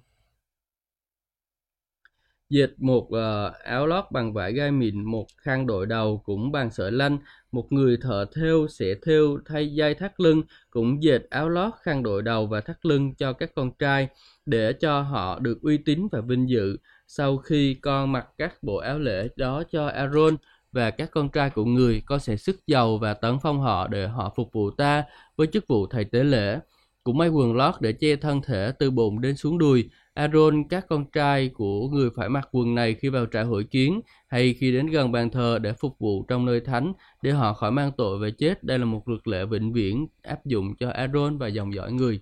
dệt 2.49 2.69
một 2.77 3.03
uh, 3.03 3.53
áo 3.63 3.87
lót 3.87 4.05
bằng 4.11 4.33
vải 4.33 4.53
gai 4.53 4.71
mịn 4.71 5.03
một 5.03 5.27
khăn 5.37 5.67
đội 5.67 5.85
đầu 5.85 6.21
cũng 6.25 6.51
bằng 6.51 6.71
sợi 6.71 6.91
lanh 6.91 7.17
một 7.51 7.71
người 7.71 7.97
thợ 8.01 8.25
thêu 8.35 8.67
sẽ 8.67 8.95
thêu 9.05 9.39
thay 9.45 9.73
dây 9.73 9.93
thắt 9.93 10.19
lưng 10.19 10.43
cũng 10.69 11.03
dệt 11.03 11.21
áo 11.29 11.49
lót 11.49 11.73
khăn 11.81 12.03
đội 12.03 12.21
đầu 12.21 12.47
và 12.47 12.61
thắt 12.61 12.85
lưng 12.85 13.15
cho 13.15 13.33
các 13.33 13.51
con 13.55 13.71
trai 13.79 14.07
để 14.45 14.73
cho 14.73 15.01
họ 15.01 15.39
được 15.39 15.61
uy 15.61 15.77
tín 15.77 16.07
và 16.11 16.21
vinh 16.21 16.49
dự. 16.49 16.77
Sau 17.07 17.37
khi 17.37 17.73
con 17.73 18.11
mặc 18.11 18.27
các 18.37 18.63
bộ 18.63 18.77
áo 18.77 18.99
lễ 18.99 19.27
đó 19.35 19.63
cho 19.71 19.87
Aaron 19.87 20.37
và 20.71 20.91
các 20.91 21.11
con 21.11 21.29
trai 21.29 21.49
của 21.49 21.65
người 21.65 22.01
con 22.05 22.19
sẽ 22.19 22.37
sức 22.37 22.67
giàu 22.67 22.97
và 22.97 23.13
tấn 23.13 23.37
phong 23.41 23.59
họ 23.59 23.87
để 23.87 24.07
họ 24.07 24.33
phục 24.35 24.53
vụ 24.53 24.71
ta 24.71 25.03
với 25.35 25.47
chức 25.47 25.67
vụ 25.67 25.87
thầy 25.87 26.05
tế 26.05 26.23
lễ. 26.23 26.59
Cũng 27.03 27.17
may 27.17 27.29
quần 27.29 27.55
lót 27.55 27.75
để 27.79 27.93
che 27.93 28.15
thân 28.15 28.41
thể 28.41 28.71
từ 28.79 28.91
bụng 28.91 29.21
đến 29.21 29.35
xuống 29.35 29.57
đùi 29.57 29.89
Aaron 30.17 30.67
các 30.69 30.85
con 30.89 31.05
trai 31.11 31.49
của 31.49 31.89
người 31.89 32.09
phải 32.15 32.29
mặc 32.29 32.49
quần 32.51 32.75
này 32.75 32.93
khi 32.93 33.09
vào 33.09 33.25
trại 33.25 33.43
hội 33.43 33.63
kiến 33.63 34.01
hay 34.27 34.53
khi 34.53 34.71
đến 34.71 34.87
gần 34.87 35.11
bàn 35.11 35.29
thờ 35.29 35.59
để 35.61 35.73
phục 35.73 35.99
vụ 35.99 36.25
trong 36.27 36.45
nơi 36.45 36.59
thánh 36.59 36.93
để 37.21 37.31
họ 37.31 37.53
khỏi 37.53 37.71
mang 37.71 37.91
tội 37.97 38.19
về 38.19 38.31
chết. 38.31 38.63
Đây 38.63 38.79
là 38.79 38.85
một 38.85 39.07
luật 39.07 39.27
lệ 39.27 39.45
vĩnh 39.45 39.73
viễn 39.73 40.07
áp 40.21 40.45
dụng 40.45 40.75
cho 40.79 40.89
Aaron 40.89 41.37
và 41.37 41.47
dòng 41.47 41.73
dõi 41.73 41.91
người. 41.91 42.21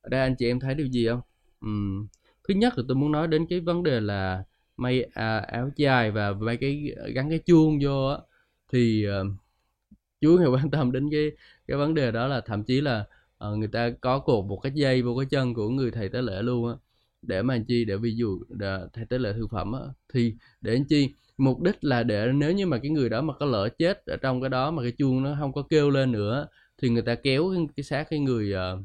Ở 0.00 0.08
đây 0.08 0.20
anh 0.20 0.34
chị 0.38 0.46
em 0.46 0.60
thấy 0.60 0.74
điều 0.74 0.86
gì 0.86 1.08
không? 1.08 1.20
Uhm. 1.66 2.06
Thứ 2.48 2.54
nhất 2.54 2.78
là 2.78 2.84
tôi 2.88 2.96
muốn 2.96 3.12
nói 3.12 3.28
đến 3.28 3.46
cái 3.46 3.60
vấn 3.60 3.82
đề 3.82 4.00
là 4.00 4.44
may 4.76 5.02
à, 5.14 5.38
áo 5.38 5.70
dài 5.76 6.10
và 6.10 6.32
may 6.32 6.56
cái 6.56 6.94
gắn 7.14 7.30
cái 7.30 7.38
chuông 7.38 7.78
vô 7.82 8.06
á 8.06 8.18
thì 8.72 9.06
uh, 9.08 9.26
Chúa 10.20 10.38
ngài 10.38 10.48
quan 10.48 10.70
tâm 10.70 10.92
đến 10.92 11.08
cái 11.10 11.30
cái 11.66 11.76
vấn 11.76 11.94
đề 11.94 12.10
đó 12.10 12.26
là 12.26 12.40
thậm 12.40 12.64
chí 12.64 12.80
là 12.80 13.04
uh, 13.48 13.58
người 13.58 13.68
ta 13.68 13.90
có 14.00 14.18
cột 14.18 14.44
một 14.44 14.56
cái 14.56 14.72
dây 14.74 15.02
vô 15.02 15.16
cái 15.16 15.26
chân 15.30 15.54
của 15.54 15.68
người 15.68 15.90
thầy 15.90 16.08
tế 16.08 16.22
lễ 16.22 16.42
luôn 16.42 16.68
á 16.68 16.74
để 17.26 17.42
mà 17.42 17.58
chi? 17.68 17.84
Để 17.84 17.96
ví 17.96 18.16
dụ 18.16 18.38
để 18.48 18.78
thầy 18.92 19.04
tế 19.06 19.18
lễ 19.18 19.32
thực 19.32 19.50
phẩm 19.50 19.72
á, 19.72 19.80
thì 20.12 20.34
để 20.60 20.72
anh 20.72 20.84
chi? 20.84 21.14
Mục 21.38 21.62
đích 21.62 21.84
là 21.84 22.02
để 22.02 22.32
nếu 22.34 22.52
như 22.52 22.66
mà 22.66 22.78
cái 22.78 22.90
người 22.90 23.08
đó 23.08 23.22
mà 23.22 23.34
có 23.40 23.46
lỡ 23.46 23.68
chết 23.78 24.06
ở 24.06 24.16
trong 24.16 24.40
cái 24.40 24.50
đó 24.50 24.70
mà 24.70 24.82
cái 24.82 24.92
chuông 24.98 25.22
nó 25.22 25.36
không 25.40 25.52
có 25.52 25.62
kêu 25.70 25.90
lên 25.90 26.12
nữa 26.12 26.48
thì 26.78 26.88
người 26.88 27.02
ta 27.02 27.14
kéo 27.14 27.52
cái, 27.54 27.66
cái 27.76 27.84
xác 27.84 28.10
cái 28.10 28.18
người 28.18 28.54
uh, 28.54 28.84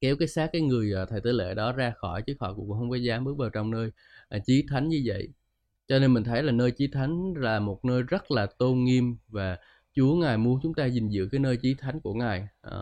kéo 0.00 0.16
cái 0.18 0.28
xác 0.28 0.50
cái 0.52 0.62
người 0.62 0.92
uh, 1.02 1.08
thầy 1.08 1.20
tế 1.20 1.32
lễ 1.32 1.54
đó 1.54 1.72
ra 1.72 1.92
khỏi 1.96 2.22
chứ 2.22 2.34
họ 2.40 2.54
cũng 2.54 2.72
không 2.72 2.90
có 2.90 2.96
dám 2.96 3.24
bước 3.24 3.36
vào 3.38 3.50
trong 3.50 3.70
nơi 3.70 3.90
uh, 4.36 4.42
chí 4.46 4.64
thánh 4.68 4.88
như 4.88 5.02
vậy. 5.04 5.28
Cho 5.88 5.98
nên 5.98 6.14
mình 6.14 6.24
thấy 6.24 6.42
là 6.42 6.52
nơi 6.52 6.70
chí 6.70 6.86
thánh 6.86 7.34
là 7.36 7.60
một 7.60 7.84
nơi 7.84 8.02
rất 8.02 8.30
là 8.30 8.46
tôn 8.46 8.84
nghiêm 8.84 9.16
và 9.28 9.58
Chúa 9.94 10.14
ngài 10.14 10.38
muốn 10.38 10.60
chúng 10.62 10.74
ta 10.74 10.86
gìn 10.86 11.08
giữ 11.08 11.28
cái 11.32 11.38
nơi 11.38 11.56
chí 11.56 11.74
thánh 11.74 12.00
của 12.00 12.14
ngài 12.14 12.48
uh, 12.66 12.72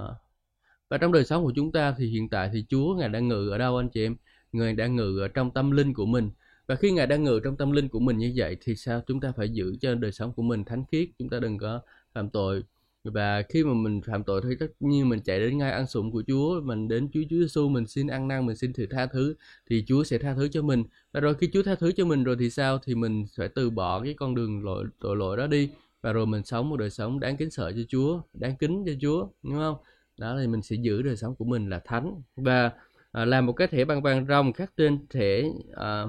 và 0.88 0.98
trong 0.98 1.12
đời 1.12 1.24
sống 1.24 1.44
của 1.44 1.52
chúng 1.56 1.72
ta 1.72 1.94
thì 1.98 2.06
hiện 2.10 2.28
tại 2.28 2.50
thì 2.52 2.64
Chúa 2.68 2.94
ngài 2.94 3.08
đang 3.08 3.28
ngự 3.28 3.50
ở 3.50 3.58
đâu 3.58 3.76
anh 3.76 3.88
chị 3.88 4.04
em? 4.06 4.16
Người 4.56 4.72
đang 4.72 4.96
ngự 4.96 5.18
ở 5.20 5.28
trong 5.28 5.50
tâm 5.50 5.70
linh 5.70 5.94
của 5.94 6.06
mình. 6.06 6.30
Và 6.66 6.74
khi 6.74 6.90
ngài 6.90 7.06
đang 7.06 7.24
ngự 7.24 7.40
trong 7.44 7.56
tâm 7.56 7.72
linh 7.72 7.88
của 7.88 8.00
mình 8.00 8.18
như 8.18 8.32
vậy 8.36 8.56
thì 8.60 8.76
sao 8.76 9.02
chúng 9.06 9.20
ta 9.20 9.32
phải 9.36 9.48
giữ 9.48 9.76
cho 9.80 9.94
đời 9.94 10.12
sống 10.12 10.32
của 10.32 10.42
mình 10.42 10.64
thánh 10.64 10.84
khiết? 10.92 11.08
Chúng 11.18 11.28
ta 11.28 11.38
đừng 11.38 11.58
có 11.58 11.80
phạm 12.14 12.28
tội. 12.28 12.62
Và 13.04 13.42
khi 13.48 13.64
mà 13.64 13.74
mình 13.74 14.00
phạm 14.02 14.24
tội 14.24 14.40
thì 14.44 14.54
tất 14.60 14.66
nhiên 14.80 15.08
mình 15.08 15.20
chạy 15.20 15.40
đến 15.40 15.58
ngay 15.58 15.70
ăn 15.70 15.86
sủng 15.86 16.10
của 16.10 16.22
Chúa, 16.26 16.60
mình 16.60 16.88
đến 16.88 17.08
Chúa 17.12 17.20
Chúa 17.30 17.36
Giêsu 17.36 17.68
mình 17.68 17.86
xin 17.86 18.06
ăn 18.06 18.28
năn, 18.28 18.46
mình 18.46 18.56
xin 18.56 18.72
sự 18.72 18.86
tha 18.86 19.06
thứ 19.06 19.34
thì 19.70 19.84
Chúa 19.86 20.04
sẽ 20.04 20.18
tha 20.18 20.34
thứ 20.34 20.48
cho 20.48 20.62
mình. 20.62 20.84
Và 21.12 21.20
rồi 21.20 21.34
khi 21.34 21.50
Chúa 21.52 21.62
tha 21.62 21.74
thứ 21.74 21.92
cho 21.92 22.04
mình 22.04 22.24
rồi 22.24 22.36
thì 22.38 22.50
sao? 22.50 22.78
Thì 22.78 22.94
mình 22.94 23.26
phải 23.36 23.48
từ 23.48 23.70
bỏ 23.70 24.00
cái 24.00 24.14
con 24.14 24.34
đường 24.34 24.64
lỗi 24.64 24.84
tội 25.00 25.16
lỗi 25.16 25.36
đó 25.36 25.46
đi. 25.46 25.70
Và 26.02 26.12
rồi 26.12 26.26
mình 26.26 26.44
sống 26.44 26.68
một 26.68 26.76
đời 26.76 26.90
sống 26.90 27.20
đáng 27.20 27.36
kính 27.36 27.50
sợ 27.50 27.72
cho 27.72 27.82
Chúa, 27.88 28.20
đáng 28.34 28.56
kính 28.56 28.84
cho 28.86 28.92
Chúa, 29.00 29.28
đúng 29.42 29.54
không? 29.54 29.76
Đó 30.18 30.38
thì 30.40 30.46
mình 30.46 30.62
sẽ 30.62 30.76
giữ 30.76 31.02
đời 31.02 31.16
sống 31.16 31.34
của 31.34 31.44
mình 31.44 31.68
là 31.70 31.78
thánh. 31.84 32.22
Và 32.36 32.72
à, 33.16 33.24
làm 33.24 33.46
một 33.46 33.52
cái 33.52 33.68
thẻ 33.68 33.84
bằng 33.84 34.02
vàng 34.02 34.26
rồng 34.28 34.52
khắc 34.52 34.76
trên 34.76 35.06
thẻ 35.10 35.42
à, 35.74 36.04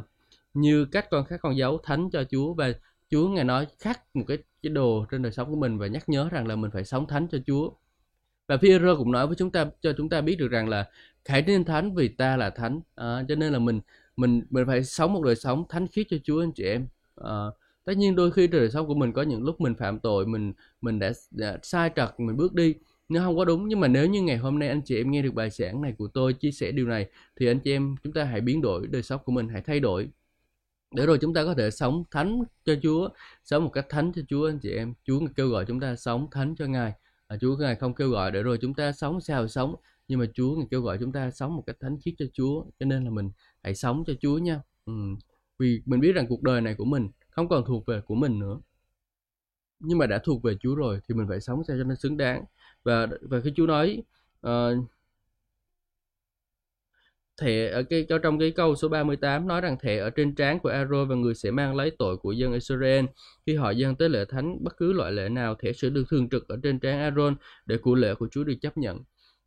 như 0.53 0.85
cách 0.85 1.07
con 1.11 1.25
khắc 1.25 1.41
con 1.41 1.57
dấu 1.57 1.77
thánh 1.83 2.09
cho 2.09 2.23
Chúa. 2.23 2.53
Và 2.53 2.71
Chúa 3.09 3.29
ngài 3.29 3.43
nói 3.43 3.67
khắc 3.79 4.15
một 4.15 4.23
cái 4.27 4.37
cái 4.63 4.69
đồ 4.69 5.05
trên 5.11 5.21
đời 5.21 5.31
sống 5.31 5.49
của 5.49 5.55
mình 5.55 5.77
và 5.77 5.87
nhắc 5.87 6.09
nhớ 6.09 6.29
rằng 6.31 6.47
là 6.47 6.55
mình 6.55 6.71
phải 6.71 6.83
sống 6.85 7.07
thánh 7.07 7.27
cho 7.31 7.37
Chúa. 7.47 7.71
Và 8.47 8.57
phi 8.57 8.69
cũng 8.97 9.11
nói 9.11 9.27
với 9.27 9.35
chúng 9.35 9.51
ta 9.51 9.65
cho 9.81 9.93
chúng 9.97 10.09
ta 10.09 10.21
biết 10.21 10.35
được 10.35 10.47
rằng 10.47 10.69
là 10.69 10.89
hãy 11.25 11.41
nên 11.41 11.65
thánh 11.65 11.95
vì 11.95 12.07
ta 12.07 12.37
là 12.37 12.49
thánh. 12.49 12.81
À, 12.95 13.23
cho 13.27 13.35
nên 13.35 13.53
là 13.53 13.59
mình 13.59 13.79
mình 14.17 14.41
mình 14.49 14.65
phải 14.67 14.83
sống 14.83 15.13
một 15.13 15.23
đời 15.23 15.35
sống 15.35 15.63
thánh 15.69 15.87
khiết 15.87 16.07
cho 16.09 16.17
Chúa 16.23 16.43
anh 16.43 16.51
chị 16.51 16.63
em. 16.63 16.87
À, 17.15 17.37
tất 17.85 17.97
nhiên 17.97 18.15
đôi 18.15 18.31
khi 18.31 18.47
đời 18.47 18.69
sống 18.69 18.87
của 18.87 18.95
mình 18.95 19.13
có 19.13 19.21
những 19.21 19.43
lúc 19.43 19.61
mình 19.61 19.75
phạm 19.75 19.99
tội 19.99 20.25
mình 20.25 20.53
mình 20.81 20.99
đã, 20.99 21.11
đã 21.31 21.57
sai 21.63 21.91
trật 21.95 22.19
mình 22.19 22.37
bước 22.37 22.53
đi 22.53 22.75
nó 23.09 23.21
không 23.21 23.37
có 23.37 23.45
đúng 23.45 23.67
nhưng 23.67 23.79
mà 23.79 23.87
nếu 23.87 24.07
như 24.07 24.21
ngày 24.21 24.37
hôm 24.37 24.59
nay 24.59 24.69
anh 24.69 24.81
chị 24.85 24.97
em 24.97 25.11
nghe 25.11 25.21
được 25.21 25.33
bài 25.33 25.49
giảng 25.49 25.81
này 25.81 25.93
của 25.97 26.07
tôi 26.07 26.33
chia 26.33 26.51
sẻ 26.51 26.71
điều 26.71 26.87
này 26.87 27.09
thì 27.35 27.47
anh 27.47 27.59
chị 27.59 27.71
em 27.71 27.95
chúng 28.03 28.13
ta 28.13 28.23
hãy 28.23 28.41
biến 28.41 28.61
đổi 28.61 28.87
đời 28.87 29.03
sống 29.03 29.21
của 29.25 29.31
mình 29.31 29.49
hãy 29.49 29.61
thay 29.61 29.79
đổi. 29.79 30.09
Để 30.95 31.05
rồi 31.05 31.17
chúng 31.21 31.33
ta 31.33 31.43
có 31.45 31.53
thể 31.53 31.71
sống 31.71 32.03
thánh 32.11 32.43
cho 32.65 32.75
Chúa 32.83 33.09
sống 33.43 33.63
một 33.63 33.69
cách 33.73 33.85
thánh 33.89 34.11
cho 34.15 34.21
Chúa 34.27 34.49
anh 34.49 34.59
chị 34.59 34.71
em. 34.71 34.93
Chúa 35.03 35.19
kêu 35.35 35.49
gọi 35.49 35.65
chúng 35.65 35.79
ta 35.79 35.95
sống 35.95 36.27
thánh 36.31 36.55
cho 36.55 36.65
Ngài. 36.65 36.93
À, 37.27 37.37
Chúa 37.41 37.57
Ngài 37.57 37.75
không 37.75 37.95
kêu 37.95 38.09
gọi 38.09 38.31
để 38.31 38.43
rồi 38.43 38.57
chúng 38.61 38.73
ta 38.73 38.91
sống 38.91 39.21
sao 39.21 39.47
sống 39.47 39.75
nhưng 40.07 40.19
mà 40.19 40.25
Chúa 40.33 40.55
Ngài 40.55 40.67
kêu 40.71 40.81
gọi 40.81 40.97
chúng 40.99 41.11
ta 41.11 41.31
sống 41.31 41.55
một 41.55 41.63
cách 41.67 41.77
thánh 41.79 41.97
khiết 42.01 42.13
cho 42.17 42.25
Chúa 42.33 42.65
cho 42.79 42.85
nên 42.85 43.03
là 43.03 43.09
mình 43.09 43.31
hãy 43.63 43.75
sống 43.75 44.03
cho 44.07 44.13
Chúa 44.21 44.37
nha. 44.37 44.61
Ừ. 44.85 44.93
vì 45.59 45.81
mình 45.85 45.99
biết 45.99 46.11
rằng 46.11 46.25
cuộc 46.29 46.43
đời 46.43 46.61
này 46.61 46.75
của 46.75 46.85
mình 46.85 47.09
không 47.29 47.49
còn 47.49 47.65
thuộc 47.65 47.85
về 47.85 48.01
của 48.01 48.15
mình 48.15 48.39
nữa. 48.39 48.59
Nhưng 49.79 49.97
mà 49.97 50.07
đã 50.07 50.19
thuộc 50.23 50.43
về 50.43 50.55
Chúa 50.59 50.75
rồi 50.75 50.99
thì 51.07 51.15
mình 51.15 51.27
phải 51.29 51.41
sống 51.41 51.63
sao 51.67 51.77
cho 51.77 51.83
nó 51.83 51.95
xứng 51.95 52.17
đáng 52.17 52.45
và 52.87 53.07
và 53.21 53.39
khi 53.43 53.51
Chúa 53.55 53.65
nói 53.65 54.03
ờ, 54.41 54.75
uh, 54.77 54.85
thẻ 57.41 57.69
ở 57.69 57.83
cái 57.83 58.05
trong 58.23 58.39
cái 58.39 58.51
câu 58.51 58.75
số 58.75 58.89
38 58.89 59.47
nói 59.47 59.61
rằng 59.61 59.77
thẻ 59.81 59.97
ở 59.97 60.09
trên 60.09 60.35
trán 60.35 60.59
của 60.59 60.69
Aaron 60.69 61.07
và 61.09 61.15
người 61.15 61.35
sẽ 61.35 61.51
mang 61.51 61.75
lấy 61.75 61.91
tội 61.99 62.17
của 62.17 62.31
dân 62.31 62.53
Israel. 62.53 63.05
Khi 63.45 63.55
họ 63.55 63.71
dâng 63.71 63.95
tới 63.95 64.09
lễ 64.09 64.25
thánh 64.29 64.63
bất 64.63 64.77
cứ 64.77 64.93
loại 64.93 65.11
lễ 65.11 65.29
nào 65.29 65.55
thẻ 65.55 65.73
sẽ 65.73 65.89
được 65.89 66.03
thường 66.09 66.29
trực 66.29 66.47
ở 66.47 66.57
trên 66.63 66.79
trán 66.79 66.99
Aaron 66.99 67.35
để 67.65 67.77
của 67.77 67.95
lễ 67.95 68.13
của 68.15 68.27
Chúa 68.31 68.43
được 68.43 68.55
chấp 68.61 68.77
nhận. 68.77 69.03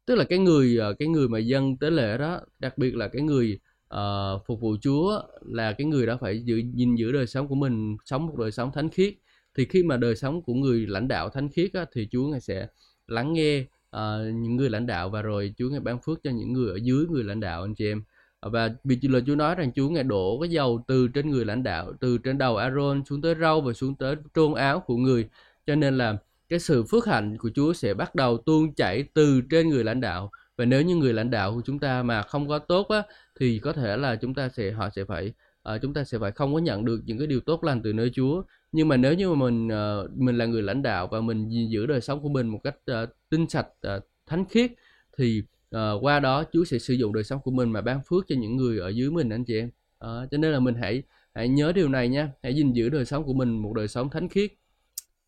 Tức 0.07 0.15
là 0.15 0.25
cái 0.25 0.39
người 0.39 0.77
ờ, 0.77 0.95
cái 0.99 1.09
người 1.09 1.29
mà 1.29 1.39
dâng 1.39 1.77
tới 1.77 1.91
lễ 1.91 2.19
đó 2.19 2.41
đặc 2.59 2.79
biệt 2.79 2.95
là 2.97 3.09
cái 3.09 3.23
người 3.23 3.61
uh, 3.95 4.43
phục 4.47 4.61
vụ 4.61 4.77
Chúa 4.83 5.23
là 5.41 5.73
cái 5.73 5.87
người 5.87 6.07
đã 6.07 6.17
phải 6.17 6.43
giữ 6.45 6.57
nhìn 6.57 6.95
giữ 6.95 7.13
đời 7.13 7.27
sống 7.27 7.49
của 7.49 7.55
mình 7.55 7.97
sống 8.05 8.27
một 8.27 8.37
đời 8.39 8.51
sống 8.51 8.71
thánh 8.75 8.89
khiết. 8.91 9.15
Thì 9.57 9.65
khi 9.65 9.83
mà 9.83 9.97
đời 9.97 10.17
sống 10.17 10.43
của 10.43 10.55
người 10.55 10.87
lãnh 10.87 11.09
đạo 11.09 11.29
thánh 11.29 11.49
khiết 11.49 11.73
á, 11.75 11.87
thì 11.93 12.09
Chúa 12.11 12.29
ngài 12.29 12.41
sẽ 12.41 12.67
lắng 13.11 13.33
nghe 13.33 13.61
uh, 13.97 14.35
những 14.35 14.57
người 14.57 14.71
lãnh 14.71 14.87
đạo 14.87 15.11
và 15.11 15.23
rồi 15.23 15.55
Chúa 15.59 15.69
ngài 15.69 15.81
ban 15.81 15.99
phước 16.03 16.21
cho 16.25 16.31
những 16.31 16.53
người 16.53 16.71
ở 16.71 16.77
dưới 16.83 17.07
người 17.07 17.25
lãnh 17.25 17.41
đạo 17.41 17.63
anh 17.63 17.75
chị 17.75 17.87
em. 17.87 18.03
Ờ, 18.41 18.51
và 18.51 18.71
vì 18.85 18.99
lời 19.03 19.23
Chúa 19.27 19.35
nói 19.35 19.55
rằng 19.55 19.73
Chúa 19.73 19.89
ngài 19.89 20.05
đổ 20.05 20.39
cái 20.41 20.51
dầu 20.51 20.85
từ 20.89 21.09
trên 21.09 21.31
người 21.31 21.45
lãnh 21.45 21.63
đạo 21.63 21.93
từ 22.01 22.19
trên 22.19 22.39
đầu 22.39 22.57
Aaron 22.57 23.05
xuống 23.05 23.23
tới 23.23 23.35
râu 23.41 23.61
và 23.61 23.73
xuống 23.73 23.95
tới 23.95 24.17
trôn 24.35 24.55
áo 24.55 24.81
của 24.81 24.97
người. 24.97 25.29
Cho 25.67 25.75
nên 25.75 25.99
là 25.99 26.17
cái 26.49 26.59
sự 26.59 26.85
phước 26.85 27.07
hạnh 27.07 27.39
của 27.39 27.51
Chúa 27.55 27.73
sẽ 27.73 27.95
bắt 27.95 28.15
đầu 28.15 28.39
tuôn 28.39 28.75
chảy 28.75 29.05
từ 29.15 29.41
trên 29.51 29.69
người 29.69 29.85
lãnh 29.85 30.01
đạo. 30.01 30.31
Và 30.57 30.65
nếu 30.65 30.83
như 30.83 30.97
người 30.97 31.13
lãnh 31.13 31.31
đạo 31.31 31.55
của 31.55 31.63
chúng 31.65 31.79
ta 31.79 32.03
mà 32.03 32.23
không 32.23 32.49
có 32.49 32.59
tốt 32.59 32.89
á 32.89 33.03
thì 33.41 33.59
có 33.59 33.73
thể 33.73 33.97
là 33.97 34.17
chúng 34.17 34.35
ta 34.35 34.49
sẽ 34.49 34.71
họ 34.71 34.91
sẽ 34.91 35.05
phải 35.05 35.33
à, 35.63 35.79
chúng 35.79 35.95
ta 35.95 36.05
sẽ 36.05 36.19
phải 36.19 36.33
không 36.33 36.55
có 36.55 36.59
nhận 36.61 36.85
được 36.85 37.01
những 37.05 37.19
cái 37.19 37.27
điều 37.27 37.41
tốt 37.41 37.65
lành 37.65 37.83
từ 37.83 37.93
nơi 37.93 38.11
Chúa. 38.15 38.43
Nhưng 38.73 38.89
mà 38.89 38.97
nếu 38.97 39.15
như 39.15 39.31
mà 39.31 39.35
mình 39.35 39.69
à, 39.73 39.97
mình 40.17 40.39
là 40.39 40.47
người 40.47 40.63
lãnh 40.63 40.83
đạo 40.83 41.09
và 41.11 41.21
mình 41.21 41.49
giữ 41.71 41.87
đời 41.87 42.01
sống 42.01 42.23
của 42.23 42.29
mình 42.29 42.49
một 42.49 42.61
cách 42.65 42.77
à, 42.87 43.07
tinh 43.29 43.49
sạch 43.49 43.69
à, 43.81 44.01
thánh 44.27 44.45
khiết 44.45 44.73
thì 45.19 45.43
à, 45.71 45.93
qua 46.01 46.21
đó 46.21 46.45
Chúa 46.53 46.65
sẽ 46.65 46.79
sử 46.79 46.95
dụng 46.95 47.13
đời 47.13 47.25
sống 47.25 47.41
của 47.45 47.51
mình 47.51 47.71
mà 47.71 47.81
ban 47.81 48.01
phước 48.09 48.25
cho 48.29 48.37
những 48.39 48.57
người 48.57 48.79
ở 48.79 48.89
dưới 48.89 49.11
mình 49.11 49.29
anh 49.31 49.45
chị 49.45 49.59
em. 49.59 49.71
À, 49.99 50.09
cho 50.31 50.39
nên 50.39 50.53
là 50.53 50.61
mình 50.61 50.75
hãy 50.75 51.03
hãy 51.35 51.49
nhớ 51.49 51.73
điều 51.73 51.89
này 51.89 52.09
nha. 52.09 52.33
Hãy 52.43 52.55
gìn 52.55 52.73
giữ 52.73 52.89
đời 52.89 53.05
sống 53.05 53.25
của 53.25 53.35
mình 53.35 53.63
một 53.63 53.73
đời 53.77 53.89
sống 53.89 54.11
thánh 54.11 54.29
khiết. 54.29 54.53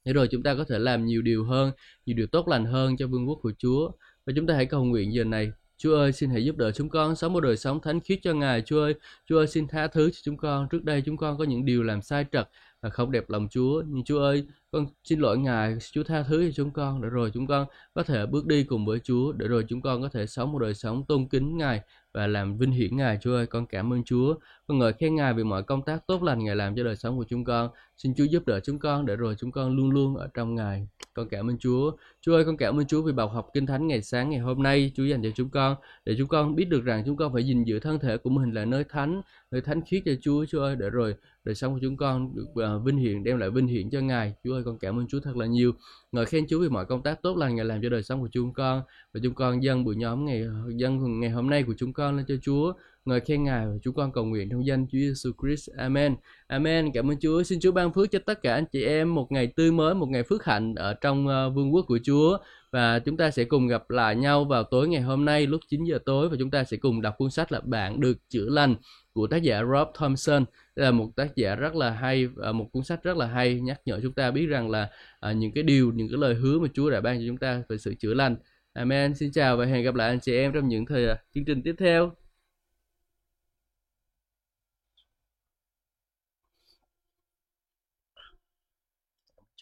Để 0.04 0.12
rồi 0.12 0.28
chúng 0.30 0.42
ta 0.42 0.54
có 0.54 0.64
thể 0.64 0.78
làm 0.78 1.04
nhiều 1.04 1.22
điều 1.22 1.44
hơn 1.44 1.72
nhiều 2.06 2.16
điều 2.16 2.26
tốt 2.26 2.48
lành 2.48 2.64
hơn 2.64 2.96
cho 2.96 3.06
vương 3.06 3.28
quốc 3.28 3.38
của 3.42 3.52
Chúa. 3.58 3.90
Và 4.26 4.32
chúng 4.36 4.46
ta 4.46 4.54
hãy 4.54 4.66
cầu 4.66 4.84
nguyện 4.84 5.12
giờ 5.12 5.24
này. 5.24 5.52
Chúa 5.82 5.96
ơi, 5.96 6.12
xin 6.12 6.30
hãy 6.30 6.44
giúp 6.44 6.56
đỡ 6.56 6.72
chúng 6.72 6.88
con 6.88 7.16
sống 7.16 7.32
một 7.32 7.40
đời 7.40 7.56
sống 7.56 7.80
thánh 7.80 8.00
khiết 8.00 8.18
cho 8.22 8.34
Ngài. 8.34 8.62
Chúa 8.62 8.82
ơi, 8.82 8.94
Chúa 9.28 9.38
ơi, 9.38 9.46
xin 9.46 9.68
tha 9.68 9.86
thứ 9.86 10.10
cho 10.10 10.18
chúng 10.22 10.36
con. 10.36 10.68
Trước 10.70 10.84
đây 10.84 11.02
chúng 11.06 11.16
con 11.16 11.38
có 11.38 11.44
những 11.44 11.64
điều 11.64 11.82
làm 11.82 12.02
sai 12.02 12.24
trật 12.32 12.48
và 12.80 12.90
không 12.90 13.10
đẹp 13.10 13.30
lòng 13.30 13.48
Chúa. 13.50 13.82
Nhưng 13.86 14.04
Chúa 14.04 14.18
ơi 14.20 14.46
con 14.70 14.86
xin 15.04 15.20
lỗi 15.20 15.38
Ngài 15.38 15.76
Chúa 15.92 16.02
tha 16.02 16.22
thứ 16.22 16.46
cho 16.46 16.52
chúng 16.54 16.70
con. 16.70 17.02
Để 17.02 17.08
rồi 17.08 17.30
chúng 17.34 17.46
con 17.46 17.66
có 17.94 18.02
thể 18.02 18.26
bước 18.26 18.46
đi 18.46 18.64
cùng 18.64 18.86
với 18.86 18.98
Chúa. 18.98 19.32
Để 19.32 19.48
rồi 19.48 19.64
chúng 19.68 19.82
con 19.82 20.02
có 20.02 20.08
thể 20.08 20.26
sống 20.26 20.52
một 20.52 20.58
đời 20.58 20.74
sống 20.74 21.04
tôn 21.08 21.28
kính 21.28 21.56
Ngài 21.58 21.80
và 22.12 22.26
làm 22.26 22.58
vinh 22.58 22.70
hiển 22.70 22.96
Ngài 22.96 23.18
Chúa 23.20 23.34
ơi. 23.34 23.46
Con 23.46 23.66
cảm 23.66 23.92
ơn 23.92 24.04
Chúa. 24.04 24.34
Vâng 24.66 24.74
con 24.74 24.78
ngợi 24.78 24.92
khen 24.92 25.14
Ngài 25.14 25.34
vì 25.34 25.44
mọi 25.44 25.62
công 25.62 25.82
tác 25.82 26.06
tốt 26.06 26.22
lành 26.22 26.44
Ngài 26.44 26.56
làm 26.56 26.76
cho 26.76 26.84
đời 26.84 26.96
sống 26.96 27.16
của 27.16 27.24
chúng 27.28 27.44
con. 27.44 27.70
Xin 27.96 28.14
Chúa 28.14 28.24
giúp 28.24 28.46
đỡ 28.46 28.60
chúng 28.60 28.78
con 28.78 29.06
để 29.06 29.16
rồi 29.16 29.34
chúng 29.38 29.52
con 29.52 29.76
luôn 29.76 29.90
luôn 29.90 30.16
ở 30.16 30.28
trong 30.34 30.54
Ngài. 30.54 30.88
Con 31.14 31.28
cảm 31.28 31.50
ơn 31.50 31.58
Chúa. 31.58 31.92
Chúa 32.20 32.34
ơi 32.34 32.44
con 32.44 32.56
cảm 32.56 32.80
ơn 32.80 32.86
Chúa 32.86 33.02
vì 33.02 33.12
bài 33.12 33.26
học 33.32 33.50
kinh 33.54 33.66
thánh 33.66 33.86
ngày 33.86 34.02
sáng 34.02 34.30
ngày 34.30 34.40
hôm 34.40 34.62
nay 34.62 34.92
Chúa 34.94 35.04
dành 35.04 35.22
cho 35.22 35.28
chúng 35.34 35.50
con 35.50 35.76
để 36.04 36.14
chúng 36.18 36.28
con 36.28 36.54
biết 36.54 36.68
được 36.68 36.84
rằng 36.84 37.02
chúng 37.06 37.16
con 37.16 37.32
phải 37.32 37.42
gìn 37.44 37.64
giữ 37.64 37.80
thân 37.80 37.98
thể 37.98 38.16
của 38.16 38.30
mình 38.30 38.52
là 38.52 38.64
nơi 38.64 38.84
thánh 38.84 39.22
nơi 39.50 39.60
thánh 39.60 39.82
khiết 39.86 40.02
cho 40.04 40.12
Chúa 40.20 40.44
Chúa 40.44 40.62
ơi 40.62 40.76
để 40.78 40.90
rồi 40.90 41.14
đời 41.44 41.54
sống 41.54 41.72
của 41.72 41.78
chúng 41.82 41.96
con 41.96 42.34
được 42.34 42.76
uh, 42.76 42.84
vinh 42.84 42.96
hiển 42.96 43.24
đem 43.24 43.38
lại 43.38 43.50
vinh 43.50 43.66
hiển 43.66 43.90
cho 43.90 44.00
Ngài. 44.00 44.34
Chúa 44.44 44.54
ơi 44.54 44.62
con 44.64 44.78
cảm 44.78 44.98
ơn 44.98 45.06
Chúa 45.08 45.20
thật 45.20 45.36
là 45.36 45.46
nhiều. 45.46 45.72
Ngợi 46.12 46.26
khen 46.26 46.46
Chúa 46.48 46.60
vì 46.60 46.68
mọi 46.68 46.86
công 46.86 47.02
tác 47.02 47.22
tốt 47.22 47.36
lành 47.36 47.56
Ngài 47.56 47.64
làm 47.64 47.82
cho 47.82 47.88
đời 47.88 48.02
sống 48.02 48.20
của 48.20 48.28
chúng 48.32 48.52
con 48.52 48.82
và 49.14 49.20
chúng 49.22 49.34
con 49.34 49.62
dâng 49.62 49.84
buổi 49.84 49.96
nhóm 49.96 50.24
ngày 50.24 50.44
dân 50.76 51.20
ngày 51.20 51.30
hôm 51.30 51.50
nay 51.50 51.62
của 51.62 51.74
chúng 51.78 51.92
con 51.92 52.16
lên 52.16 52.26
cho 52.28 52.34
Chúa 52.42 52.72
ngợi 53.04 53.20
khen 53.20 53.44
Ngài 53.44 53.66
và 53.66 53.72
chúng 53.82 53.94
con 53.94 54.12
cầu 54.12 54.24
nguyện 54.24 54.48
trong 54.50 54.66
danh 54.66 54.86
Chúa 54.86 54.98
Giêsu 54.98 55.30
Christ. 55.42 55.70
Amen. 55.76 56.16
Amen. 56.46 56.92
Cảm 56.94 57.10
ơn 57.10 57.16
Chúa. 57.20 57.42
Xin 57.42 57.60
Chúa 57.60 57.72
ban 57.72 57.92
phước 57.92 58.10
cho 58.10 58.18
tất 58.26 58.42
cả 58.42 58.54
anh 58.54 58.64
chị 58.72 58.84
em 58.84 59.14
một 59.14 59.32
ngày 59.32 59.46
tươi 59.46 59.72
mới, 59.72 59.94
một 59.94 60.08
ngày 60.08 60.22
phước 60.22 60.44
hạnh 60.44 60.74
ở 60.74 60.94
trong 60.94 61.28
ờ, 61.28 61.50
vương 61.50 61.74
quốc 61.74 61.84
của 61.88 61.98
Chúa. 62.04 62.38
Và 62.70 62.98
chúng 62.98 63.16
ta 63.16 63.30
sẽ 63.30 63.44
cùng 63.44 63.68
gặp 63.68 63.90
lại 63.90 64.16
nhau 64.16 64.44
vào 64.44 64.64
tối 64.64 64.88
ngày 64.88 65.02
hôm 65.02 65.24
nay 65.24 65.46
lúc 65.46 65.60
9 65.68 65.84
giờ 65.84 65.98
tối 66.04 66.28
và 66.28 66.36
chúng 66.38 66.50
ta 66.50 66.64
sẽ 66.64 66.76
cùng 66.76 67.02
đọc 67.02 67.14
cuốn 67.18 67.30
sách 67.30 67.52
là 67.52 67.60
bạn 67.60 68.00
được 68.00 68.18
chữa 68.28 68.46
lành 68.48 68.74
của 69.12 69.26
tác 69.26 69.42
giả 69.42 69.62
Rob 69.62 69.88
Thompson. 69.94 70.44
Đây 70.76 70.84
là 70.84 70.90
một 70.90 71.10
tác 71.16 71.36
giả 71.36 71.54
rất 71.54 71.76
là 71.76 71.90
hay 71.90 72.28
ờ, 72.36 72.52
một 72.52 72.68
cuốn 72.72 72.84
sách 72.84 73.02
rất 73.02 73.16
là 73.16 73.26
hay. 73.26 73.60
Nhắc 73.60 73.80
nhở 73.84 74.00
chúng 74.02 74.12
ta 74.12 74.30
biết 74.30 74.46
rằng 74.46 74.70
là 74.70 74.88
ờ, 75.20 75.32
những 75.32 75.52
cái 75.52 75.62
điều, 75.62 75.92
những 75.92 76.08
cái 76.08 76.18
lời 76.18 76.34
hứa 76.34 76.58
mà 76.58 76.68
Chúa 76.74 76.90
đã 76.90 77.00
ban 77.00 77.18
cho 77.18 77.24
chúng 77.26 77.38
ta 77.38 77.62
về 77.68 77.78
sự 77.78 77.94
chữa 77.94 78.14
lành. 78.14 78.36
Amen. 78.72 79.14
Xin 79.14 79.32
chào 79.32 79.56
và 79.56 79.64
hẹn 79.64 79.84
gặp 79.84 79.94
lại 79.94 80.08
anh 80.08 80.20
chị 80.20 80.36
em 80.36 80.52
trong 80.52 80.68
những 80.68 80.86
thời 80.86 81.06
chương 81.34 81.44
trình 81.44 81.62
tiếp 81.62 81.74
theo. 81.78 82.12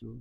Chúa, 0.01 0.17